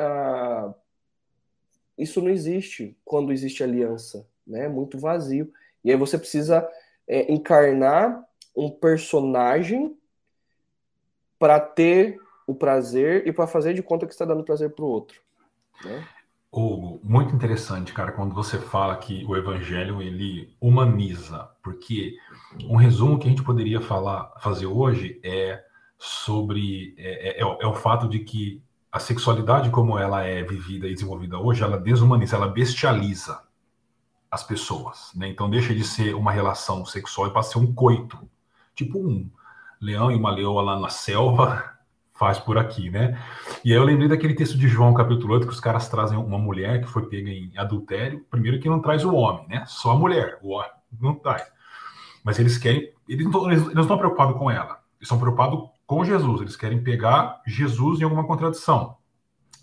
isso 1.96 2.20
não 2.20 2.30
existe 2.30 2.98
quando 3.04 3.32
existe 3.32 3.62
aliança, 3.62 4.26
né? 4.44 4.66
Muito 4.66 4.98
vazio. 4.98 5.52
E 5.84 5.92
aí 5.92 5.96
você 5.96 6.18
precisa 6.18 6.68
é, 7.06 7.32
encarnar 7.32 8.28
um 8.56 8.70
personagem 8.70 9.96
para 11.38 11.58
ter 11.58 12.18
o 12.46 12.54
prazer 12.54 13.26
e 13.26 13.32
para 13.32 13.46
fazer 13.46 13.74
de 13.74 13.82
conta 13.82 14.06
que 14.06 14.12
está 14.12 14.24
dando 14.24 14.44
prazer 14.44 14.70
para 14.70 14.84
o 14.84 14.88
outro. 14.88 15.20
Né? 15.84 16.06
Hugo, 16.52 17.00
muito 17.04 17.34
interessante, 17.34 17.92
cara, 17.92 18.10
quando 18.10 18.34
você 18.34 18.58
fala 18.58 18.96
que 18.96 19.24
o 19.24 19.36
evangelho 19.36 20.02
ele 20.02 20.52
humaniza, 20.60 21.48
porque 21.62 22.16
um 22.64 22.74
resumo 22.74 23.18
que 23.18 23.28
a 23.28 23.30
gente 23.30 23.44
poderia 23.44 23.80
falar, 23.80 24.32
fazer 24.40 24.66
hoje 24.66 25.20
é 25.22 25.62
sobre 25.96 26.94
é, 26.98 27.38
é, 27.38 27.40
é, 27.40 27.66
o 27.66 27.74
fato 27.74 28.08
de 28.08 28.18
que 28.20 28.60
a 28.90 28.98
sexualidade 28.98 29.70
como 29.70 29.96
ela 29.96 30.24
é 30.24 30.42
vivida 30.42 30.88
e 30.88 30.94
desenvolvida 30.94 31.38
hoje, 31.38 31.62
ela 31.62 31.78
desumaniza, 31.78 32.34
ela 32.34 32.48
bestializa 32.48 33.40
as 34.28 34.42
pessoas, 34.42 35.12
né? 35.14 35.28
Então 35.28 35.48
deixa 35.48 35.72
de 35.72 35.84
ser 35.84 36.14
uma 36.14 36.32
relação 36.32 36.84
sexual 36.84 37.28
e 37.28 37.32
passa 37.32 37.50
a 37.50 37.52
ser 37.52 37.58
um 37.58 37.72
coito, 37.72 38.18
tipo 38.84 38.98
um 38.98 39.30
leão 39.80 40.10
e 40.10 40.14
uma 40.14 40.30
leoa 40.30 40.62
lá 40.62 40.78
na 40.78 40.88
selva 40.88 41.64
faz 42.14 42.38
por 42.38 42.58
aqui, 42.58 42.90
né? 42.90 43.18
E 43.64 43.72
aí 43.72 43.78
eu 43.78 43.84
lembrei 43.84 44.08
daquele 44.08 44.34
texto 44.34 44.58
de 44.58 44.68
João, 44.68 44.92
capítulo 44.92 45.34
8, 45.34 45.46
que 45.46 45.52
os 45.52 45.60
caras 45.60 45.88
trazem 45.88 46.18
uma 46.18 46.38
mulher 46.38 46.80
que 46.80 46.86
foi 46.86 47.08
pega 47.08 47.30
em 47.30 47.52
adultério. 47.56 48.24
Primeiro 48.30 48.60
que 48.60 48.68
não 48.68 48.80
traz 48.80 49.04
o 49.04 49.14
homem, 49.14 49.48
né? 49.48 49.64
Só 49.66 49.92
a 49.92 49.96
mulher, 49.96 50.38
o 50.42 50.50
homem 50.50 50.70
não 51.00 51.14
traz. 51.14 51.42
Mas 52.22 52.38
eles 52.38 52.58
querem, 52.58 52.92
eles 53.08 53.26
não, 53.26 53.50
estão 53.50 53.96
preocupados 53.96 54.36
com 54.36 54.50
ela, 54.50 54.80
eles 54.98 55.02
estão 55.02 55.18
preocupados 55.18 55.70
com 55.86 56.04
Jesus, 56.04 56.42
eles 56.42 56.56
querem 56.56 56.82
pegar 56.82 57.40
Jesus 57.46 58.00
em 58.00 58.04
alguma 58.04 58.26
contradição. 58.26 58.96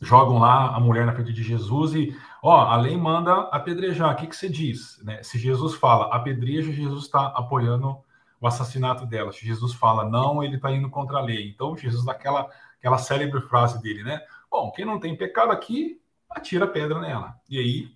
jogam 0.01 0.39
lá 0.39 0.75
a 0.75 0.79
mulher 0.79 1.05
na 1.05 1.13
frente 1.13 1.31
de 1.31 1.43
Jesus 1.43 1.93
e, 1.93 2.15
ó, 2.41 2.61
a 2.61 2.75
lei 2.75 2.97
manda 2.97 3.41
apedrejar. 3.51 4.13
O 4.13 4.15
que, 4.15 4.27
que 4.27 4.35
você 4.35 4.49
diz? 4.49 4.99
Né? 5.03 5.21
Se 5.21 5.37
Jesus 5.37 5.75
fala 5.75 6.13
apedreja, 6.13 6.71
Jesus 6.71 7.03
está 7.03 7.27
apoiando 7.27 7.97
o 8.39 8.47
assassinato 8.47 9.05
dela. 9.05 9.31
Jesus 9.31 9.73
fala 9.73 10.05
não, 10.05 10.43
ele 10.43 10.55
está 10.55 10.71
indo 10.71 10.89
contra 10.89 11.17
a 11.17 11.21
lei. 11.21 11.49
Então, 11.49 11.75
Jesus 11.75 12.05
dá 12.05 12.11
aquela, 12.11 12.49
aquela 12.77 12.97
célebre 12.97 13.41
frase 13.41 13.81
dele, 13.81 14.03
né? 14.03 14.21
Bom, 14.49 14.71
quem 14.71 14.85
não 14.85 14.99
tem 14.99 15.15
pecado 15.15 15.51
aqui, 15.51 16.01
atira 16.29 16.65
a 16.65 16.69
pedra 16.69 16.99
nela. 16.99 17.39
E 17.49 17.57
aí, 17.57 17.93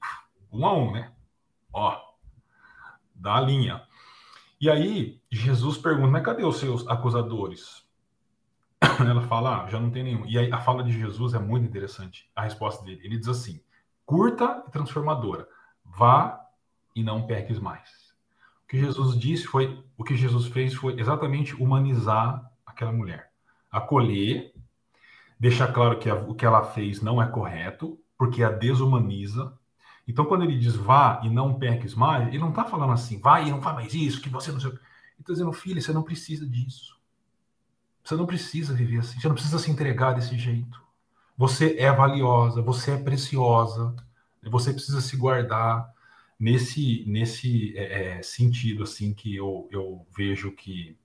um 0.51 0.65
a 0.65 0.73
um, 0.73 0.91
né? 0.91 1.11
Ó, 1.71 1.97
dá 3.15 3.35
a 3.35 3.41
linha. 3.41 3.83
E 4.59 4.69
aí, 4.69 5.21
Jesus 5.29 5.77
pergunta, 5.77 6.09
mas 6.09 6.23
cadê 6.23 6.43
os 6.43 6.57
seus 6.57 6.87
acusadores? 6.87 7.83
Ela 8.99 9.21
fala, 9.23 9.63
ah, 9.63 9.67
já 9.67 9.79
não 9.79 9.89
tem 9.89 10.03
nenhum. 10.03 10.25
E 10.25 10.37
aí, 10.37 10.51
a 10.51 10.59
fala 10.59 10.83
de 10.83 10.91
Jesus 10.91 11.33
é 11.33 11.39
muito 11.39 11.65
interessante, 11.65 12.29
a 12.35 12.43
resposta 12.43 12.83
dele. 12.83 13.01
Ele 13.03 13.17
diz 13.17 13.27
assim, 13.27 13.61
curta 14.05 14.63
e 14.67 14.71
transformadora, 14.71 15.47
vá 15.85 16.45
e 16.95 17.03
não 17.03 17.25
peques 17.25 17.59
mais. 17.59 18.00
Que 18.71 18.79
Jesus 18.79 19.19
disse 19.19 19.43
foi, 19.43 19.83
o 19.97 20.03
que 20.05 20.15
Jesus 20.15 20.47
fez 20.47 20.73
foi 20.73 20.97
exatamente 20.97 21.53
humanizar 21.61 22.49
aquela 22.65 22.93
mulher. 22.93 23.29
Acolher, 23.69 24.53
deixar 25.37 25.73
claro 25.73 25.99
que 25.99 26.09
a, 26.09 26.15
o 26.15 26.33
que 26.33 26.45
ela 26.45 26.63
fez 26.63 27.01
não 27.01 27.21
é 27.21 27.27
correto, 27.27 27.99
porque 28.17 28.41
a 28.41 28.49
desumaniza, 28.49 29.51
então, 30.07 30.23
quando 30.23 30.45
ele 30.45 30.57
diz 30.57 30.73
vá 30.73 31.19
e 31.21 31.29
não 31.29 31.55
peques 31.55 31.93
mais, 31.93 32.29
ele 32.29 32.39
não 32.39 32.51
está 32.51 32.63
falando 32.63 32.93
assim, 32.93 33.19
vai 33.19 33.45
e 33.45 33.51
não 33.51 33.61
faz 33.61 33.75
mais 33.75 33.93
isso, 33.93 34.21
que 34.21 34.29
você 34.29 34.53
não 34.53 34.59
sei. 34.61 34.69
Ele 34.69 34.79
está 35.19 35.33
dizendo, 35.33 35.51
filho, 35.51 35.81
você 35.81 35.91
não 35.91 36.03
precisa 36.03 36.47
disso. 36.47 36.97
Você 38.01 38.15
não 38.15 38.25
precisa 38.25 38.73
viver 38.73 38.99
assim, 38.99 39.19
você 39.19 39.27
não 39.27 39.35
precisa 39.35 39.59
se 39.59 39.69
entregar 39.69 40.13
desse 40.13 40.37
jeito. 40.37 40.81
Você 41.37 41.75
é 41.77 41.91
valiosa, 41.91 42.61
você 42.61 42.91
é 42.91 42.97
preciosa, 42.97 43.93
você 44.41 44.71
precisa 44.71 45.01
se 45.01 45.17
guardar 45.17 45.93
nesse, 46.41 47.05
nesse 47.07 47.77
é, 47.77 48.17
é 48.17 48.23
sentido 48.23 48.81
assim 48.81 49.13
que 49.13 49.35
eu, 49.35 49.69
eu 49.71 50.07
vejo 50.17 50.51
que 50.51 50.97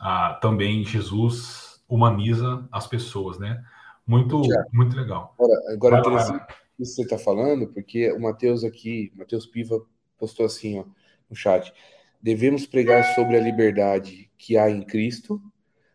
ah, 0.00 0.36
também 0.42 0.84
Jesus 0.84 1.80
humaniza 1.88 2.68
as 2.72 2.88
pessoas, 2.88 3.38
né? 3.38 3.64
Muito, 4.04 4.42
muito 4.72 4.96
legal. 4.96 5.36
Agora, 5.38 5.72
agora 5.72 5.98
interessante 6.00 6.44
que 6.76 6.84
você 6.84 7.02
está 7.02 7.16
falando, 7.16 7.68
porque 7.68 8.10
o 8.10 8.20
Matheus 8.20 8.64
aqui, 8.64 9.12
Matheus 9.14 9.46
Piva, 9.46 9.80
postou 10.18 10.44
assim 10.44 10.80
ó, 10.80 10.84
no 11.30 11.36
chat: 11.36 11.72
devemos 12.20 12.66
pregar 12.66 13.14
sobre 13.14 13.36
a 13.36 13.40
liberdade 13.40 14.28
que 14.36 14.56
há 14.56 14.68
em 14.68 14.82
Cristo, 14.82 15.40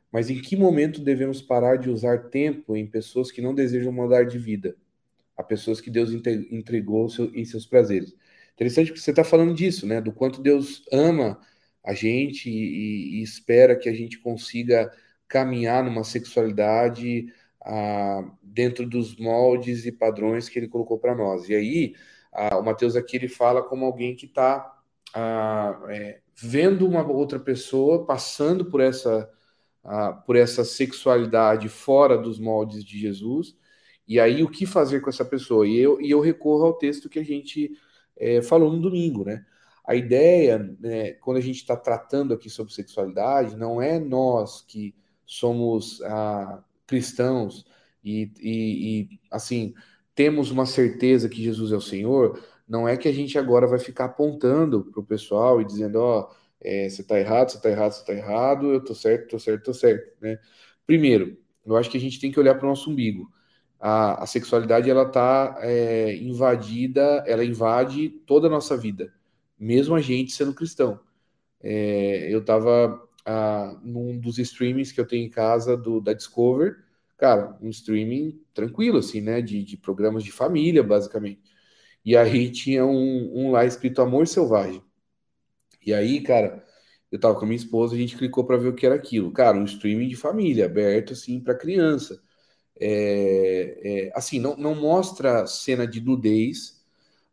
mas 0.10 0.30
em 0.30 0.42
que 0.42 0.56
momento 0.56 1.02
devemos 1.02 1.42
parar 1.42 1.78
de 1.78 1.90
usar 1.90 2.30
tempo 2.30 2.78
em 2.78 2.88
pessoas 2.88 3.30
que 3.30 3.42
não 3.42 3.54
desejam 3.54 3.92
mudar 3.92 4.24
de 4.24 4.40
vida, 4.40 4.78
a 5.36 5.44
pessoas 5.44 5.82
que 5.82 5.90
Deus 5.90 6.10
entregou 6.50 7.08
em 7.34 7.44
seus 7.44 7.66
prazeres? 7.66 8.16
Interessante 8.58 8.88
porque 8.88 9.02
você 9.02 9.12
está 9.12 9.24
falando 9.24 9.54
disso, 9.54 9.86
né? 9.86 10.02
Do 10.02 10.12
quanto 10.12 10.42
Deus 10.42 10.84
ama 10.92 11.40
a 11.84 11.94
gente 11.94 12.50
e, 12.50 13.20
e 13.20 13.24
espera 13.24 13.78
que 13.78 13.88
a 13.88 13.94
gente 13.94 14.18
consiga 14.18 14.92
caminhar 15.28 15.84
numa 15.84 16.04
sexualidade 16.04 17.32
dentro 18.42 18.88
dos 18.88 19.16
moldes 19.18 19.86
e 19.86 19.92
padrões 19.92 20.50
que 20.50 20.58
ele 20.58 20.68
colocou 20.68 20.98
para 20.98 21.14
nós. 21.14 21.48
E 21.50 21.54
aí, 21.54 21.96
o 22.58 22.64
Mateus 22.64 22.96
aqui 22.96 23.18
ele 23.18 23.28
fala 23.28 23.62
como 23.62 23.86
alguém 23.86 24.16
que 24.16 24.26
está 24.26 24.74
é, 25.90 26.20
vendo 26.36 26.88
uma 26.88 27.06
outra 27.06 27.40
pessoa 27.40 28.06
passando 28.06 28.66
por 28.66 28.82
essa, 28.82 29.30
por 30.26 30.36
essa 30.36 30.64
sexualidade 30.64 31.70
fora 31.70 32.18
dos 32.18 32.40
moldes 32.40 32.84
de 32.84 32.98
Jesus. 32.98 33.56
E 34.08 34.20
aí, 34.20 34.42
o 34.42 34.50
que 34.50 34.66
fazer 34.66 35.02
com 35.02 35.10
essa 35.10 35.26
pessoa? 35.26 35.68
E 35.68 35.78
eu, 35.78 36.02
e 36.02 36.10
eu 36.10 36.22
recorro 36.22 36.66
ao 36.66 36.78
texto 36.78 37.10
que 37.10 37.20
a 37.20 37.24
gente 37.24 37.72
é, 38.18 38.42
falou 38.42 38.72
no 38.72 38.82
domingo, 38.82 39.24
né? 39.26 39.46
A 39.86 39.96
ideia, 39.96 40.60
né, 40.80 41.14
quando 41.14 41.38
a 41.38 41.42
gente 41.42 41.58
está 41.58 41.76
tratando 41.76 42.34
aqui 42.34 42.50
sobre 42.50 42.74
sexualidade, 42.74 43.56
não 43.56 43.82
é 43.82 44.00
nós 44.00 44.62
que 44.62 44.94
somos 45.26 46.02
ah, 46.04 46.62
cristãos 46.86 47.66
e, 48.04 48.32
e, 48.40 49.02
e, 49.04 49.20
assim 49.32 49.74
temos 50.14 50.50
uma 50.52 50.66
certeza 50.66 51.30
que 51.30 51.44
Jesus 51.44 51.72
é 51.72 51.76
o 51.76 51.82
Senhor, 51.82 52.42
não 52.68 52.88
é 52.88 52.98
que 52.98 53.08
a 53.08 53.14
gente 53.14 53.38
agora 53.38 53.68
vai 53.68 53.80
ficar 53.80 54.06
apontando 54.06 54.84
para 54.86 55.00
o 55.00 55.06
pessoal 55.06 55.62
e 55.62 55.66
dizendo, 55.66 55.98
ó, 56.00 56.22
oh, 56.22 56.36
é, 56.60 56.90
você 56.90 57.02
está 57.02 57.20
errado, 57.20 57.50
você 57.52 57.58
está 57.58 57.70
errado, 57.70 57.92
você 57.92 58.00
está 58.02 58.14
errado, 58.14 58.74
eu 58.74 58.84
tô 58.84 58.96
certo, 58.96 59.30
tô 59.30 59.40
certo, 59.40 59.64
tô 59.66 59.74
certo, 59.74 60.12
né? 60.20 60.40
Primeiro, 60.88 61.38
eu 61.66 61.78
acho 61.78 61.90
que 61.90 61.98
a 61.98 62.02
gente 62.02 62.20
tem 62.20 62.32
que 62.32 62.40
olhar 62.40 62.56
para 62.56 62.66
o 62.66 62.70
nosso 62.70 62.90
umbigo. 62.90 63.32
A, 63.80 64.24
a 64.24 64.26
sexualidade 64.26 64.90
ela 64.90 65.04
está 65.04 65.58
é, 65.62 66.16
invadida, 66.18 67.24
ela 67.28 67.46
invade 67.46 68.10
toda 68.26 68.48
a 68.48 68.50
nossa 68.50 68.76
vida, 68.78 69.14
mesmo 69.60 69.96
a 69.96 70.02
gente 70.02 70.32
sendo 70.32 70.54
cristão. 70.54 71.00
É, 71.62 72.34
eu 72.34 72.40
estava 72.40 73.08
num 73.84 74.18
dos 74.20 74.40
streamings 74.40 74.92
que 74.92 75.02
eu 75.02 75.06
tenho 75.08 75.26
em 75.26 75.30
casa 75.30 75.76
do, 75.76 76.00
da 76.00 76.14
Discover, 76.14 76.78
cara, 77.18 77.58
um 77.62 77.70
streaming 77.70 78.40
tranquilo, 78.54 79.00
assim, 79.00 79.22
né? 79.22 79.42
De, 79.42 79.64
de 79.64 79.78
programas 79.78 80.24
de 80.24 80.32
família, 80.32 80.84
basicamente. 80.84 81.42
E 82.06 82.16
aí 82.18 82.52
tinha 82.52 82.86
um, 82.86 83.32
um 83.48 83.52
lá 83.52 83.66
escrito 83.66 84.02
Amor 84.02 84.28
Selvagem. 84.28 84.82
E 85.86 85.94
aí, 85.94 86.22
cara, 86.22 86.64
eu 87.12 87.20
tava 87.20 87.36
com 87.36 87.46
a 87.46 87.48
minha 87.48 87.56
esposa, 87.58 87.96
a 87.96 87.98
gente 87.98 88.18
clicou 88.18 88.46
para 88.46 88.58
ver 88.58 88.70
o 88.70 88.76
que 88.76 88.86
era 88.86 88.96
aquilo. 88.96 89.32
Cara, 89.32 89.58
um 89.58 89.64
streaming 89.66 90.08
de 90.08 90.16
família, 90.16 90.66
aberto, 90.66 91.14
assim, 91.14 91.40
para 91.40 91.56
criança. 91.56 92.22
É, 92.80 94.08
é, 94.10 94.12
assim, 94.16 94.40
não, 94.40 94.56
não 94.56 94.76
mostra 94.76 95.48
cena 95.48 95.88
de 95.88 96.02
nudez, 96.02 96.84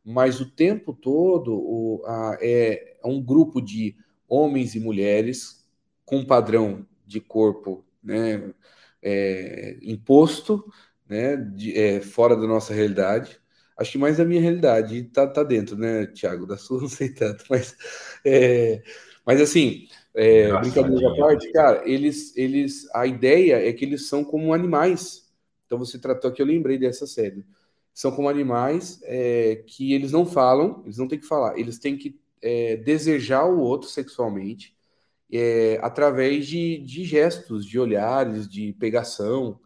mas 0.04 0.40
o 0.40 0.50
tempo 0.50 0.92
todo 0.92 1.54
o, 1.54 2.02
a, 2.06 2.38
é, 2.40 2.98
é 3.02 3.06
um 3.06 3.22
grupo 3.22 3.60
de 3.60 3.96
homens 4.28 4.74
e 4.74 4.80
mulheres 4.80 5.64
com 6.04 6.24
padrão 6.24 6.86
de 7.06 7.20
corpo 7.20 7.84
né, 8.02 8.52
é, 9.02 9.78
imposto, 9.82 10.64
né, 11.08 11.36
de, 11.36 11.78
é, 11.78 12.00
fora 12.00 12.36
da 12.36 12.46
nossa 12.46 12.74
realidade. 12.74 13.40
Acho 13.76 13.92
que 13.92 13.98
mais 13.98 14.18
da 14.18 14.24
minha 14.24 14.40
realidade 14.40 15.02
tá, 15.04 15.26
tá 15.26 15.42
dentro, 15.42 15.76
né, 15.76 16.06
Tiago? 16.06 16.46
Da 16.46 16.56
sua 16.56 16.80
não 16.82 16.88
sei 16.88 17.08
tanto, 17.08 17.44
mas, 17.50 17.76
é, 18.24 18.82
mas 19.26 19.40
assim, 19.40 19.88
brincadeira 20.60 21.10
à 21.10 21.16
parte, 21.16 21.50
cara, 21.52 21.82
eles, 21.88 22.36
eles, 22.36 22.88
a 22.94 23.06
ideia 23.06 23.68
é 23.68 23.72
que 23.72 23.84
eles 23.84 24.08
são 24.08 24.24
como 24.24 24.54
animais. 24.54 25.23
Então 25.74 25.84
você 25.84 25.98
tratou 25.98 26.30
aqui, 26.30 26.40
eu 26.40 26.46
lembrei 26.46 26.78
dessa 26.78 27.04
série. 27.04 27.44
São 27.92 28.12
como 28.12 28.28
animais 28.28 29.00
é, 29.02 29.64
que 29.66 29.92
eles 29.92 30.12
não 30.12 30.24
falam, 30.24 30.82
eles 30.84 30.98
não 30.98 31.08
têm 31.08 31.18
que 31.18 31.26
falar, 31.26 31.58
eles 31.58 31.78
têm 31.78 31.96
que 31.96 32.20
é, 32.40 32.76
desejar 32.76 33.44
o 33.44 33.58
outro 33.58 33.88
sexualmente 33.88 34.76
é, 35.32 35.80
através 35.82 36.46
de, 36.46 36.78
de 36.78 37.04
gestos, 37.04 37.66
de 37.66 37.78
olhares, 37.78 38.48
de 38.48 38.72
pegação. 38.74 39.58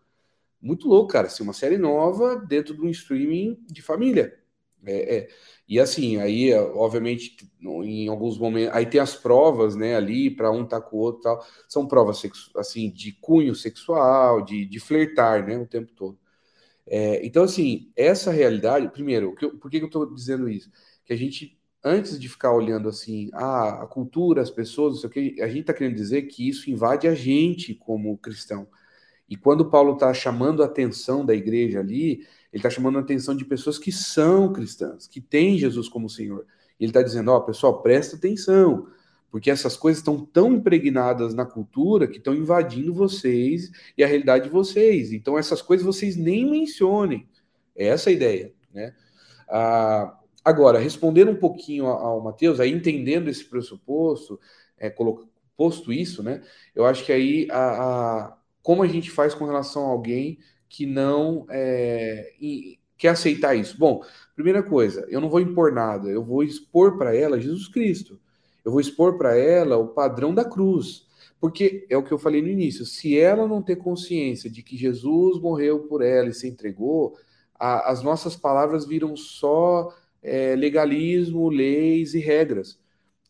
Muito 0.63 0.89
louco, 0.89 1.13
cara. 1.13 1.27
Assim, 1.27 1.43
uma 1.43 1.53
série 1.53 1.77
nova 1.77 2.37
dentro 2.37 2.75
de 2.75 2.81
um 2.81 2.89
streaming 2.89 3.59
de 3.67 3.83
família. 3.83 4.39
É, 4.85 5.17
é. 5.19 5.29
E 5.69 5.79
assim, 5.79 6.17
aí, 6.19 6.53
obviamente, 6.55 7.37
em 7.61 8.09
alguns 8.09 8.39
momentos. 8.39 8.75
Aí 8.75 8.87
tem 8.87 9.01
as 9.01 9.15
provas, 9.15 9.77
né, 9.77 9.97
ali, 9.97 10.31
para 10.31 10.51
um 10.51 10.67
tá 10.67 10.81
com 10.81 10.97
o 10.97 11.01
outro 11.01 11.23
tal. 11.23 11.45
São 11.69 11.87
provas 11.87 12.23
assim, 12.57 12.91
de 12.91 13.13
cunho 13.13 13.55
sexual, 13.55 14.43
de, 14.43 14.65
de 14.65 14.81
flertar, 14.81 15.47
né, 15.47 15.59
o 15.59 15.67
tempo 15.67 15.93
todo. 15.95 16.19
É, 16.87 17.25
então, 17.27 17.45
assim, 17.45 17.93
essa 17.97 18.31
realidade. 18.31 18.89
Primeiro, 18.91 19.35
por 19.61 19.71
que 19.71 19.79
eu 19.79 19.87
estou 19.87 20.15
dizendo 20.15 20.49
isso? 20.49 20.71
Que 21.05 21.13
a 21.13 21.17
gente 21.17 21.59
antes 21.85 22.19
de 22.19 22.29
ficar 22.29 22.53
olhando 22.53 22.89
assim, 22.89 23.31
a 23.33 23.87
cultura, 23.87 24.43
as 24.43 24.51
pessoas, 24.51 24.95
não 24.95 25.01
sei 25.01 25.09
o 25.09 25.13
que, 25.13 25.43
a 25.43 25.49
gente 25.49 25.61
está 25.61 25.73
querendo 25.73 25.95
dizer 25.95 26.23
que 26.23 26.49
isso 26.49 26.71
invade 26.71 27.07
a 27.07 27.15
gente 27.15 27.75
como 27.75 28.17
cristão. 28.19 28.69
E 29.29 29.37
quando 29.37 29.71
Paulo 29.71 29.95
está 29.95 30.13
chamando 30.15 30.63
a 30.63 30.67
atenção 30.67 31.25
da 31.25 31.35
igreja 31.35 31.81
ali, 31.81 32.27
ele 32.53 32.61
está 32.61 32.71
chamando 32.71 32.99
a 32.99 33.01
atenção 33.01 33.37
de 33.37 33.45
pessoas 33.45 33.79
que 33.79 33.93
são 33.93 34.53
cristãs, 34.53 35.07
que 35.07 35.21
têm 35.21 35.59
Jesus 35.59 35.89
como 35.89 36.09
Senhor. 36.09 36.47
Ele 36.81 36.91
está 36.91 37.03
dizendo, 37.03 37.31
ó, 37.31 37.37
oh, 37.37 37.43
pessoal, 37.43 37.83
presta 37.83 38.17
atenção, 38.17 38.87
porque 39.31 39.51
essas 39.51 39.77
coisas 39.77 39.99
estão 39.99 40.25
tão 40.25 40.55
impregnadas 40.55 41.35
na 41.35 41.45
cultura 41.45 42.07
que 42.07 42.19
estão 42.19 42.35
invadindo 42.35 42.95
vocês 42.95 43.71
e 43.97 44.03
a 44.03 44.07
realidade 44.07 44.45
de 44.45 44.51
vocês. 44.51 45.13
Então, 45.13 45.37
essas 45.37 45.61
coisas 45.61 45.85
vocês 45.85 46.17
nem 46.17 46.49
mencionem. 46.51 47.29
É 47.77 47.89
essa 47.89 48.11
a 48.11 48.13
ideia, 48.13 48.53
né? 48.73 48.95
Ah, 49.49 50.19
Agora, 50.49 50.79
respondendo 50.79 51.31
um 51.31 51.37
pouquinho 51.37 51.87
ao 51.87 52.23
Matheus, 52.23 52.59
aí 52.59 52.73
entendendo 52.73 53.29
esse 53.29 53.45
pressuposto, 53.45 54.41
é, 54.79 54.89
posto 55.55 55.93
isso, 55.93 56.23
né? 56.23 56.43
Eu 56.75 56.87
acho 56.87 57.05
que 57.05 57.13
aí 57.13 57.47
a, 57.51 57.59
a, 57.59 58.38
como 58.69 58.83
a 58.83 58.87
gente 58.87 59.11
faz 59.11 59.33
com 59.33 59.47
relação 59.47 59.87
a 59.87 59.89
alguém 59.89 60.41
que 60.69 60.85
não 60.85 61.47
é, 61.49 62.35
quer 62.99 63.09
aceitar 63.09 63.55
isso? 63.55 63.79
Bom, 63.79 64.05
primeira 64.37 64.63
coisa, 64.63 65.07
eu 65.09 65.23
não 65.23 65.31
vou 65.31 65.41
impor 65.41 65.73
nada, 65.73 66.11
eu 66.11 66.23
vou 66.23 66.43
expor 66.43 66.99
para 66.99 67.17
ela 67.17 67.41
Jesus 67.41 67.67
Cristo. 67.67 68.21
Eu 68.63 68.71
vou 68.71 68.79
expor 68.79 69.17
para 69.17 69.35
ela 69.35 69.79
o 69.79 69.89
padrão 69.89 70.35
da 70.35 70.45
cruz. 70.45 71.07
Porque 71.41 71.87
é 71.89 71.97
o 71.97 72.03
que 72.03 72.13
eu 72.13 72.19
falei 72.19 72.43
no 72.43 72.49
início, 72.49 72.85
se 72.85 73.19
ela 73.19 73.49
não 73.49 73.63
ter 73.63 73.77
consciência 73.77 74.51
de 74.51 74.63
que 74.63 74.77
Jesus 74.77 75.41
morreu 75.41 75.85
por 75.85 76.03
ela 76.03 76.29
e 76.29 76.35
se 76.35 76.47
entregou, 76.47 77.17
a, 77.59 77.91
as 77.91 78.03
nossas 78.03 78.37
palavras 78.37 78.85
viram 78.85 79.17
só 79.17 79.91
é, 80.23 80.55
legalismo, 80.55 81.49
leis 81.49 82.13
e 82.13 82.19
regras. 82.19 82.79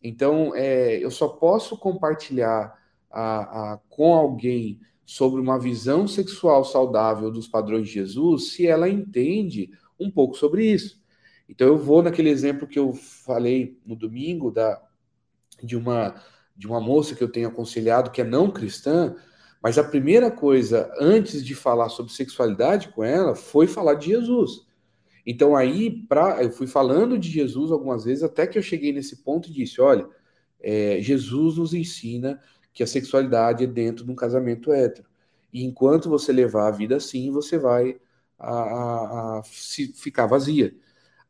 Então, 0.03 0.53
é, 0.57 0.97
eu 0.97 1.12
só 1.12 1.28
posso 1.28 1.78
compartilhar 1.78 2.76
a, 3.09 3.74
a, 3.74 3.78
com 3.89 4.12
alguém 4.14 4.80
sobre 5.09 5.41
uma 5.41 5.59
visão 5.59 6.07
sexual 6.07 6.63
saudável 6.67 7.31
dos 7.31 7.49
padrões 7.49 7.89
de 7.89 7.95
Jesus 7.95 8.53
se 8.53 8.67
ela 8.67 8.91
entende 8.91 9.71
um 9.99 10.11
pouco 10.11 10.37
sobre 10.37 10.71
isso. 10.71 11.03
Então, 11.49 11.67
eu 11.67 11.79
vou 11.79 12.03
naquele 12.03 12.29
exemplo 12.29 12.69
que 12.69 12.79
eu 12.79 12.93
falei 12.93 13.81
no 13.87 13.97
domingo 13.97 14.51
da, 14.51 14.79
de, 15.63 15.79
uma, 15.79 16.15
de 16.55 16.67
uma 16.67 16.79
moça 16.79 17.15
que 17.15 17.25
eu 17.25 17.33
tenho 17.33 17.49
aconselhado 17.49 18.11
que 18.11 18.21
é 18.21 18.25
não 18.25 18.51
cristã, 18.51 19.17
mas 19.63 19.79
a 19.79 19.83
primeira 19.83 20.31
coisa, 20.31 20.93
antes 21.01 21.43
de 21.43 21.55
falar 21.55 21.89
sobre 21.89 22.13
sexualidade 22.13 22.89
com 22.89 23.03
ela, 23.03 23.35
foi 23.35 23.67
falar 23.67 23.95
de 23.95 24.09
Jesus. 24.09 24.67
Então 25.25 25.57
aí, 25.57 25.91
pra, 26.07 26.43
eu 26.43 26.51
fui 26.51 26.67
falando 26.67 27.19
de 27.19 27.31
Jesus 27.31 27.73
algumas 27.73 28.05
vezes, 28.05 28.23
até 28.23 28.47
que 28.47 28.59
eu 28.59 28.63
cheguei 28.63 28.93
nesse 28.93 29.25
ponto 29.25 29.49
e 29.49 29.53
disse: 29.55 29.81
olha, 29.81 30.07
é, 30.61 30.99
Jesus 31.01 31.57
nos 31.57 31.73
ensina 31.73 32.39
que 32.79 32.83
a 32.85 32.87
sexualidade 32.87 33.64
é 33.64 33.66
dentro 33.66 34.05
de 34.05 34.12
um 34.12 34.14
casamento 34.14 34.70
hétero. 34.70 35.05
E 35.53 35.64
enquanto 35.64 36.09
você 36.09 36.33
levar 36.33 36.68
a 36.68 36.70
vida 36.70 36.95
assim, 36.95 37.29
você 37.29 37.59
vai 37.59 37.99
a, 38.39 38.53
a, 38.53 39.39
a 39.41 39.43
ficar 39.43 40.26
vazia. 40.26 40.72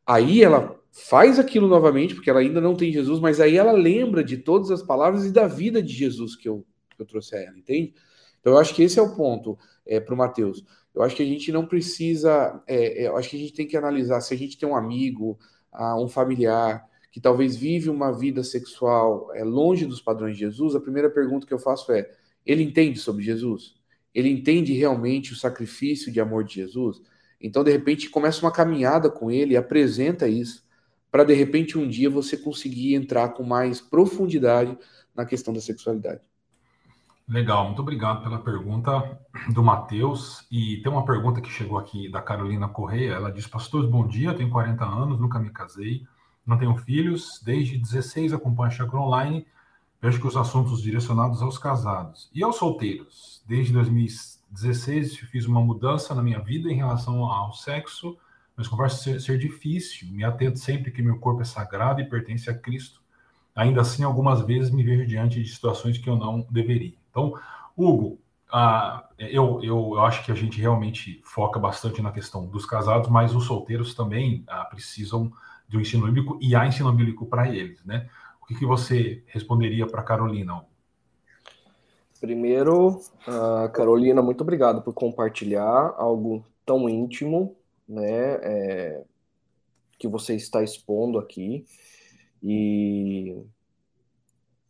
Aí 0.05 0.43
ela 0.43 0.79
faz 0.91 1.39
aquilo 1.39 1.67
novamente, 1.67 2.13
porque 2.13 2.29
ela 2.29 2.39
ainda 2.39 2.61
não 2.61 2.75
tem 2.75 2.93
Jesus, 2.93 3.19
mas 3.19 3.39
aí 3.39 3.57
ela 3.57 3.71
lembra 3.71 4.23
de 4.23 4.37
todas 4.37 4.69
as 4.69 4.83
palavras 4.83 5.25
e 5.25 5.31
da 5.31 5.47
vida 5.47 5.81
de 5.81 5.91
Jesus 5.91 6.35
que 6.35 6.47
eu, 6.47 6.63
que 6.95 7.01
eu 7.01 7.05
trouxe 7.07 7.35
a 7.35 7.39
ela, 7.39 7.57
entende? 7.57 7.95
Então, 8.39 8.53
eu 8.53 8.59
acho 8.59 8.75
que 8.75 8.83
esse 8.83 8.99
é 8.99 9.01
o 9.01 9.15
ponto 9.15 9.57
é, 9.87 9.99
para 9.99 10.13
o 10.13 10.17
Matheus. 10.17 10.63
Eu 10.93 11.01
acho 11.01 11.15
que 11.15 11.23
a 11.23 11.25
gente 11.25 11.51
não 11.51 11.65
precisa. 11.65 12.61
É, 12.67 13.05
é, 13.05 13.07
eu 13.07 13.17
acho 13.17 13.27
que 13.27 13.37
a 13.37 13.39
gente 13.39 13.53
tem 13.53 13.65
que 13.65 13.75
analisar 13.75 14.21
se 14.21 14.35
a 14.35 14.37
gente 14.37 14.55
tem 14.55 14.69
um 14.69 14.75
amigo, 14.75 15.39
uh, 15.73 15.95
um 15.95 16.07
familiar, 16.07 16.87
que 17.11 17.19
talvez 17.19 17.55
vive 17.55 17.89
uma 17.89 18.11
vida 18.11 18.43
sexual 18.43 19.33
é, 19.33 19.43
longe 19.43 19.85
dos 19.85 20.01
padrões 20.01 20.33
de 20.33 20.41
Jesus. 20.41 20.75
A 20.75 20.79
primeira 20.79 21.09
pergunta 21.09 21.47
que 21.47 21.53
eu 21.53 21.59
faço 21.59 21.91
é: 21.91 22.09
ele 22.45 22.63
entende 22.63 22.99
sobre 22.99 23.23
Jesus? 23.23 23.75
Ele 24.13 24.29
entende 24.29 24.73
realmente 24.73 25.33
o 25.33 25.35
sacrifício 25.35 26.11
de 26.11 26.19
amor 26.19 26.43
de 26.43 26.55
Jesus? 26.55 27.01
Então, 27.41 27.63
de 27.63 27.71
repente, 27.71 28.09
começa 28.09 28.45
uma 28.45 28.51
caminhada 28.51 29.09
com 29.09 29.31
ele 29.31 29.55
apresenta 29.55 30.27
isso, 30.27 30.63
para 31.11 31.23
de 31.23 31.33
repente 31.33 31.77
um 31.77 31.87
dia 31.87 32.09
você 32.09 32.35
conseguir 32.35 32.95
entrar 32.95 33.29
com 33.29 33.43
mais 33.43 33.79
profundidade 33.79 34.77
na 35.15 35.25
questão 35.25 35.53
da 35.53 35.61
sexualidade. 35.61 36.21
Legal, 37.27 37.65
muito 37.65 37.81
obrigado 37.83 38.23
pela 38.23 38.39
pergunta 38.39 39.19
do 39.53 39.63
Matheus. 39.63 40.47
E 40.51 40.81
tem 40.81 40.91
uma 40.91 41.05
pergunta 41.05 41.39
que 41.39 41.49
chegou 41.49 41.77
aqui 41.77 42.09
da 42.09 42.21
Carolina 42.21 42.67
Correia. 42.67 43.13
Ela 43.13 43.31
diz: 43.31 43.45
Pastores, 43.45 43.87
bom 43.87 44.07
dia, 44.07 44.33
tenho 44.33 44.49
40 44.49 44.83
anos, 44.83 45.19
nunca 45.19 45.37
me 45.37 45.51
casei, 45.51 46.01
não 46.49 46.57
tenho 46.57 46.75
filhos, 46.77 47.39
desde 47.45 47.77
16 47.77 48.33
acompanho 48.33 48.67
a 48.67 48.71
Chakra 48.71 48.99
Online, 48.99 49.45
vejo 50.01 50.19
que 50.19 50.27
os 50.27 50.35
assuntos 50.35 50.81
direcionados 50.81 51.41
aos 51.41 51.57
casados 51.57 52.29
e 52.33 52.43
aos 52.43 52.55
solteiros. 52.55 53.43
Desde 53.45 53.71
2016 53.71 55.17
fiz 55.17 55.45
uma 55.45 55.61
mudança 55.61 56.15
na 56.15 56.23
minha 56.23 56.39
vida 56.39 56.71
em 56.71 56.75
relação 56.75 57.23
ao 57.25 57.53
sexo, 57.53 58.17
mas 58.57 58.67
conversa 58.67 58.97
ser, 58.97 59.21
ser 59.21 59.37
difícil. 59.37 60.07
Me 60.11 60.23
atento 60.23 60.57
sempre 60.57 60.91
que 60.91 61.01
meu 61.01 61.19
corpo 61.19 61.41
é 61.41 61.45
sagrado 61.45 62.01
e 62.01 62.09
pertence 62.09 62.49
a 62.49 62.53
Cristo. 62.53 62.99
Ainda 63.55 63.81
assim, 63.81 64.03
algumas 64.03 64.41
vezes 64.41 64.71
me 64.71 64.83
vejo 64.83 65.05
diante 65.05 65.41
de 65.41 65.49
situações 65.49 65.97
que 65.97 66.09
eu 66.09 66.15
não 66.15 66.47
deveria. 66.49 66.95
Então, 67.11 67.33
Hugo, 67.77 68.19
ah, 68.51 69.07
eu, 69.19 69.59
eu, 69.61 69.91
eu, 69.93 70.01
acho 70.01 70.25
que 70.25 70.31
a 70.31 70.35
gente 70.35 70.59
realmente 70.59 71.21
foca 71.23 71.59
bastante 71.59 72.01
na 72.01 72.11
questão 72.11 72.47
dos 72.47 72.65
casados, 72.65 73.07
mas 73.07 73.35
os 73.35 73.45
solteiros 73.45 73.93
também 73.93 74.43
ah, 74.47 74.65
precisam 74.65 75.31
um 75.77 75.81
ensino 75.81 76.05
bíblico 76.05 76.37
e 76.41 76.55
há 76.55 76.65
ensino 76.65 76.91
bíblico 76.91 77.25
para 77.25 77.47
eles, 77.49 77.83
né? 77.85 78.09
O 78.41 78.45
que, 78.45 78.55
que 78.55 78.65
você 78.65 79.23
responderia 79.27 79.85
para 79.85 80.03
Carolina? 80.03 80.65
Primeiro, 82.19 82.97
uh, 82.97 83.69
Carolina, 83.71 84.21
muito 84.21 84.41
obrigado 84.41 84.81
por 84.81 84.93
compartilhar 84.93 85.93
algo 85.97 86.43
tão 86.65 86.89
íntimo, 86.89 87.55
né, 87.87 88.33
é, 88.43 89.03
que 89.97 90.07
você 90.07 90.35
está 90.35 90.61
expondo 90.61 91.17
aqui. 91.17 91.65
E 92.43 93.41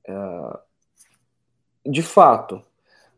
uh, 0.08 0.60
de 1.90 2.04
fato, 2.04 2.62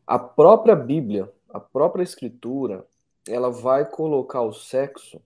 a 0.07 0.17
própria 0.17 0.75
Bíblia, 0.75 1.31
a 1.49 1.59
própria 1.59 2.03
Escritura, 2.03 2.85
ela 3.27 3.51
vai 3.51 3.85
colocar 3.85 4.41
o 4.41 4.53
sexo 4.53 5.21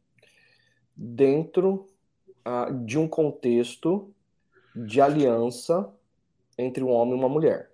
dentro 0.95 1.87
uh, 2.45 2.73
de 2.85 2.97
um 2.97 3.07
contexto 3.07 4.13
de 4.75 5.01
aliança 5.01 5.91
entre 6.57 6.83
um 6.83 6.91
homem 6.91 7.15
e 7.15 7.19
uma 7.19 7.29
mulher. 7.29 7.71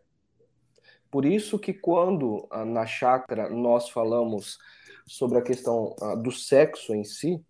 Por 1.10 1.26
isso 1.26 1.60
que 1.60 1.74
quando 1.74 2.48
uh, 2.52 2.66
na 2.66 2.86
chácara 2.86 3.50
nós 3.50 3.90
falamos 3.90 4.58
sobre 5.06 5.38
a 5.38 5.42
questão 5.42 5.96
uh, 6.02 6.16
do 6.16 6.32
sexo 6.32 6.94
em 6.94 7.04
si, 7.04 7.44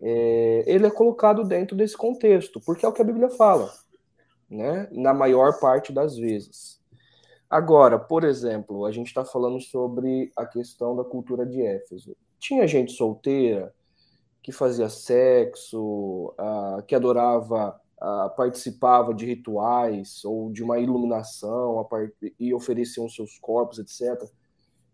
é, 0.00 0.64
ele 0.66 0.86
é 0.86 0.90
colocado 0.90 1.42
dentro 1.44 1.76
desse 1.76 1.96
contexto, 1.96 2.60
porque 2.60 2.84
é 2.84 2.88
o 2.88 2.92
que 2.92 3.00
a 3.00 3.04
Bíblia 3.04 3.30
fala, 3.30 3.72
né? 4.48 4.88
Na 4.92 5.14
maior 5.14 5.58
parte 5.58 5.92
das 5.92 6.16
vezes. 6.16 6.80
Agora, 7.48 7.98
por 7.98 8.24
exemplo, 8.24 8.84
a 8.84 8.92
gente 8.92 9.06
está 9.06 9.24
falando 9.24 9.60
sobre 9.60 10.32
a 10.36 10.44
questão 10.44 10.96
da 10.96 11.04
cultura 11.04 11.46
de 11.46 11.62
Éfeso. 11.62 12.16
Tinha 12.38 12.66
gente 12.66 12.92
solteira 12.92 13.72
que 14.46 14.52
fazia 14.52 14.88
sexo, 14.88 16.32
uh, 16.38 16.80
que 16.86 16.94
adorava, 16.94 17.80
uh, 18.00 18.36
participava 18.36 19.12
de 19.12 19.26
rituais 19.26 20.24
ou 20.24 20.52
de 20.52 20.62
uma 20.62 20.78
iluminação 20.78 21.84
e 22.38 22.54
ofereciam 22.54 23.08
seus 23.08 23.40
corpos, 23.40 23.80
etc. 23.80 24.22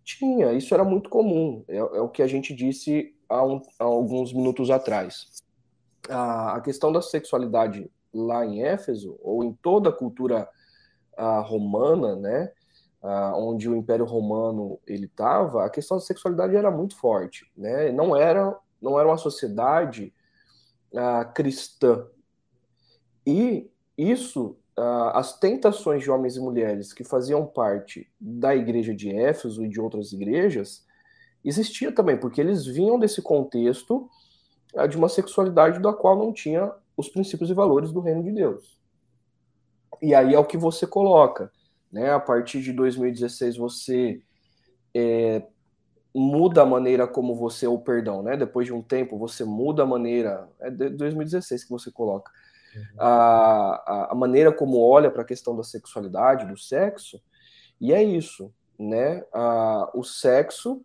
Tinha, 0.02 0.54
isso 0.54 0.72
era 0.72 0.82
muito 0.82 1.10
comum. 1.10 1.62
É, 1.68 1.76
é 1.76 2.00
o 2.00 2.08
que 2.08 2.22
a 2.22 2.26
gente 2.26 2.54
disse 2.54 3.14
há, 3.28 3.44
um, 3.44 3.60
há 3.78 3.84
alguns 3.84 4.32
minutos 4.32 4.70
atrás. 4.70 5.26
A 6.08 6.58
questão 6.64 6.90
da 6.90 7.02
sexualidade 7.02 7.90
lá 8.10 8.46
em 8.46 8.62
Éfeso, 8.62 9.18
ou 9.20 9.44
em 9.44 9.52
toda 9.52 9.90
a 9.90 9.92
cultura 9.92 10.48
romana, 11.44 12.16
né, 12.16 12.50
onde 13.36 13.68
o 13.68 13.76
Império 13.76 14.06
Romano 14.06 14.80
ele 14.86 15.04
estava, 15.04 15.64
a 15.64 15.70
questão 15.70 15.98
da 15.98 16.02
sexualidade 16.02 16.56
era 16.56 16.70
muito 16.70 16.96
forte, 16.96 17.46
né? 17.56 17.92
Não 17.92 18.16
era 18.16 18.58
não 18.82 18.98
era 18.98 19.08
uma 19.08 19.16
sociedade 19.16 20.12
a, 20.94 21.24
cristã. 21.24 22.06
E 23.26 23.70
isso, 23.96 24.56
a, 24.76 25.20
as 25.20 25.38
tentações 25.38 26.02
de 26.02 26.10
homens 26.10 26.36
e 26.36 26.40
mulheres 26.40 26.92
que 26.92 27.04
faziam 27.04 27.46
parte 27.46 28.10
da 28.20 28.54
igreja 28.54 28.94
de 28.94 29.14
Éfeso 29.14 29.64
e 29.64 29.68
de 29.68 29.80
outras 29.80 30.12
igrejas 30.12 30.84
existia 31.44 31.92
também, 31.92 32.16
porque 32.18 32.40
eles 32.40 32.66
vinham 32.66 32.98
desse 32.98 33.22
contexto 33.22 34.08
de 34.88 34.96
uma 34.96 35.08
sexualidade 35.08 35.80
da 35.80 35.92
qual 35.92 36.16
não 36.16 36.32
tinha 36.32 36.72
os 36.96 37.08
princípios 37.08 37.50
e 37.50 37.54
valores 37.54 37.92
do 37.92 38.00
reino 38.00 38.22
de 38.22 38.32
Deus. 38.32 38.80
E 40.00 40.14
aí 40.14 40.34
é 40.34 40.38
o 40.38 40.44
que 40.44 40.56
você 40.56 40.86
coloca. 40.86 41.52
Né? 41.90 42.10
A 42.10 42.20
partir 42.20 42.62
de 42.62 42.72
2016 42.72 43.56
você 43.56 44.22
é, 44.94 45.42
muda 46.14 46.62
a 46.62 46.66
maneira 46.66 47.06
como 47.06 47.34
você, 47.34 47.66
ou 47.66 47.78
perdão, 47.78 48.22
né? 48.22 48.36
depois 48.36 48.66
de 48.66 48.72
um 48.72 48.82
tempo 48.82 49.18
você 49.18 49.44
muda 49.44 49.82
a 49.82 49.86
maneira, 49.86 50.48
é 50.60 50.70
de 50.70 50.90
2016 50.90 51.64
que 51.64 51.70
você 51.70 51.90
coloca, 51.90 52.30
uhum. 52.74 52.82
a, 52.98 53.82
a, 53.86 54.12
a, 54.12 54.14
maneira 54.14 54.52
como 54.52 54.78
olha 54.78 55.10
para 55.10 55.22
a 55.22 55.26
questão 55.26 55.56
da 55.56 55.62
sexualidade, 55.62 56.46
do 56.46 56.56
sexo, 56.56 57.20
e 57.80 57.92
é 57.92 58.02
isso, 58.02 58.52
né? 58.78 59.24
A, 59.32 59.90
o 59.94 60.04
sexo 60.04 60.84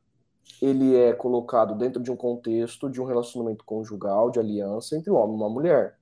ele 0.62 0.96
é 0.96 1.14
colocado 1.14 1.76
dentro 1.76 2.02
de 2.02 2.12
um 2.12 2.16
contexto 2.16 2.90
de 2.90 3.02
um 3.02 3.06
relacionamento 3.06 3.64
conjugal, 3.64 4.32
de 4.32 4.40
aliança 4.40 4.98
entre 4.98 5.12
um 5.12 5.16
homem 5.16 5.36
e 5.36 5.40
uma 5.40 5.50
mulher. 5.50 5.98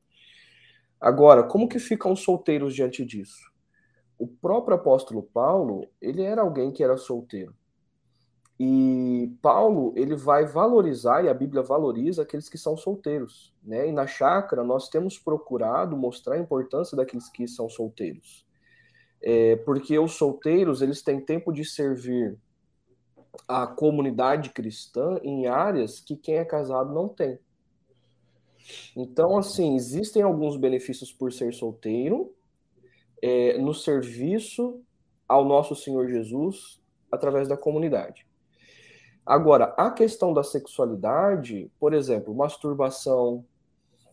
Agora, 0.99 1.43
como 1.43 1.67
que 1.67 1.79
ficam 1.79 2.15
solteiros 2.15 2.73
diante 2.73 3.03
disso? 3.03 3.51
O 4.17 4.27
próprio 4.27 4.75
apóstolo 4.75 5.21
Paulo, 5.21 5.85
ele 6.01 6.21
era 6.21 6.41
alguém 6.41 6.71
que 6.71 6.83
era 6.83 6.95
solteiro. 6.95 7.53
E 8.59 9.33
Paulo, 9.41 9.93
ele 9.97 10.15
vai 10.15 10.45
valorizar, 10.45 11.23
e 11.23 11.29
a 11.29 11.33
Bíblia 11.33 11.61
valoriza 11.61 12.21
aqueles 12.21 12.47
que 12.47 12.57
são 12.57 12.77
solteiros. 12.77 13.53
Né? 13.61 13.89
E 13.89 13.91
na 13.91 14.07
chácara, 14.07 14.63
nós 14.63 14.87
temos 14.87 15.19
procurado 15.19 15.97
mostrar 15.97 16.35
a 16.35 16.39
importância 16.39 16.95
daqueles 16.95 17.29
que 17.29 17.47
são 17.47 17.69
solteiros. 17.69 18.45
É, 19.21 19.57
porque 19.57 19.97
os 19.99 20.13
solteiros, 20.13 20.81
eles 20.81 21.01
têm 21.01 21.19
tempo 21.19 21.51
de 21.51 21.65
servir 21.65 22.37
a 23.47 23.67
comunidade 23.67 24.51
cristã 24.51 25.19
em 25.21 25.47
áreas 25.47 25.99
que 25.99 26.15
quem 26.15 26.35
é 26.35 26.45
casado 26.45 26.93
não 26.93 27.09
tem. 27.09 27.37
Então, 28.95 29.37
assim, 29.37 29.75
existem 29.75 30.21
alguns 30.21 30.57
benefícios 30.57 31.11
por 31.11 31.31
ser 31.33 31.53
solteiro, 31.53 32.33
é, 33.21 33.57
no 33.57 33.73
serviço 33.73 34.81
ao 35.27 35.43
nosso 35.43 35.75
Senhor 35.75 36.07
Jesus 36.07 36.81
através 37.11 37.47
da 37.47 37.57
comunidade. 37.57 38.25
Agora, 39.25 39.73
a 39.77 39.89
questão 39.89 40.33
da 40.33 40.43
sexualidade, 40.43 41.71
por 41.79 41.93
exemplo, 41.93 42.35
masturbação, 42.35 43.43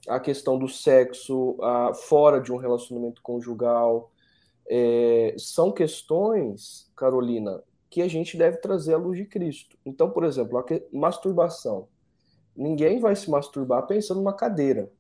a 0.08 0.18
questão 0.18 0.58
do 0.58 0.68
sexo 0.68 1.56
uh, 1.60 1.94
fora 1.94 2.40
de 2.40 2.50
um 2.50 2.56
relacionamento 2.56 3.20
conjugal, 3.20 4.10
é, 4.66 5.34
são 5.38 5.70
questões, 5.70 6.90
Carolina, 6.96 7.62
que 7.90 8.00
a 8.00 8.08
gente 8.08 8.38
deve 8.38 8.56
trazer 8.56 8.94
à 8.94 8.96
luz 8.96 9.18
de 9.18 9.26
Cristo. 9.26 9.76
Então, 9.84 10.10
por 10.10 10.24
exemplo, 10.24 10.56
a 10.56 10.62
que, 10.62 10.82
masturbação. 10.90 11.88
Ninguém 12.56 12.98
vai 12.98 13.14
se 13.14 13.30
masturbar 13.30 13.86
pensando 13.86 14.18
numa 14.18 14.32
cadeira. 14.32 14.90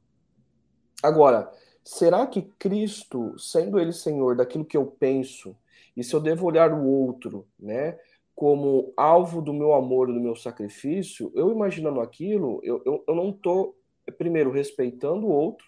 Agora, 1.02 1.50
será 1.82 2.26
que 2.26 2.42
Cristo, 2.58 3.34
sendo 3.38 3.78
Ele 3.78 3.92
Senhor 3.92 4.36
daquilo 4.36 4.64
que 4.64 4.76
eu 4.76 4.86
penso, 4.86 5.56
e 5.96 6.04
se 6.04 6.14
eu 6.14 6.20
devo 6.20 6.46
olhar 6.46 6.72
o 6.72 6.84
outro, 6.84 7.46
né, 7.58 7.98
como 8.42 8.92
alvo 8.96 9.40
do 9.40 9.52
meu 9.52 9.72
amor, 9.72 10.08
do 10.08 10.18
meu 10.18 10.34
sacrifício, 10.34 11.30
eu 11.32 11.52
imaginando 11.52 12.00
aquilo, 12.00 12.58
eu, 12.64 12.82
eu, 12.84 13.04
eu 13.06 13.14
não 13.14 13.30
estou, 13.30 13.78
primeiro, 14.18 14.50
respeitando 14.50 15.28
o 15.28 15.30
outro, 15.30 15.64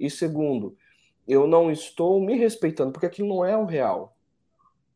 e 0.00 0.08
segundo, 0.08 0.74
eu 1.26 1.46
não 1.46 1.70
estou 1.70 2.18
me 2.18 2.34
respeitando, 2.34 2.92
porque 2.92 3.04
aquilo 3.04 3.28
não 3.28 3.44
é 3.44 3.54
o 3.58 3.66
real. 3.66 4.16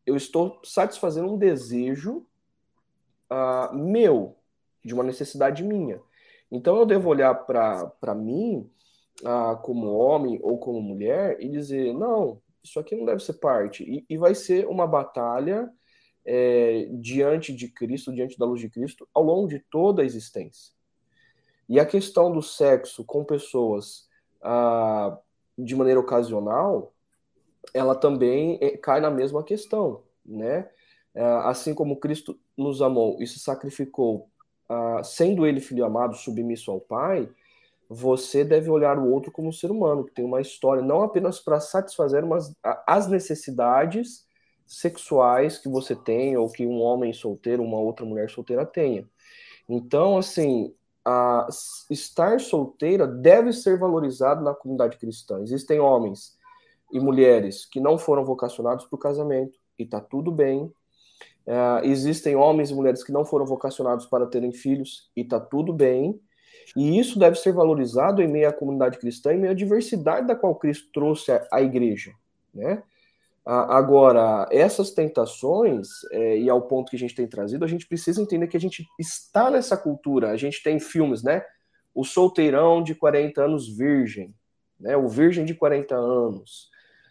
Eu 0.06 0.16
estou 0.16 0.58
satisfazendo 0.64 1.30
um 1.30 1.36
desejo 1.36 2.26
uh, 3.30 3.76
meu, 3.76 4.38
de 4.82 4.94
uma 4.94 5.04
necessidade 5.04 5.62
minha. 5.62 6.00
Então 6.50 6.78
eu 6.78 6.86
devo 6.86 7.10
olhar 7.10 7.34
para 7.34 8.14
mim, 8.14 8.70
uh, 9.20 9.60
como 9.60 9.92
homem 9.92 10.40
ou 10.42 10.56
como 10.56 10.80
mulher, 10.80 11.36
e 11.42 11.50
dizer: 11.50 11.92
não, 11.92 12.40
isso 12.64 12.80
aqui 12.80 12.96
não 12.96 13.04
deve 13.04 13.22
ser 13.22 13.34
parte. 13.34 13.84
E, 13.84 14.06
e 14.08 14.16
vai 14.16 14.34
ser 14.34 14.66
uma 14.66 14.86
batalha 14.86 15.70
é, 16.24 16.88
diante 16.92 17.52
de 17.52 17.68
Cristo, 17.68 18.12
diante 18.12 18.38
da 18.38 18.46
luz 18.46 18.60
de 18.60 18.68
Cristo, 18.68 19.08
ao 19.12 19.22
longo 19.22 19.48
de 19.48 19.58
toda 19.58 20.02
a 20.02 20.04
existência. 20.04 20.72
E 21.68 21.80
a 21.80 21.86
questão 21.86 22.32
do 22.32 22.42
sexo 22.42 23.04
com 23.04 23.24
pessoas 23.24 24.08
ah, 24.42 25.18
de 25.56 25.74
maneira 25.74 26.00
ocasional, 26.00 26.92
ela 27.72 27.94
também 27.94 28.58
é, 28.60 28.76
cai 28.76 29.00
na 29.00 29.10
mesma 29.10 29.42
questão, 29.42 30.02
né? 30.24 30.68
Ah, 31.14 31.50
assim 31.50 31.74
como 31.74 32.00
Cristo 32.00 32.38
nos 32.56 32.82
amou 32.82 33.16
e 33.20 33.26
se 33.26 33.38
sacrificou, 33.38 34.28
ah, 34.68 35.02
sendo 35.04 35.46
ele 35.46 35.60
filho 35.60 35.84
amado, 35.84 36.16
submisso 36.16 36.70
ao 36.70 36.80
Pai, 36.80 37.28
você 37.88 38.42
deve 38.44 38.70
olhar 38.70 38.98
o 38.98 39.10
outro 39.10 39.30
como 39.30 39.48
um 39.48 39.52
ser 39.52 39.70
humano, 39.70 40.04
que 40.04 40.14
tem 40.14 40.24
uma 40.24 40.40
história, 40.40 40.82
não 40.82 41.02
apenas 41.02 41.38
para 41.38 41.60
satisfazer 41.60 42.24
as 42.86 43.06
necessidades 43.06 44.26
sexuais 44.72 45.58
que 45.58 45.68
você 45.68 45.94
tem, 45.94 46.36
ou 46.36 46.48
que 46.48 46.66
um 46.66 46.80
homem 46.80 47.12
solteiro, 47.12 47.62
uma 47.62 47.78
outra 47.78 48.04
mulher 48.06 48.30
solteira 48.30 48.64
tenha. 48.64 49.06
Então, 49.68 50.16
assim, 50.16 50.74
a, 51.04 51.46
estar 51.90 52.40
solteira 52.40 53.06
deve 53.06 53.52
ser 53.52 53.78
valorizado 53.78 54.42
na 54.42 54.54
comunidade 54.54 54.96
cristã. 54.96 55.40
Existem 55.42 55.78
homens 55.78 56.36
e 56.92 57.00
mulheres 57.00 57.64
que 57.64 57.80
não 57.80 57.98
foram 57.98 58.24
vocacionados 58.24 58.86
para 58.86 58.96
o 58.96 58.98
casamento, 58.98 59.58
e 59.78 59.82
está 59.82 60.00
tudo 60.00 60.30
bem. 60.30 60.72
Uh, 61.46 61.84
existem 61.84 62.36
homens 62.36 62.70
e 62.70 62.74
mulheres 62.74 63.02
que 63.02 63.12
não 63.12 63.24
foram 63.24 63.44
vocacionados 63.44 64.06
para 64.06 64.26
terem 64.26 64.52
filhos, 64.52 65.10
e 65.16 65.22
está 65.22 65.40
tudo 65.40 65.72
bem. 65.72 66.20
E 66.76 66.98
isso 66.98 67.18
deve 67.18 67.36
ser 67.36 67.52
valorizado 67.52 68.22
em 68.22 68.28
meio 68.28 68.48
à 68.48 68.52
comunidade 68.52 68.98
cristã, 68.98 69.32
em 69.32 69.38
meio 69.38 69.52
à 69.52 69.54
diversidade 69.54 70.26
da 70.26 70.36
qual 70.36 70.54
Cristo 70.54 70.88
trouxe 70.92 71.32
à 71.50 71.60
igreja. 71.60 72.12
Né? 72.54 72.82
Agora, 73.44 74.46
essas 74.52 74.92
tentações, 74.92 75.88
é, 76.12 76.38
e 76.38 76.48
ao 76.48 76.62
ponto 76.62 76.90
que 76.90 76.96
a 76.96 76.98
gente 76.98 77.14
tem 77.14 77.26
trazido, 77.26 77.64
a 77.64 77.68
gente 77.68 77.88
precisa 77.88 78.22
entender 78.22 78.46
que 78.46 78.56
a 78.56 78.60
gente 78.60 78.86
está 78.98 79.50
nessa 79.50 79.76
cultura. 79.76 80.30
A 80.30 80.36
gente 80.36 80.62
tem 80.62 80.78
filmes, 80.78 81.24
né? 81.24 81.44
O 81.92 82.04
solteirão 82.04 82.82
de 82.82 82.94
40 82.94 83.42
anos 83.42 83.68
virgem, 83.68 84.32
né? 84.78 84.96
o 84.96 85.08
virgem 85.08 85.44
de 85.44 85.54
40 85.54 85.94
anos. 85.94 86.70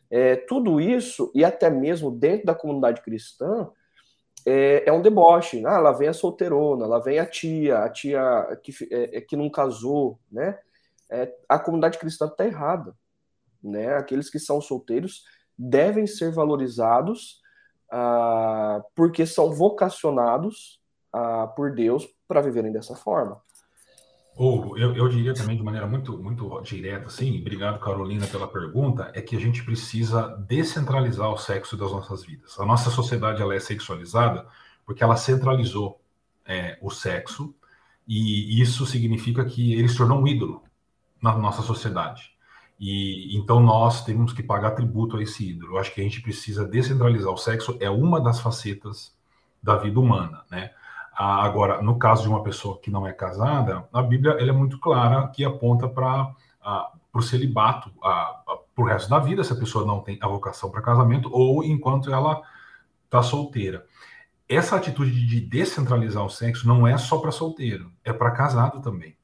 É, 0.10 0.38
tudo 0.38 0.80
isso, 0.80 1.32
e 1.36 1.44
até 1.44 1.70
mesmo 1.70 2.10
dentro 2.10 2.46
da 2.46 2.56
comunidade 2.56 3.02
cristã, 3.02 3.70
é, 4.46 4.84
é, 4.88 4.92
um 4.92 5.02
deboche. 5.02 5.66
Ah, 5.66 5.80
lá 5.80 5.92
vem 5.92 6.08
a 6.08 6.14
solteirona, 6.14 6.86
lá 6.86 7.00
vem 7.00 7.20
a 7.20 7.26
tia, 7.26 7.80
a 7.80 7.90
tia 7.90 8.60
que, 8.64 8.72
é, 8.90 9.18
é 9.18 9.22
que 9.22 9.36
não 9.36 9.50
casou, 9.50 10.18
né? 10.32 10.58
É, 11.10 11.34
a 11.48 11.60
comunidade 11.60 11.98
cristã 11.98 12.26
está 12.26 12.46
errada. 12.46 12.96
Né? 13.62 13.94
Aqueles 13.96 14.30
que 14.30 14.40
são 14.40 14.60
solteiros 14.62 15.24
devem 15.62 16.08
ser 16.08 16.32
valorizados 16.32 17.40
uh, 17.92 18.84
porque 18.96 19.26
são 19.26 19.52
vocacionados 19.52 20.80
uh, 21.16 21.54
por 21.56 21.74
Deus 21.74 22.08
para 22.28 22.42
viverem 22.42 22.72
dessa 22.72 22.96
forma. 22.96 23.40
Ou 24.36 24.78
eu, 24.78 24.96
eu, 24.96 25.08
diria 25.10 25.34
também 25.34 25.58
de 25.58 25.62
maneira 25.62 25.86
muito, 25.86 26.18
muito 26.18 26.62
direta, 26.62 27.08
assim, 27.08 27.42
obrigado 27.42 27.80
Carolina 27.80 28.26
pela 28.26 28.48
pergunta, 28.48 29.12
é 29.14 29.22
que 29.22 29.36
a 29.36 29.40
gente 29.40 29.64
precisa 29.64 30.30
descentralizar 30.48 31.30
o 31.30 31.38
sexo 31.38 31.76
das 31.76 31.92
nossas 31.92 32.24
vidas. 32.24 32.58
A 32.60 32.66
nossa 32.66 32.90
sociedade 32.90 33.42
ela 33.42 33.54
é 33.54 33.60
sexualizada 33.60 34.48
porque 34.86 35.04
ela 35.04 35.18
centralizou 35.18 36.02
é, 36.46 36.78
o 36.82 36.90
sexo 36.90 37.54
e 38.08 38.60
isso 38.62 38.86
significa 38.86 39.46
que 39.46 39.74
ele 39.74 39.90
se 39.90 39.98
tornou 39.98 40.22
um 40.22 40.28
ídolo 40.28 40.64
na 41.22 41.38
nossa 41.38 41.62
sociedade. 41.62 42.31
E 42.84 43.38
então 43.38 43.60
nós 43.60 44.04
temos 44.04 44.34
que 44.34 44.42
pagar 44.42 44.72
tributo 44.72 45.16
a 45.16 45.22
esse 45.22 45.52
ídolo. 45.52 45.74
Eu 45.74 45.78
acho 45.78 45.94
que 45.94 46.02
a 46.02 46.04
gente 46.04 46.20
precisa 46.20 46.68
descentralizar 46.68 47.32
o 47.32 47.38
sexo, 47.38 47.78
é 47.80 47.92
uma 47.92 48.20
das 48.20 48.40
facetas 48.40 49.16
da 49.62 49.76
vida 49.78 50.00
humana, 50.00 50.44
né? 50.50 50.72
Agora, 51.14 51.80
no 51.84 52.00
caso 52.00 52.24
de 52.24 52.30
uma 52.30 52.42
pessoa 52.42 52.80
que 52.80 52.90
não 52.90 53.06
é 53.06 53.14
casada, 53.14 53.88
a 53.94 54.02
Bíblia 54.02 54.32
ela 54.40 54.50
é 54.50 54.54
muito 54.54 54.80
clara 54.80 55.28
que 55.28 55.46
aponta 55.46 55.88
para 55.88 56.34
o 57.14 57.22
celibato 57.22 57.92
para 58.02 58.84
o 58.84 58.84
resto 58.84 59.10
da 59.12 59.20
vida, 59.20 59.44
se 59.44 59.54
a 59.54 59.58
pessoa 59.58 59.86
não 59.86 60.00
tem 60.00 60.18
a 60.20 60.28
vocação 60.28 60.72
para 60.72 60.82
casamento 60.82 61.30
ou 61.32 61.64
enquanto 61.64 62.12
ela 62.12 62.42
está 63.06 63.22
solteira. 63.22 63.86
Essa 64.50 64.76
atitude 64.78 65.28
de 65.28 65.40
descentralizar 65.40 66.26
o 66.26 66.30
sexo 66.30 66.68
não 66.68 66.88
é 66.88 66.98
só 66.98 67.20
para 67.20 67.32
solteiro, 67.32 67.92
é 68.04 68.12
para 68.12 68.32
casado 68.32 68.82
também. 68.82 69.16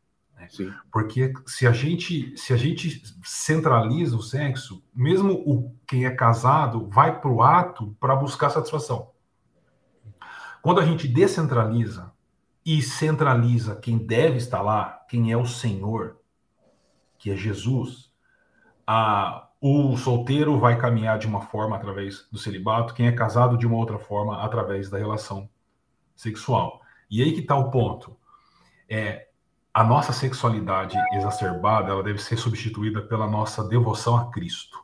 Porque 0.91 1.33
se 1.45 1.67
a 1.67 1.71
gente 1.71 2.35
se 2.37 2.53
a 2.53 2.57
gente 2.57 3.01
centraliza 3.23 4.15
o 4.15 4.21
sexo, 4.21 4.83
mesmo 4.93 5.33
o 5.33 5.75
quem 5.87 6.05
é 6.05 6.11
casado 6.11 6.87
vai 6.89 7.19
para 7.19 7.31
o 7.31 7.41
ato 7.41 7.95
para 7.99 8.15
buscar 8.15 8.49
satisfação. 8.49 9.11
Quando 10.61 10.81
a 10.81 10.85
gente 10.85 11.07
descentraliza 11.07 12.11
e 12.65 12.81
centraliza 12.81 13.75
quem 13.75 13.97
deve 13.97 14.37
estar 14.37 14.61
lá, 14.61 15.05
quem 15.09 15.31
é 15.31 15.37
o 15.37 15.45
Senhor, 15.45 16.17
que 17.17 17.31
é 17.31 17.35
Jesus, 17.35 18.11
a, 18.85 19.47
o 19.61 19.95
solteiro 19.95 20.59
vai 20.59 20.77
caminhar 20.77 21.17
de 21.17 21.27
uma 21.27 21.41
forma 21.41 21.75
através 21.75 22.27
do 22.31 22.37
celibato, 22.37 22.93
quem 22.93 23.07
é 23.07 23.11
casado 23.11 23.57
de 23.57 23.65
uma 23.65 23.77
outra 23.77 23.97
forma 23.97 24.43
através 24.43 24.89
da 24.89 24.97
relação 24.97 25.49
sexual. 26.15 26.81
E 27.09 27.21
aí 27.21 27.31
que 27.31 27.39
está 27.39 27.55
o 27.55 27.71
ponto. 27.71 28.17
É, 28.89 29.26
a 29.77 29.83
nossa 29.83 30.11
sexualidade 30.11 30.97
exacerbada 31.11 31.91
ela 31.91 32.01
deve 32.01 32.17
ser 32.17 32.35
substituída 32.35 32.99
pela 32.99 33.27
nossa 33.27 33.63
devoção 33.63 34.17
a 34.17 34.31
Cristo. 34.31 34.83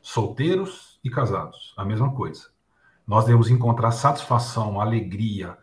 Solteiros 0.00 1.00
e 1.02 1.10
casados, 1.10 1.74
a 1.76 1.84
mesma 1.84 2.14
coisa. 2.14 2.50
Nós 3.04 3.24
devemos 3.24 3.50
encontrar 3.50 3.90
satisfação, 3.90 4.80
alegria 4.80 5.58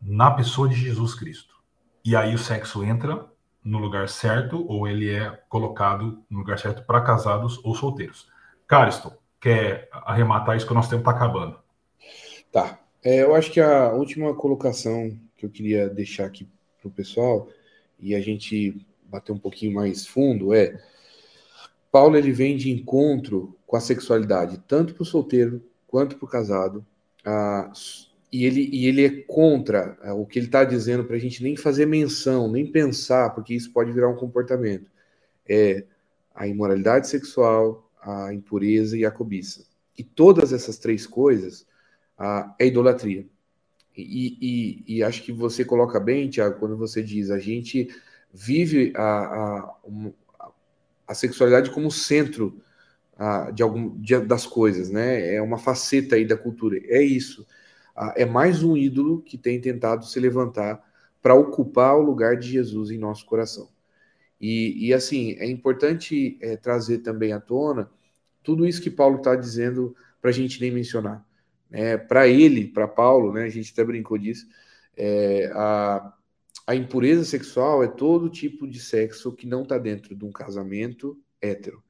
na 0.00 0.30
pessoa 0.30 0.68
de 0.68 0.76
Jesus 0.76 1.16
Cristo. 1.16 1.56
E 2.04 2.14
aí 2.14 2.32
o 2.32 2.38
sexo 2.38 2.84
entra 2.84 3.26
no 3.64 3.78
lugar 3.78 4.08
certo 4.08 4.64
ou 4.68 4.86
ele 4.86 5.12
é 5.12 5.28
colocado 5.48 6.22
no 6.30 6.38
lugar 6.38 6.60
certo 6.60 6.86
para 6.86 7.00
casados 7.00 7.58
ou 7.64 7.74
solteiros. 7.74 8.28
Caristo, 8.68 9.12
quer 9.40 9.88
arrematar 9.90 10.56
isso 10.56 10.64
que 10.64 10.70
o 10.70 10.76
nosso 10.76 10.90
tempo 10.90 11.00
está 11.00 11.10
acabando? 11.10 11.58
Tá. 12.52 12.78
É, 13.02 13.24
eu 13.24 13.34
acho 13.34 13.50
que 13.50 13.60
a 13.60 13.88
última 13.94 14.32
colocação 14.32 15.18
que 15.36 15.44
eu 15.44 15.50
queria 15.50 15.90
deixar 15.90 16.26
aqui 16.26 16.48
para 16.80 16.88
o 16.88 16.92
pessoal 16.92 17.48
e 18.00 18.14
a 18.14 18.20
gente 18.20 18.86
bater 19.04 19.32
um 19.32 19.38
pouquinho 19.38 19.74
mais 19.74 20.06
fundo 20.06 20.54
é 20.54 20.80
Paulo 21.90 22.16
ele 22.16 22.32
vem 22.32 22.56
de 22.56 22.70
encontro 22.70 23.56
com 23.66 23.76
a 23.76 23.80
sexualidade 23.80 24.62
tanto 24.66 24.94
para 24.94 25.02
o 25.02 25.06
solteiro 25.06 25.62
quanto 25.86 26.16
para 26.16 26.24
o 26.24 26.28
casado 26.28 26.86
ah, 27.24 27.72
e 28.32 28.44
ele 28.44 28.68
e 28.72 28.86
ele 28.86 29.04
é 29.04 29.10
contra 29.22 29.98
ah, 30.02 30.14
o 30.14 30.24
que 30.24 30.38
ele 30.38 30.46
está 30.46 30.64
dizendo 30.64 31.04
para 31.04 31.16
a 31.16 31.20
gente 31.20 31.42
nem 31.42 31.56
fazer 31.56 31.86
menção 31.86 32.50
nem 32.50 32.70
pensar 32.70 33.30
porque 33.30 33.54
isso 33.54 33.72
pode 33.72 33.92
virar 33.92 34.08
um 34.08 34.16
comportamento 34.16 34.90
é 35.48 35.84
a 36.34 36.46
imoralidade 36.46 37.08
sexual 37.08 37.90
a 38.02 38.32
impureza 38.32 38.96
e 38.96 39.04
a 39.04 39.10
cobiça. 39.10 39.66
E 39.96 40.02
todas 40.02 40.52
essas 40.52 40.78
três 40.78 41.06
coisas 41.06 41.66
ah, 42.16 42.54
é 42.58 42.66
idolatria 42.66 43.26
e, 44.00 44.38
e, 44.40 44.96
e, 44.96 45.02
acho 45.02 45.22
que 45.22 45.32
você 45.32 45.64
coloca 45.64 46.00
bem, 46.00 46.28
Tiago, 46.28 46.58
quando 46.58 46.76
você 46.76 47.02
diz 47.02 47.30
a 47.30 47.38
gente 47.38 47.88
vive 48.32 48.92
a, 48.96 49.02
a, 49.02 49.76
a 51.08 51.14
sexualidade 51.14 51.70
como 51.70 51.90
centro 51.90 52.60
a, 53.16 53.50
de 53.50 53.62
algum 53.62 53.98
de, 54.00 54.18
das 54.20 54.46
coisas, 54.46 54.90
né? 54.90 55.34
É 55.34 55.42
uma 55.42 55.58
faceta 55.58 56.16
aí 56.16 56.24
da 56.26 56.36
cultura. 56.36 56.78
É 56.84 57.02
isso. 57.02 57.46
é 58.16 58.24
mais 58.24 58.62
um 58.62 58.76
ídolo 58.76 59.22
que 59.22 59.36
tem 59.38 59.60
tentado 59.60 60.06
se 60.06 60.18
levantar 60.20 60.82
para 61.22 61.34
ocupar 61.34 61.96
o 61.96 62.02
lugar 62.02 62.36
de 62.36 62.48
Jesus 62.48 62.90
em 62.90 62.98
nosso 62.98 63.26
coração. 63.26 63.68
E, 64.40 64.88
e 64.88 64.94
assim, 64.94 65.32
é 65.38 65.46
importante 65.46 66.38
é, 66.40 66.56
trazer 66.56 66.98
também 66.98 67.32
à 67.32 67.40
tona 67.40 67.90
tudo 68.42 68.66
isso 68.66 68.80
que 68.80 68.90
Paulo 68.90 69.18
está 69.18 69.36
dizendo 69.36 69.94
para 70.20 70.30
a 70.30 70.32
gente 70.32 70.60
nem 70.60 70.70
mencionar. 70.70 71.24
É, 71.70 71.96
para 71.96 72.26
ele, 72.26 72.66
para 72.66 72.88
Paulo, 72.88 73.32
né, 73.32 73.44
a 73.44 73.48
gente 73.48 73.72
até 73.72 73.84
brincou 73.84 74.18
disso, 74.18 74.46
é, 74.96 75.50
a, 75.54 76.12
a 76.66 76.74
impureza 76.74 77.24
sexual 77.24 77.82
é 77.82 77.88
todo 77.88 78.28
tipo 78.28 78.66
de 78.66 78.80
sexo 78.80 79.32
que 79.32 79.46
não 79.46 79.62
está 79.62 79.78
dentro 79.78 80.14
de 80.14 80.24
um 80.24 80.32
casamento 80.32 81.18
hétero. 81.40 81.82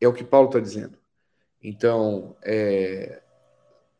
É 0.00 0.08
o 0.08 0.12
que 0.12 0.24
Paulo 0.24 0.48
está 0.48 0.60
dizendo. 0.60 0.98
Então, 1.62 2.36
é, 2.42 3.22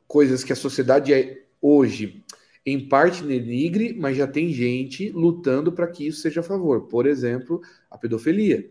coisas 0.08 0.42
que 0.42 0.52
a 0.52 0.56
sociedade 0.56 1.14
é 1.14 1.46
hoje, 1.60 2.24
em 2.66 2.88
parte, 2.88 3.22
denigre, 3.22 3.94
mas 3.94 4.16
já 4.16 4.26
tem 4.26 4.52
gente 4.52 5.10
lutando 5.10 5.72
para 5.72 5.86
que 5.86 6.06
isso 6.06 6.20
seja 6.20 6.40
a 6.40 6.44
favor. 6.44 6.82
Por 6.88 7.06
exemplo, 7.06 7.60
a 7.90 7.96
pedofilia. 7.96 8.68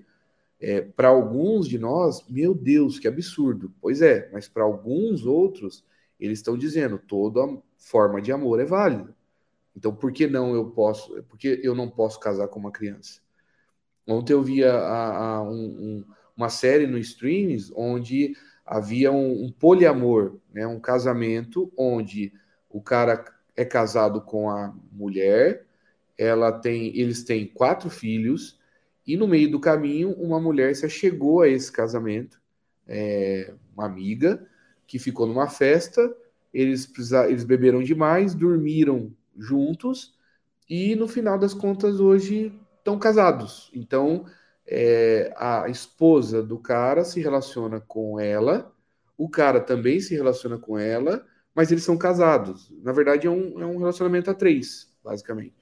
É, 0.60 0.82
para 0.82 1.08
alguns 1.08 1.68
de 1.68 1.80
nós, 1.80 2.24
meu 2.30 2.54
Deus, 2.54 3.00
que 3.00 3.08
absurdo. 3.08 3.74
Pois 3.82 4.02
é, 4.02 4.30
mas 4.32 4.48
para 4.48 4.64
alguns 4.64 5.26
outros, 5.26 5.84
eles 6.22 6.40
estão 6.40 6.56
dizendo 6.56 7.00
toda 7.00 7.42
forma 7.78 8.22
de 8.22 8.32
amor 8.32 8.60
é 8.60 8.66
válida. 8.66 9.14
Então, 9.76 9.94
por 9.94 10.12
que 10.12 10.28
não 10.28 10.54
eu 10.54 10.70
posso? 10.70 11.24
Por 11.24 11.38
que 11.38 11.60
eu 11.64 11.74
não 11.74 11.90
posso 11.90 12.20
casar 12.20 12.48
com 12.48 12.60
uma 12.60 12.72
criança? 12.72 13.20
Ontem 14.08 14.34
eu 14.34 14.44
via 14.44 14.74
a, 14.74 15.18
a, 15.18 15.42
um, 15.42 15.50
um, 15.50 16.06
uma 16.38 16.50
série 16.50 16.86
no 16.86 16.98
streams 16.98 17.72
onde 17.76 18.36
havia 18.66 19.12
um, 19.12 19.46
um, 19.46 19.52
poliamor, 19.52 20.38
né? 20.54 20.68
um 20.68 20.80
casamento 20.80 21.72
onde 21.78 22.34
o 22.70 22.82
cara 22.82 23.24
é 23.56 23.66
casado 23.66 24.22
com 24.22 24.50
a 24.50 24.74
mulher, 24.92 25.66
ela 26.18 26.52
tem, 26.52 26.96
eles 26.98 27.24
têm 27.24 27.48
quatro 27.48 27.90
filhos 27.90 28.60
e 29.06 29.18
no 29.18 29.28
meio 29.28 29.50
do 29.50 29.60
caminho 29.60 30.12
uma 30.14 30.40
mulher 30.40 30.76
se 30.76 30.88
chegou 30.90 31.42
a 31.42 31.50
esse 31.50 31.72
casamento, 31.72 32.40
é, 32.88 33.54
uma 33.76 33.86
amiga 33.86 34.48
que 34.92 35.00
ficou 35.00 35.26
numa 35.26 35.48
festa, 35.48 36.14
eles, 36.54 36.92
eles 37.30 37.46
beberam 37.46 37.82
demais, 37.82 38.36
dormiram 38.36 39.16
juntos 39.38 40.14
e 40.70 40.98
no 40.98 41.08
final 41.08 41.40
das 41.40 41.54
contas 41.54 42.02
hoje 42.02 42.52
estão 42.78 43.00
casados. 43.00 43.72
Então 43.74 44.26
é, 44.68 45.34
a 45.38 45.70
esposa 45.70 46.44
do 46.44 46.60
cara 46.60 47.06
se 47.06 47.22
relaciona 47.22 47.80
com 47.80 48.20
ela, 48.20 48.70
o 49.18 49.30
cara 49.30 49.62
também 49.62 50.02
se 50.02 50.14
relaciona 50.14 50.58
com 50.58 50.78
ela, 50.78 51.26
mas 51.56 51.72
eles 51.72 51.86
são 51.86 51.98
casados. 51.98 52.70
Na 52.84 52.92
verdade, 52.92 53.28
é 53.28 53.30
um, 53.30 53.62
é 53.62 53.66
um 53.66 53.78
relacionamento 53.78 54.30
a 54.30 54.34
três, 54.34 54.90
basicamente. 55.02 55.56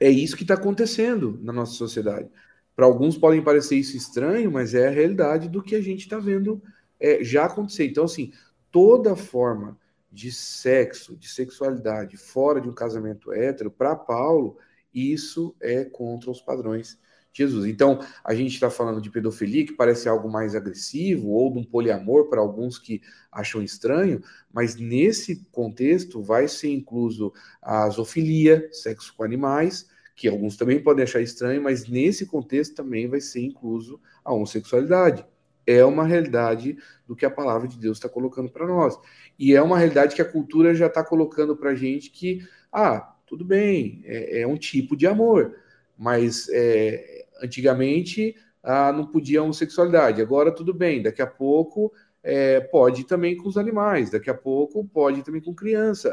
É 0.00 0.10
isso 0.10 0.36
que 0.36 0.42
está 0.42 0.54
acontecendo 0.54 1.38
na 1.40 1.52
nossa 1.52 1.74
sociedade. 1.74 2.28
Para 2.74 2.84
alguns 2.84 3.16
podem 3.16 3.44
parecer 3.44 3.76
isso 3.76 3.96
estranho, 3.96 4.50
mas 4.50 4.74
é 4.74 4.88
a 4.88 4.90
realidade 4.90 5.48
do 5.48 5.62
que 5.62 5.76
a 5.76 5.80
gente 5.80 6.00
está 6.00 6.18
vendo 6.18 6.60
é, 7.00 7.22
já 7.22 7.44
acontecer. 7.44 7.86
Então, 7.86 8.04
assim, 8.04 8.32
toda 8.70 9.16
forma 9.16 9.78
de 10.10 10.32
sexo, 10.32 11.16
de 11.16 11.28
sexualidade 11.28 12.16
fora 12.16 12.60
de 12.60 12.68
um 12.68 12.74
casamento 12.74 13.32
hétero, 13.32 13.70
para 13.70 13.94
Paulo, 13.94 14.56
isso 14.92 15.54
é 15.60 15.84
contra 15.84 16.30
os 16.30 16.40
padrões 16.40 16.98
de 17.32 17.44
Jesus. 17.44 17.66
Então, 17.66 18.00
a 18.24 18.34
gente 18.34 18.54
está 18.54 18.70
falando 18.70 19.00
de 19.00 19.10
pedofilia, 19.10 19.66
que 19.66 19.74
parece 19.74 20.08
algo 20.08 20.30
mais 20.30 20.54
agressivo, 20.54 21.28
ou 21.28 21.52
de 21.52 21.58
um 21.58 21.64
poliamor 21.64 22.28
para 22.28 22.40
alguns 22.40 22.78
que 22.78 23.02
acham 23.30 23.62
estranho, 23.62 24.22
mas 24.52 24.76
nesse 24.76 25.44
contexto 25.52 26.22
vai 26.22 26.48
ser 26.48 26.70
incluso 26.70 27.32
a 27.60 27.88
zoofilia, 27.90 28.68
sexo 28.72 29.14
com 29.14 29.22
animais, 29.22 29.86
que 30.16 30.26
alguns 30.26 30.56
também 30.56 30.82
podem 30.82 31.04
achar 31.04 31.20
estranho, 31.20 31.62
mas 31.62 31.86
nesse 31.86 32.26
contexto 32.26 32.74
também 32.74 33.06
vai 33.06 33.20
ser 33.20 33.40
incluso 33.40 34.00
a 34.24 34.32
homossexualidade 34.32 35.24
é 35.68 35.84
uma 35.84 36.06
realidade 36.06 36.78
do 37.06 37.14
que 37.14 37.26
a 37.26 37.30
palavra 37.30 37.68
de 37.68 37.78
Deus 37.78 37.98
está 37.98 38.08
colocando 38.08 38.50
para 38.50 38.66
nós. 38.66 38.98
E 39.38 39.54
é 39.54 39.60
uma 39.60 39.76
realidade 39.76 40.16
que 40.16 40.22
a 40.22 40.24
cultura 40.24 40.74
já 40.74 40.86
está 40.86 41.04
colocando 41.04 41.54
para 41.54 41.70
a 41.70 41.74
gente 41.74 42.08
que, 42.08 42.40
ah, 42.72 43.14
tudo 43.26 43.44
bem, 43.44 44.00
é, 44.06 44.40
é, 44.40 44.46
um 44.46 44.56
tipo 44.56 44.96
de 44.96 45.06
amor, 45.06 45.54
mas 45.98 46.48
é, 46.50 47.26
antigamente 47.42 48.34
ah, 48.62 48.90
não 48.92 49.06
podia 49.06 49.42
homossexualidade, 49.42 50.22
agora 50.22 50.50
tudo 50.50 50.72
bem, 50.72 51.02
daqui 51.02 51.20
a 51.20 51.26
pouco 51.26 51.92
é, 52.22 52.60
pode 52.60 53.04
também 53.04 53.36
com 53.36 53.46
os 53.46 53.58
animais, 53.58 54.10
daqui 54.10 54.30
a 54.30 54.34
pouco 54.34 54.82
pode 54.86 55.22
também 55.22 55.42
com 55.42 55.54
criança. 55.54 56.08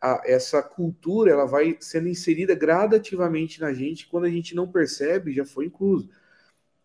A, 0.00 0.14
a, 0.14 0.22
essa 0.26 0.60
cultura 0.60 1.30
ela 1.30 1.46
vai 1.46 1.76
sendo 1.78 2.08
inserida 2.08 2.54
gradativamente 2.56 3.60
na 3.60 3.72
gente, 3.72 4.08
quando 4.08 4.24
a 4.24 4.30
gente 4.30 4.56
não 4.56 4.66
percebe, 4.66 5.32
já 5.32 5.44
foi 5.44 5.66
incluso. 5.66 6.08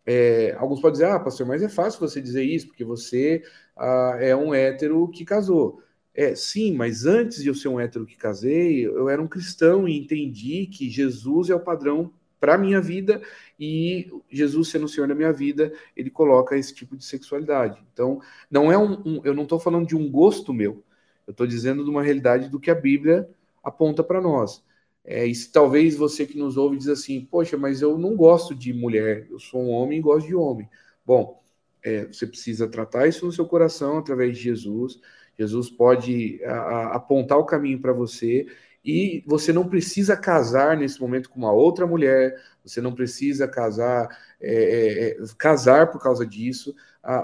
É, 0.05 0.53
alguns 0.59 0.81
podem 0.81 0.93
dizer, 0.93 1.05
ah, 1.05 1.19
pastor, 1.19 1.47
mas 1.47 1.63
é 1.63 1.69
fácil 1.69 1.99
você 1.99 2.21
dizer 2.21 2.43
isso, 2.43 2.67
porque 2.67 2.83
você 2.83 3.43
ah, 3.77 4.17
é 4.19 4.35
um 4.35 4.53
hétero 4.53 5.07
que 5.09 5.25
casou. 5.25 5.81
É, 6.13 6.35
sim, 6.35 6.75
mas 6.75 7.05
antes 7.05 7.41
de 7.41 7.49
eu 7.49 7.55
ser 7.55 7.69
um 7.69 7.79
hétero 7.79 8.05
que 8.05 8.15
casei, 8.15 8.85
eu 8.85 9.09
era 9.09 9.21
um 9.21 9.27
cristão 9.27 9.87
e 9.87 9.97
entendi 9.97 10.67
que 10.67 10.89
Jesus 10.89 11.49
é 11.49 11.55
o 11.55 11.59
padrão 11.59 12.13
para 12.39 12.55
a 12.55 12.57
minha 12.57 12.81
vida 12.81 13.21
e 13.59 14.11
Jesus 14.29 14.67
sendo 14.69 14.85
o 14.85 14.89
Senhor 14.89 15.07
da 15.07 15.15
minha 15.15 15.31
vida, 15.31 15.73
ele 15.95 16.09
coloca 16.09 16.57
esse 16.57 16.73
tipo 16.73 16.95
de 16.95 17.05
sexualidade. 17.05 17.81
Então, 17.93 18.19
não 18.51 18.71
é 18.71 18.77
um, 18.77 19.01
um 19.05 19.21
eu 19.23 19.33
não 19.33 19.43
estou 19.43 19.59
falando 19.59 19.87
de 19.87 19.95
um 19.95 20.11
gosto 20.11 20.53
meu, 20.53 20.83
eu 21.25 21.31
estou 21.31 21.47
dizendo 21.47 21.83
de 21.83 21.89
uma 21.89 22.03
realidade 22.03 22.49
do 22.49 22.59
que 22.59 22.69
a 22.69 22.75
Bíblia 22.75 23.29
aponta 23.63 24.03
para 24.03 24.21
nós. 24.21 24.63
É, 25.05 25.25
e 25.27 25.33
talvez 25.47 25.95
você 25.95 26.25
que 26.25 26.37
nos 26.37 26.55
ouve 26.55 26.77
diz 26.77 26.87
assim, 26.87 27.25
poxa, 27.25 27.57
mas 27.57 27.81
eu 27.81 27.97
não 27.97 28.15
gosto 28.15 28.55
de 28.55 28.73
mulher, 28.73 29.27
eu 29.29 29.37
sou 29.37 29.61
um 29.61 29.69
homem 29.69 29.99
e 29.99 30.01
gosto 30.01 30.27
de 30.27 30.35
homem. 30.35 30.69
Bom, 31.05 31.41
é, 31.83 32.05
você 32.05 32.25
precisa 32.25 32.67
tratar 32.67 33.07
isso 33.07 33.25
no 33.25 33.31
seu 33.31 33.45
coração 33.45 33.97
através 33.97 34.37
de 34.37 34.43
Jesus. 34.43 35.01
Jesus 35.37 35.69
pode 35.69 36.41
a, 36.45 36.53
a, 36.53 36.95
apontar 36.95 37.37
o 37.37 37.45
caminho 37.45 37.79
para 37.79 37.91
você 37.91 38.47
e 38.85 39.23
você 39.27 39.51
não 39.51 39.67
precisa 39.67 40.15
casar 40.15 40.77
nesse 40.77 41.01
momento 41.01 41.29
com 41.29 41.39
uma 41.39 41.51
outra 41.51 41.85
mulher. 41.85 42.35
Você 42.63 42.79
não 42.79 42.93
precisa 42.93 43.47
casar 43.47 44.07
é, 44.39 44.53
é, 44.53 45.09
é 45.11 45.17
casar 45.37 45.91
por 45.91 46.01
causa 46.01 46.25
disso. 46.25 46.73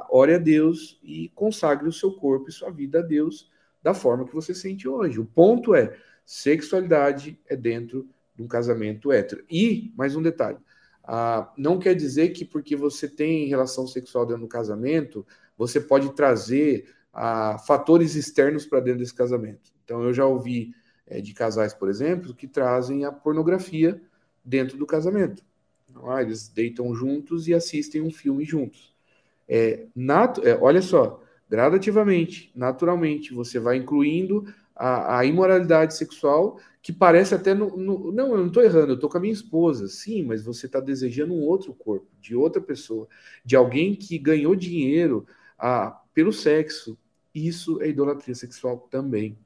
Ore 0.09 0.33
a 0.33 0.37
Deus 0.37 0.99
e 1.01 1.29
consagre 1.33 1.87
o 1.87 1.93
seu 1.93 2.11
corpo 2.11 2.49
e 2.49 2.51
sua 2.53 2.69
vida 2.69 2.99
a 2.99 3.01
Deus 3.01 3.49
da 3.81 3.93
forma 3.93 4.25
que 4.25 4.35
você 4.35 4.53
sente 4.53 4.87
hoje. 4.87 5.19
O 5.19 5.25
ponto 5.25 5.73
é 5.73 5.95
sexualidade 6.29 7.39
é 7.47 7.55
dentro 7.55 8.07
de 8.35 8.43
um 8.43 8.47
casamento 8.47 9.11
hétero. 9.11 9.43
E, 9.49 9.91
mais 9.97 10.15
um 10.15 10.21
detalhe, 10.21 10.59
não 11.57 11.79
quer 11.79 11.95
dizer 11.95 12.29
que 12.29 12.45
porque 12.45 12.75
você 12.75 13.07
tem 13.07 13.47
relação 13.47 13.87
sexual 13.87 14.27
dentro 14.27 14.43
do 14.43 14.47
casamento, 14.47 15.25
você 15.57 15.81
pode 15.81 16.13
trazer 16.13 16.93
fatores 17.65 18.13
externos 18.13 18.63
para 18.63 18.79
dentro 18.79 18.99
desse 18.99 19.15
casamento. 19.15 19.71
Então, 19.83 20.03
eu 20.03 20.13
já 20.13 20.23
ouvi 20.23 20.71
é, 21.07 21.19
de 21.19 21.33
casais, 21.33 21.73
por 21.73 21.89
exemplo, 21.89 22.35
que 22.35 22.47
trazem 22.47 23.05
a 23.05 23.11
pornografia 23.11 23.99
dentro 24.45 24.77
do 24.77 24.85
casamento. 24.85 25.43
Então, 25.89 26.11
ah, 26.11 26.21
eles 26.21 26.47
deitam 26.47 26.93
juntos 26.93 27.47
e 27.47 27.55
assistem 27.55 28.03
um 28.03 28.11
filme 28.11 28.45
juntos. 28.45 28.95
É, 29.47 29.87
é, 30.43 30.55
olha 30.61 30.83
só, 30.83 31.23
gradativamente, 31.49 32.51
naturalmente, 32.55 33.33
você 33.33 33.57
vai 33.57 33.77
incluindo 33.77 34.45
a, 34.79 35.19
a 35.19 35.25
imoralidade 35.25 35.93
sexual, 35.93 36.57
que 36.81 36.93
parece 36.93 37.35
até 37.35 37.53
no, 37.53 37.75
no 37.75 38.13
não, 38.13 38.31
eu 38.31 38.37
não 38.37 38.47
estou 38.47 38.63
errando, 38.63 38.93
eu 38.93 38.95
estou 38.95 39.09
com 39.09 39.17
a 39.17 39.21
minha 39.21 39.33
esposa, 39.33 39.89
sim, 39.89 40.23
mas 40.23 40.41
você 40.41 40.67
está 40.67 40.79
desejando 40.79 41.33
um 41.33 41.41
outro 41.41 41.73
corpo, 41.73 42.07
de 42.21 42.33
outra 42.33 42.61
pessoa, 42.61 43.05
de 43.43 43.57
alguém 43.57 43.93
que 43.93 44.17
ganhou 44.17 44.55
dinheiro 44.55 45.27
ah, 45.57 46.01
pelo 46.13 46.31
sexo. 46.31 46.97
Isso 47.35 47.81
é 47.81 47.89
idolatria 47.89 48.33
sexual 48.33 48.87
também. 48.89 49.37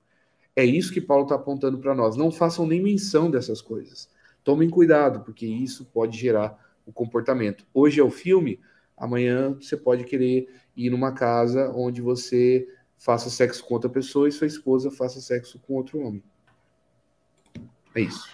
É 0.55 0.63
isso 0.63 0.93
que 0.93 1.01
Paulo 1.01 1.23
está 1.23 1.33
apontando 1.33 1.79
para 1.79 1.95
nós. 1.95 2.15
Não 2.15 2.31
façam 2.31 2.67
nem 2.67 2.81
menção 2.81 3.31
dessas 3.31 3.59
coisas. 3.59 4.09
Tomem 4.43 4.69
cuidado, 4.69 5.21
porque 5.21 5.47
isso 5.47 5.85
pode 5.85 6.15
gerar 6.15 6.55
o 6.85 6.93
comportamento. 6.93 7.65
Hoje 7.73 7.99
é 7.99 8.03
o 8.03 8.11
filme, 8.11 8.59
amanhã 8.95 9.57
você 9.59 9.75
pode 9.75 10.03
querer 10.03 10.47
ir 10.77 10.91
numa 10.91 11.11
casa 11.11 11.71
onde 11.75 12.01
você 12.01 12.67
faça 13.03 13.29
sexo 13.29 13.65
com 13.65 13.73
outra 13.73 13.89
pessoa 13.89 14.29
e 14.29 14.31
sua 14.31 14.47
esposa 14.47 14.89
faça 14.89 15.19
sexo 15.19 15.59
com 15.59 15.73
outro 15.73 15.99
homem. 15.99 16.23
É 17.93 17.99
isso. 17.99 18.29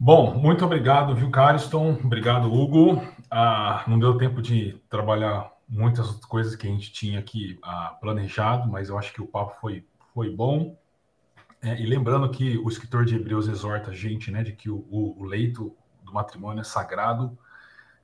Bom, 0.00 0.34
muito 0.34 0.64
obrigado, 0.64 1.14
viu, 1.14 1.30
Cariston? 1.30 1.98
Obrigado, 2.02 2.50
Hugo. 2.50 3.02
Ah, 3.30 3.84
não 3.86 3.98
deu 3.98 4.16
tempo 4.16 4.40
de 4.40 4.80
trabalhar 4.88 5.52
muitas 5.68 6.10
coisas 6.24 6.56
que 6.56 6.66
a 6.66 6.70
gente 6.70 6.90
tinha 6.90 7.18
aqui 7.18 7.58
ah, 7.62 7.94
planejado, 8.00 8.66
mas 8.68 8.88
eu 8.88 8.96
acho 8.96 9.12
que 9.12 9.20
o 9.20 9.26
papo 9.26 9.54
foi, 9.60 9.84
foi 10.14 10.34
bom. 10.34 10.78
É, 11.60 11.78
e 11.78 11.84
lembrando 11.84 12.30
que 12.30 12.56
o 12.56 12.68
escritor 12.68 13.04
de 13.04 13.16
Hebreus 13.16 13.48
exorta 13.48 13.90
a 13.90 13.94
gente, 13.94 14.30
né, 14.30 14.42
de 14.42 14.52
que 14.52 14.70
o, 14.70 14.86
o, 14.88 15.24
leito 15.24 15.76
do 16.04 16.12
matrimônio 16.12 16.60
é 16.60 16.64
sagrado 16.64 17.36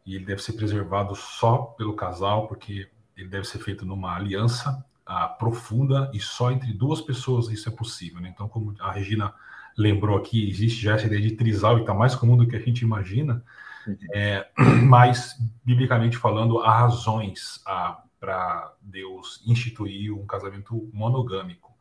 e 0.04 0.16
ele 0.16 0.26
deve 0.26 0.42
ser 0.42 0.54
preservado 0.54 1.14
só 1.14 1.58
pelo 1.58 1.94
casal, 1.94 2.48
porque 2.48 2.90
ele 3.16 3.28
deve 3.28 3.46
ser 3.46 3.60
feito 3.60 3.86
numa 3.86 4.14
aliança 4.14 4.84
ah, 5.06 5.28
profunda 5.28 6.10
e 6.12 6.20
só 6.20 6.50
entre 6.50 6.72
duas 6.72 7.00
pessoas 7.00 7.48
isso 7.48 7.68
é 7.68 7.72
possível. 7.72 8.20
Né? 8.20 8.30
Então, 8.32 8.48
como 8.48 8.74
a 8.80 8.92
Regina 8.92 9.32
lembrou 9.76 10.16
aqui, 10.16 10.48
existe 10.48 10.82
já 10.82 10.94
essa 10.94 11.06
ideia 11.06 11.20
de 11.20 11.32
trisal 11.32 11.78
e 11.78 11.80
está 11.80 11.92
mais 11.92 12.14
comum 12.14 12.36
do 12.36 12.46
que 12.46 12.56
a 12.56 12.60
gente 12.60 12.82
imagina, 12.82 13.44
uhum. 13.86 13.96
é, 14.12 14.48
mas, 14.84 15.36
biblicamente 15.64 16.16
falando, 16.16 16.60
há 16.60 16.78
razões 16.78 17.60
ah, 17.66 18.02
para 18.20 18.72
Deus 18.80 19.42
instituir 19.46 20.14
um 20.14 20.26
casamento 20.26 20.88
monogâmico, 20.92 21.72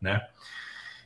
né? 0.00 0.20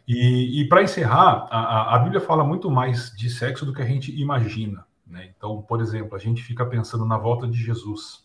E, 0.06 0.60
e 0.60 0.68
para 0.68 0.82
encerrar, 0.82 1.46
a, 1.48 1.94
a, 1.94 1.98
Bíblia 2.00 2.20
fala 2.20 2.42
muito 2.42 2.70
mais 2.70 3.14
de 3.16 3.30
sexo 3.30 3.64
do 3.64 3.72
que 3.72 3.80
a 3.80 3.86
gente 3.86 4.12
imagina. 4.20 4.84
Né? 5.06 5.32
Então, 5.36 5.62
por 5.62 5.80
exemplo, 5.80 6.16
a 6.16 6.18
gente 6.18 6.42
fica 6.42 6.66
pensando 6.66 7.06
na 7.06 7.16
volta 7.16 7.46
de 7.46 7.56
Jesus. 7.56 8.21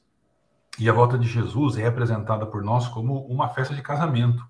E 0.80 0.88
a 0.88 0.94
volta 0.94 1.18
de 1.18 1.28
Jesus 1.28 1.78
é 1.78 1.82
representada 1.82 2.46
por 2.46 2.64
nós 2.64 2.88
como 2.88 3.26
uma 3.26 3.50
festa 3.50 3.74
de 3.74 3.82
casamento. 3.82 4.48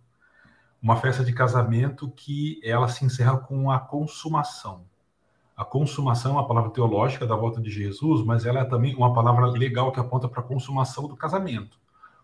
Uma 0.81 0.97
festa 0.97 1.23
de 1.23 1.33
casamento 1.33 2.11
que 2.11 2.59
ela 2.63 2.89
se 2.89 3.05
encerra 3.05 3.37
com 3.37 3.71
a 3.71 3.79
consumação. 3.79 4.85
A 5.55 5.63
consumação 5.63 6.31
é 6.31 6.35
uma 6.35 6.47
palavra 6.47 6.69
teológica 6.69 7.25
da 7.25 7.35
volta 7.35 7.61
de 7.61 7.69
Jesus, 7.69 8.23
mas 8.25 8.45
ela 8.45 8.59
é 8.59 8.65
também 8.65 8.93
uma 8.93 9.13
palavra 9.13 9.47
legal 9.47 9.91
que 9.91 9.99
aponta 9.99 10.27
para 10.27 10.41
a 10.41 10.43
consumação 10.43 11.07
do 11.07 11.15
casamento. 11.15 11.79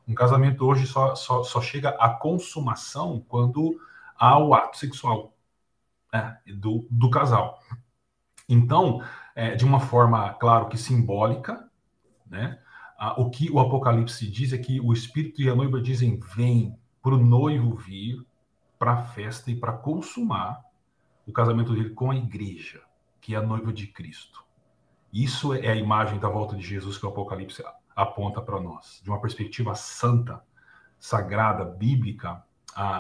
Um 0.08 0.14
casamento 0.14 0.66
hoje 0.66 0.86
só, 0.86 1.16
só, 1.16 1.44
só 1.44 1.62
chega 1.62 1.90
à 1.92 2.10
consumação 2.10 3.24
quando 3.28 3.80
ao 4.18 4.54
ato 4.54 4.78
sexual 4.78 5.34
né, 6.14 6.38
do, 6.56 6.86
do 6.92 7.10
casal. 7.10 7.60
Então, 8.48 9.02
é, 9.34 9.56
de 9.56 9.66
uma 9.66 9.80
forma, 9.80 10.34
claro 10.34 10.68
que 10.68 10.78
simbólica, 10.78 11.68
né, 12.30 12.60
a, 13.04 13.20
o 13.20 13.30
que 13.30 13.52
o 13.52 13.60
Apocalipse 13.60 14.26
diz 14.30 14.54
é 14.54 14.58
que 14.58 14.80
o 14.80 14.94
Espírito 14.94 15.42
e 15.42 15.50
a 15.50 15.56
noiva 15.56 15.82
dizem: 15.82 16.18
vem 16.34 16.74
para 17.02 17.16
o 17.16 17.18
noivo 17.18 17.76
vir 17.76 18.26
para 18.80 18.94
a 18.94 19.04
festa 19.04 19.52
e 19.52 19.56
para 19.58 19.74
consumar 19.74 20.64
o 21.28 21.34
casamento 21.34 21.74
dele 21.74 21.90
com 21.90 22.12
a 22.12 22.16
igreja, 22.16 22.82
que 23.20 23.36
é 23.36 23.38
a 23.38 23.42
noiva 23.42 23.74
de 23.74 23.88
Cristo. 23.88 24.42
Isso 25.12 25.54
é 25.54 25.68
a 25.68 25.76
imagem 25.76 26.18
da 26.18 26.30
volta 26.30 26.56
de 26.56 26.64
Jesus 26.64 26.98
que 26.98 27.06
o 27.06 27.10
Apocalipse 27.10 27.62
aponta 27.94 28.42
para 28.42 28.62
nós, 28.62 29.02
de 29.04 29.10
uma 29.10 29.20
perspectiva 29.20 29.76
santa, 29.76 30.42
sagrada, 30.98 31.66
bíblica 31.66 32.42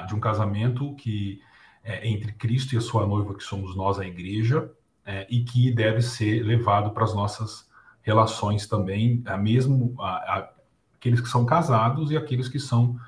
de 0.07 0.13
um 0.13 0.19
casamento 0.19 0.93
que 0.95 1.41
é 1.81 2.05
entre 2.07 2.33
Cristo 2.33 2.75
e 2.75 2.77
a 2.77 2.81
sua 2.81 3.07
noiva, 3.07 3.35
que 3.35 3.43
somos 3.43 3.73
nós, 3.73 3.97
a 3.99 4.05
igreja, 4.05 4.69
é, 5.05 5.25
e 5.29 5.43
que 5.43 5.71
deve 5.71 6.01
ser 6.01 6.43
levado 6.43 6.91
para 6.91 7.05
as 7.05 7.13
nossas 7.13 7.69
relações 8.03 8.67
também, 8.67 9.23
a 9.25 9.35
mesmo 9.35 9.95
a, 9.99 10.09
a, 10.09 10.49
aqueles 10.95 11.19
que 11.19 11.29
são 11.29 11.45
casados 11.45 12.11
e 12.11 12.17
aqueles 12.17 12.47
que 12.47 12.59
são 12.59 12.99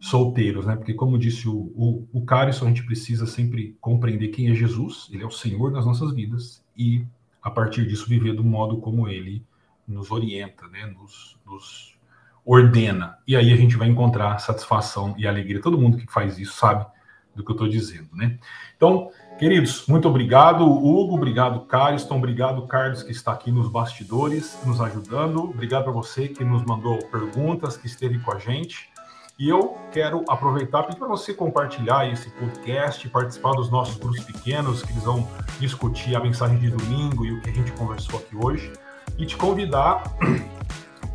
solteiros, 0.00 0.66
né? 0.66 0.76
Porque, 0.76 0.94
como 0.94 1.18
disse 1.18 1.48
o, 1.48 1.72
o, 1.76 2.08
o 2.12 2.24
a 2.28 2.50
gente 2.50 2.84
precisa 2.84 3.26
sempre 3.26 3.76
compreender 3.80 4.28
quem 4.28 4.50
é 4.50 4.54
Jesus, 4.54 5.08
ele 5.12 5.22
é 5.22 5.26
o 5.26 5.30
Senhor 5.30 5.72
das 5.72 5.84
nossas 5.84 6.12
vidas, 6.12 6.64
e 6.76 7.04
a 7.42 7.50
partir 7.50 7.86
disso 7.86 8.08
viver 8.08 8.32
do 8.32 8.44
modo 8.44 8.78
como 8.78 9.08
ele 9.08 9.44
nos 9.86 10.10
orienta, 10.10 10.66
né? 10.68 10.86
Nos, 10.86 11.38
nos 11.44 11.98
ordena. 12.44 13.18
E 13.26 13.36
aí 13.36 13.52
a 13.52 13.56
gente 13.56 13.76
vai 13.76 13.88
encontrar 13.88 14.38
satisfação 14.38 15.14
e 15.18 15.26
alegria. 15.26 15.60
Todo 15.60 15.78
mundo 15.78 15.98
que 15.98 16.10
faz 16.10 16.38
isso 16.38 16.54
sabe 16.54 16.86
do 17.34 17.44
que 17.44 17.50
eu 17.50 17.54
estou 17.54 17.68
dizendo, 17.68 18.08
né? 18.12 18.38
Então, 18.76 19.10
queridos, 19.38 19.86
muito 19.86 20.08
obrigado, 20.08 20.64
Hugo, 20.64 21.14
obrigado, 21.14 21.60
Cariston, 21.60 22.16
obrigado, 22.16 22.66
Carlos, 22.66 23.02
que 23.02 23.12
está 23.12 23.32
aqui 23.32 23.52
nos 23.52 23.68
bastidores, 23.68 24.58
nos 24.66 24.80
ajudando. 24.80 25.44
Obrigado 25.44 25.84
para 25.84 25.92
você 25.92 26.28
que 26.28 26.44
nos 26.44 26.64
mandou 26.64 26.98
perguntas, 27.06 27.76
que 27.76 27.86
esteve 27.86 28.18
com 28.18 28.32
a 28.32 28.38
gente. 28.38 28.90
E 29.38 29.48
eu 29.48 29.78
quero 29.92 30.24
aproveitar 30.28 30.82
para 30.82 31.06
você 31.06 31.32
compartilhar 31.32 32.10
esse 32.12 32.28
podcast, 32.30 33.08
participar 33.08 33.52
dos 33.52 33.70
nossos 33.70 33.96
grupos 33.96 34.24
pequenos, 34.24 34.82
que 34.82 34.90
eles 34.90 35.04
vão 35.04 35.28
discutir 35.60 36.16
a 36.16 36.20
mensagem 36.20 36.58
de 36.58 36.70
domingo 36.70 37.24
e 37.24 37.32
o 37.32 37.40
que 37.40 37.50
a 37.50 37.52
gente 37.52 37.70
conversou 37.72 38.18
aqui 38.18 38.36
hoje, 38.36 38.72
e 39.16 39.24
te 39.24 39.36
convidar 39.36 40.02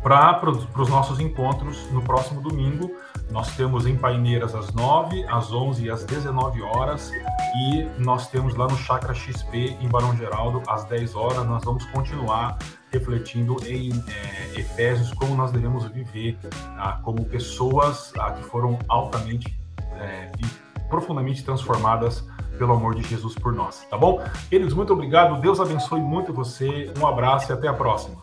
para 0.04 0.50
os 0.50 0.88
nossos 0.90 1.18
encontros 1.18 1.90
no 1.90 2.02
próximo 2.02 2.42
domingo. 2.42 2.94
Nós 3.30 3.56
temos 3.56 3.86
em 3.86 3.96
Paineiras 3.96 4.54
às 4.54 4.70
9, 4.74 5.24
às 5.28 5.50
11 5.50 5.86
e 5.86 5.90
às 5.90 6.04
19 6.04 6.60
horas. 6.60 7.10
E 7.56 7.88
nós 7.98 8.28
temos 8.28 8.54
lá 8.54 8.68
no 8.68 8.76
Chakra 8.76 9.14
XP, 9.14 9.78
em 9.80 9.88
Barão 9.88 10.14
Geraldo, 10.14 10.62
às 10.68 10.84
10 10.84 11.14
horas. 11.14 11.46
Nós 11.46 11.64
vamos 11.64 11.86
continuar 11.86 12.58
refletindo 12.92 13.56
em 13.66 13.90
é, 13.92 14.60
Efésios 14.60 15.12
como 15.14 15.34
nós 15.34 15.50
devemos 15.50 15.86
viver 15.86 16.38
ah, 16.76 17.00
como 17.02 17.24
pessoas 17.24 18.12
ah, 18.20 18.32
que 18.32 18.44
foram 18.44 18.78
altamente 18.86 19.58
é, 19.98 20.30
e 20.38 20.84
profundamente 20.88 21.42
transformadas 21.42 22.24
pelo 22.58 22.74
amor 22.74 22.94
de 22.94 23.02
Jesus 23.02 23.34
por 23.34 23.52
nós, 23.52 23.84
tá 23.90 23.98
bom? 23.98 24.22
Queridos, 24.48 24.74
muito 24.74 24.92
obrigado. 24.92 25.40
Deus 25.40 25.58
abençoe 25.58 26.00
muito 26.00 26.32
você. 26.32 26.92
Um 27.00 27.06
abraço 27.06 27.50
e 27.50 27.52
até 27.52 27.66
a 27.66 27.74
próxima. 27.74 28.22